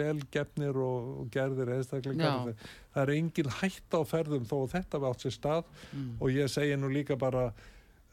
vel 0.00 0.18
gefnir 0.36 0.80
og, 0.86 1.08
og 1.20 1.30
gerðir 1.34 1.72
eðstaklingar. 1.76 2.52
Það 2.94 3.02
er 3.02 3.14
engin 3.16 3.54
hætt 3.60 3.96
á 3.98 4.00
ferðum 4.06 4.44
þó 4.46 4.58
þetta 4.76 5.00
var 5.02 5.16
átt 5.16 5.26
sér 5.26 5.34
stað 5.38 5.64
Mm. 5.96 6.16
og 6.20 6.30
ég 6.34 6.48
segi 6.50 6.76
nú 6.76 6.88
líka 6.92 7.16
bara 7.18 7.50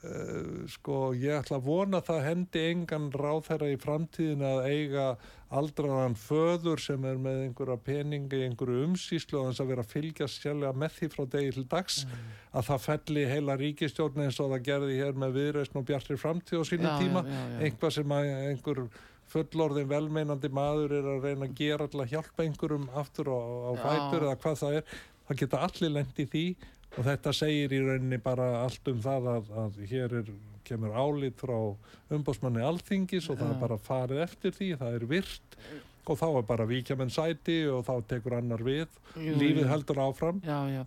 uh, 0.04 0.64
sko, 0.72 0.98
ég 1.18 1.38
ætla 1.42 1.58
að 1.60 1.68
vona 1.68 2.00
að 2.02 2.10
það 2.10 2.26
hendi 2.28 2.64
engan 2.72 3.08
ráðherra 3.16 3.70
í 3.72 3.78
framtíðin 3.82 4.44
að 4.48 4.68
eiga 4.70 5.06
aldraðan 5.54 6.16
föður 6.18 6.82
sem 6.82 7.04
er 7.06 7.20
með 7.22 7.44
einhverja 7.46 7.78
peninga 7.86 8.40
í 8.40 8.46
einhverju 8.48 8.88
umsýslu 8.88 9.38
og 9.40 9.52
þess 9.52 9.62
að 9.64 9.72
vera 9.74 9.86
að 9.86 9.92
fylgjast 9.94 10.42
sjálflega 10.42 10.80
með 10.82 10.96
því 10.98 11.10
frá 11.14 11.24
degi 11.36 11.52
til 11.60 11.66
dags 11.70 12.00
að 12.54 12.68
það 12.72 12.84
felli 12.88 13.26
heila 13.30 13.58
ríkistjórn 13.62 14.24
eins 14.26 14.40
og 14.42 14.50
það 14.56 14.66
gerði 14.70 15.00
hér 15.04 15.20
með 15.24 15.38
viðreisn 15.38 15.78
og 15.78 15.88
bjartri 15.92 16.18
framtíð 16.18 16.64
á 16.64 16.70
sínu 16.72 16.90
Já, 16.90 16.96
tíma. 17.04 17.22
já, 17.28 17.38
já, 17.38 17.58
einhvað 17.68 17.96
sem 18.00 18.16
að 18.18 18.32
einhver 18.50 18.84
fullorðin 19.34 19.90
velmeinandi 19.90 20.50
maður 20.54 20.98
er 21.00 21.10
að 21.14 21.24
reyna 21.30 21.48
að 21.48 21.56
gera 21.58 21.88
til 21.90 22.02
að 22.04 22.12
hjálpa 22.14 22.44
einhverjum 22.48 22.90
aftur 23.02 23.30
á, 23.34 23.38
á 23.42 23.72
fætur 23.82 24.26
eða 24.28 24.40
hvað 24.42 24.60
það 24.62 24.78
er. 24.80 24.98
Það 25.24 25.40
geta 25.40 25.62
allir 25.68 25.94
lent 25.96 26.20
í 26.20 26.26
því 26.34 26.44
og 26.98 27.06
þetta 27.08 27.34
segir 27.36 27.74
í 27.74 27.80
rauninni 27.84 28.20
bara 28.22 28.50
allt 28.64 28.88
um 28.92 29.00
það 29.04 29.30
að, 29.38 29.48
að 29.64 29.80
hér 29.90 30.18
er, 30.22 30.34
kemur 30.68 30.94
álít 30.96 31.42
frá 31.42 31.56
umbósmanni 32.14 32.62
alþingis 32.64 33.30
og 33.34 33.40
það 33.42 33.50
er 33.56 33.62
bara 33.64 33.78
farið 33.84 34.22
eftir 34.28 34.54
því, 34.56 34.70
það 34.80 35.00
er 35.00 35.08
virt. 35.10 35.58
Og 36.04 36.18
þá 36.20 36.26
er 36.36 36.46
bara 36.48 36.66
víkja 36.68 36.98
menn 37.00 37.12
sæti 37.16 37.62
og 37.72 37.86
þá 37.88 37.94
tekur 38.12 38.34
annar 38.36 38.60
við, 38.64 38.90
Jú, 39.16 39.38
lífið 39.40 39.62
jú. 39.64 39.70
heldur 39.72 40.02
áfram. 40.04 40.42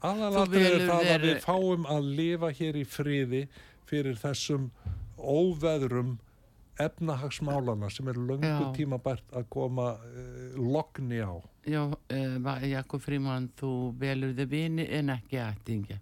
Aðalatrið 0.04 0.66
er 0.74 0.84
það 0.90 1.10
að 1.14 1.24
við 1.24 1.38
fáum 1.44 1.86
að 1.88 2.10
lifa 2.18 2.50
hér 2.58 2.76
í 2.76 2.84
friði 2.84 3.42
fyrir 3.88 4.18
þessum 4.20 4.66
óveðrum 5.16 6.18
efnahagsmálana 6.82 7.90
sem 7.90 8.08
er 8.08 8.18
löngu 8.18 8.46
Já. 8.46 8.72
tímabært 8.76 9.36
að 9.36 9.46
koma 9.52 9.92
uh, 9.96 10.58
logni 10.58 11.22
á. 11.22 11.34
Já, 11.66 11.82
uh, 11.88 12.66
Jakob 12.68 13.02
Fríman, 13.02 13.48
þú 13.58 13.72
velur 14.00 14.34
þið 14.36 14.52
vini 14.52 14.86
en 14.98 15.14
ekki 15.16 15.40
ættingja. 15.42 15.98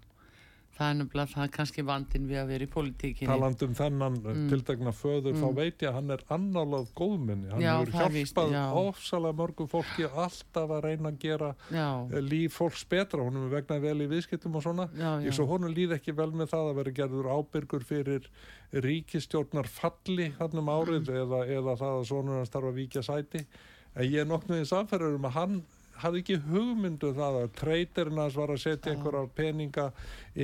Það 0.74 0.88
er 0.90 0.94
nefnilega 0.98 1.30
það 1.30 1.44
er 1.44 1.50
kannski 1.54 1.82
vandin 1.86 2.24
við 2.26 2.38
að 2.40 2.48
vera 2.50 2.64
í 2.66 2.70
politíkinni. 2.74 3.28
Talandi 3.30 3.66
um 3.68 3.74
þennan 3.78 4.14
mm. 4.18 4.24
Mm. 4.34 4.48
tildagna 4.50 4.92
föður, 4.92 5.36
þá 5.38 5.44
Mm. 5.46 5.54
veit 5.54 5.78
ég 5.84 5.88
að 5.88 5.94
hann 5.94 6.10
er 6.10 6.24
annálað 6.34 6.88
góðminni. 6.98 7.50
Hann 7.52 7.62
Já, 7.62 7.72
hefur 7.78 7.94
er 7.94 8.10
hjálpað 8.10 8.50
já. 8.56 8.64
ofsalega 8.80 9.38
mörgum 9.38 9.68
fólki 9.70 10.08
alltaf 10.10 10.70
að 10.74 10.82
reyna 10.88 11.12
að 11.12 11.18
gera 11.22 11.54
Já, 11.70 11.86
eh, 12.10 12.20
líf 12.26 12.58
fólks 12.58 12.84
betra. 12.90 13.22
Hún 13.22 13.36
er 13.44 13.54
vegna 13.54 13.78
vel 13.80 13.98
í 14.02 14.08
viðskiptum 14.10 14.56
og 14.56 14.62
svona. 14.66 14.88
Ég 15.22 15.32
svo 15.32 15.46
honum 15.46 15.70
líð 15.74 15.94
ekki 15.98 16.12
vel 16.16 16.32
með 16.32 16.50
það 16.50 16.70
að 16.72 16.74
vera 16.82 16.90
gerður 16.98 17.30
ábyrgur 17.38 17.84
fyrir 17.84 18.26
ríkistjórnar 18.74 19.66
falli 19.70 20.32
hann 20.40 20.58
um 20.58 20.66
árið 20.74 21.06
Mm. 21.06 21.22
eða, 21.22 21.40
eða 21.48 21.76
það 21.78 21.94
að 22.00 22.06
sonur 22.10 22.36
hans 22.40 22.50
þarf 22.50 22.68
að 22.72 22.78
víkja 22.80 23.02
sæti. 23.06 23.46
En 23.94 24.04
ég 24.10 24.20
er 24.22 24.26
nokkuð 24.26 24.60
í 24.60 24.66
samferður 24.66 25.14
um 25.14 25.22
að 25.28 25.30
hann 25.38 25.62
hafði 26.02 26.20
ekki 26.24 26.36
hugmyndu 26.48 27.12
það 27.16 27.38
að 27.42 27.52
treytirinn 27.60 28.18
hans 28.24 28.34
var 28.40 28.50
að 28.54 28.62
setja 28.64 28.90
Já. 28.90 28.96
einhverja 28.96 29.28
peninga 29.38 29.86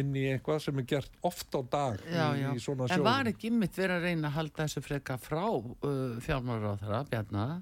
inn 0.01 0.14
í 0.16 0.24
eitthvað 0.34 0.62
sem 0.66 0.78
er 0.82 0.88
gert 0.94 1.20
oft 1.26 1.55
á 1.57 1.61
dag 1.72 2.01
Já, 2.07 2.26
í, 2.36 2.42
já. 2.44 2.51
í 2.55 2.62
svona 2.62 2.86
En 2.90 3.03
var 3.07 3.24
sjóðum. 3.24 3.32
ekki 3.34 3.51
mitt 3.59 3.78
verið 3.80 3.96
að 3.98 4.09
reyna 4.11 4.28
að 4.30 4.36
halda 4.40 4.66
þessu 4.66 4.84
freka 4.86 5.18
frá 5.18 5.44
uh, 5.51 6.18
fjármálaráðara, 6.26 7.05
Bjarnar, 7.11 7.57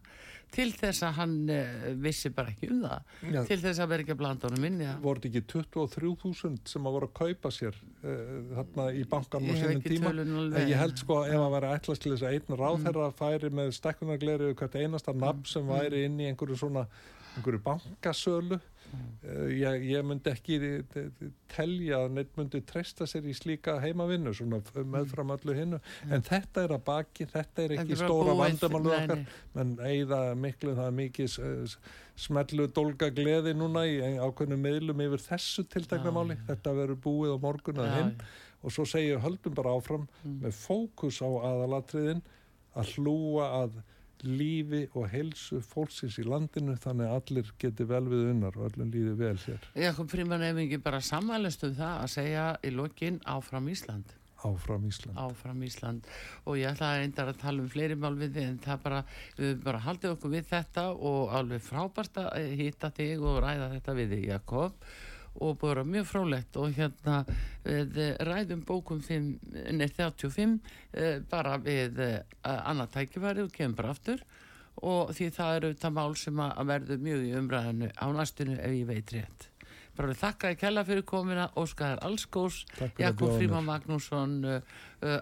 til 0.48 0.70
þess 0.72 1.02
að 1.04 1.16
hann 1.18 1.32
uh, 1.52 1.88
vissi 2.00 2.30
bara 2.32 2.48
ekki 2.54 2.70
um 2.72 2.78
það, 2.86 3.02
Já. 3.34 3.40
til 3.50 3.58
þess 3.60 3.82
að 3.84 3.90
vera 3.92 4.04
ekki 4.06 4.14
að 4.14 4.20
blanda 4.22 4.48
honum 4.48 4.64
inn 4.68 4.78
í 4.80 4.86
það. 4.88 5.02
þetta 5.08 5.28
ekki 5.28 5.42
23.000 5.52 6.70
sem 6.72 6.86
að 6.88 6.94
voru 6.96 7.08
að 7.10 7.16
kaupa 7.18 7.52
sér 7.52 7.76
uh, 7.76 8.22
þarna 8.56 8.86
í 8.96 9.02
Ég 9.48 9.60
hef 9.60 9.68
sínum 9.68 9.84
tíma 9.84 10.12
ég 10.72 10.80
held 10.80 11.02
sko 11.02 11.18
ef 11.28 11.36
að 11.42 11.52
vera 11.58 11.74
ætlast 11.76 12.04
til 12.04 12.14
þess 12.14 12.24
að 12.28 12.38
einn 12.38 12.58
ráðherra 12.62 13.08
Mm. 13.08 13.16
færi 13.20 13.50
með 13.60 13.70
stekkunargleri 13.76 14.50
og 14.52 14.56
hvert 14.62 14.74
einasta 14.80 15.12
nafn 15.16 15.44
sem 15.48 15.68
væri 15.68 16.04
inn 16.08 16.18
í 16.20 16.28
einhverju 16.32 16.56
svona 16.60 16.86
einhverju 17.38 17.62
bankasölu. 17.64 18.58
Uh, 18.88 19.50
ég, 19.52 19.82
ég 19.84 20.04
myndi 20.08 20.30
ekki 20.32 20.54
eh, 20.64 21.08
telja 21.52 21.98
að 22.06 22.14
neitt 22.16 22.30
myndi 22.38 22.62
treysta 22.64 23.04
sér 23.04 23.26
í 23.28 23.34
slíka 23.36 23.74
heimavinnu 23.82 24.32
svona 24.32 24.62
meðfram 24.94 25.34
öllu 25.34 25.52
hinnu 25.58 25.80
en 26.08 26.24
þetta 26.24 26.62
er 26.64 26.72
að 26.72 26.86
baki, 26.86 27.26
þetta 27.28 27.66
er 27.66 27.74
ekki 27.82 27.98
stóra 28.00 28.32
vandamálu 28.38 28.94
okkar. 28.96 29.26
menn 29.58 29.74
eigða 29.90 30.20
miklu 30.40 30.72
það 30.78 30.88
er 30.88 30.96
mikið 31.02 31.36
uh, 31.44 31.76
smellu 32.24 32.70
dolga 32.80 33.10
gleði 33.12 33.52
núna 33.60 33.84
í 33.84 33.98
ákveðnum 34.24 34.64
miðlum 34.64 35.04
yfir 35.04 35.26
þessu 35.26 35.66
tiltekna 35.68 36.08
Já, 36.08 36.16
máli, 36.22 36.38
já. 36.40 36.46
þetta 36.54 36.74
verður 36.80 37.02
búið 37.04 37.36
á 37.36 37.38
morgun 37.44 37.82
að 37.84 37.92
hinn. 37.98 38.14
og 38.64 38.72
svo 38.78 38.88
segja 38.88 39.20
höldum 39.20 39.54
bara 39.60 39.76
áfram 39.76 40.08
Mm. 40.24 40.40
með 40.46 40.56
fókus 40.64 41.20
á 41.20 41.28
aðalatriðin 41.28 42.24
að 42.74 42.96
hlúa 42.96 43.52
að 43.66 43.76
lífi 44.26 44.84
og 44.94 45.08
heilsu 45.12 45.60
fólksins 45.64 46.18
í 46.18 46.26
landinu 46.26 46.76
þannig 46.80 47.08
að 47.08 47.18
allir 47.18 47.50
geti 47.62 47.86
vel 47.88 48.04
við 48.10 48.30
unnar 48.32 48.56
og 48.58 48.70
öllum 48.70 48.92
líði 48.94 49.16
vel 49.18 49.34
hér. 49.44 49.66
Jakob 49.78 50.10
Fríman 50.10 50.46
ef 50.46 50.62
ekki 50.64 50.80
bara 50.82 51.02
sammælist 51.04 51.66
um 51.68 51.74
það 51.78 52.00
að 52.04 52.14
segja 52.14 52.46
í 52.62 52.72
lokin 52.74 53.20
áfram 53.26 53.68
Ísland. 53.72 54.14
Áfram 54.38 54.84
Ísland. 54.86 55.18
áfram 55.18 55.62
Ísland. 55.66 56.06
Og 56.46 56.58
ég 56.60 56.70
ætla 56.70 56.92
að 56.92 57.00
reyndar 57.02 57.32
að 57.32 57.40
tala 57.42 57.62
um 57.62 57.70
fleiri 57.72 57.96
mál 57.98 58.14
við 58.14 58.36
þig 58.36 58.46
en 58.46 58.58
það 58.62 58.82
bara, 58.84 59.00
við 59.36 59.62
bara 59.64 59.82
haldið 59.82 60.14
okkur 60.14 60.34
við 60.36 60.48
þetta 60.52 60.84
og 60.94 61.34
alveg 61.34 61.64
frábært 61.66 62.20
að 62.22 62.50
hitta 62.60 62.92
þig 62.94 63.24
og 63.26 63.40
ræða 63.42 63.72
þetta 63.74 63.96
við 63.98 64.14
þig 64.14 64.26
Jakob 64.28 64.90
og 65.44 65.58
bara 65.60 65.84
mjög 65.86 66.08
frálegt 66.10 66.56
og 66.58 66.74
hérna 66.76 67.22
við 67.64 68.00
ræðum 68.26 68.64
bókum 68.66 69.02
5, 69.04 69.28
nei, 69.76 69.88
35 69.88 70.58
eh, 70.92 71.20
bara 71.30 71.58
við 71.62 72.00
eh, 72.04 72.20
annað 72.42 72.94
tækifæri 72.96 73.44
og 73.44 73.52
kemur 73.54 73.82
bara 73.82 73.94
aftur. 73.94 74.24
Og 74.78 75.10
því 75.10 75.30
það 75.34 75.56
eru 75.58 75.70
þetta 75.74 75.90
mál 75.90 76.16
sem 76.16 76.42
að 76.42 76.66
verður 76.70 77.00
mjög 77.02 77.22
í 77.26 77.36
umræðinu 77.40 77.92
á 77.98 78.06
næstinu 78.14 78.58
ef 78.62 78.74
ég 78.76 78.90
veit 78.90 79.14
rétt. 79.16 79.48
Bara 79.98 80.12
við 80.12 80.20
þakka 80.20 80.50
þér 80.52 80.58
kella 80.60 80.82
fyrir 80.86 81.04
komina 81.10 81.44
Óskar 81.58 81.98
að 82.06 82.12
Jakob 83.00 83.32
Fríman. 83.34 83.66
Magnússon 83.66 84.36
uh, 84.46 84.60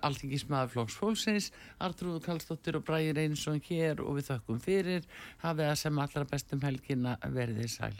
Alþingismæður 0.04 0.74
Flóks 0.74 0.98
Fólksins 1.00 1.46
Artrúð 1.80 2.18
Kallstóttir 2.26 2.76
og 2.76 2.84
Bræði 2.84 3.14
Reynsson 3.16 3.62
hér 3.64 4.02
og 4.04 4.18
við 4.18 4.28
þökkum 4.28 4.60
fyrir. 4.60 5.08
Hafið 5.40 5.70
það 5.70 5.80
sem 5.80 6.02
allra 6.04 6.26
bestum 6.28 6.60
helgina 6.66 7.16
verðið 7.24 7.72
sæl 7.72 7.96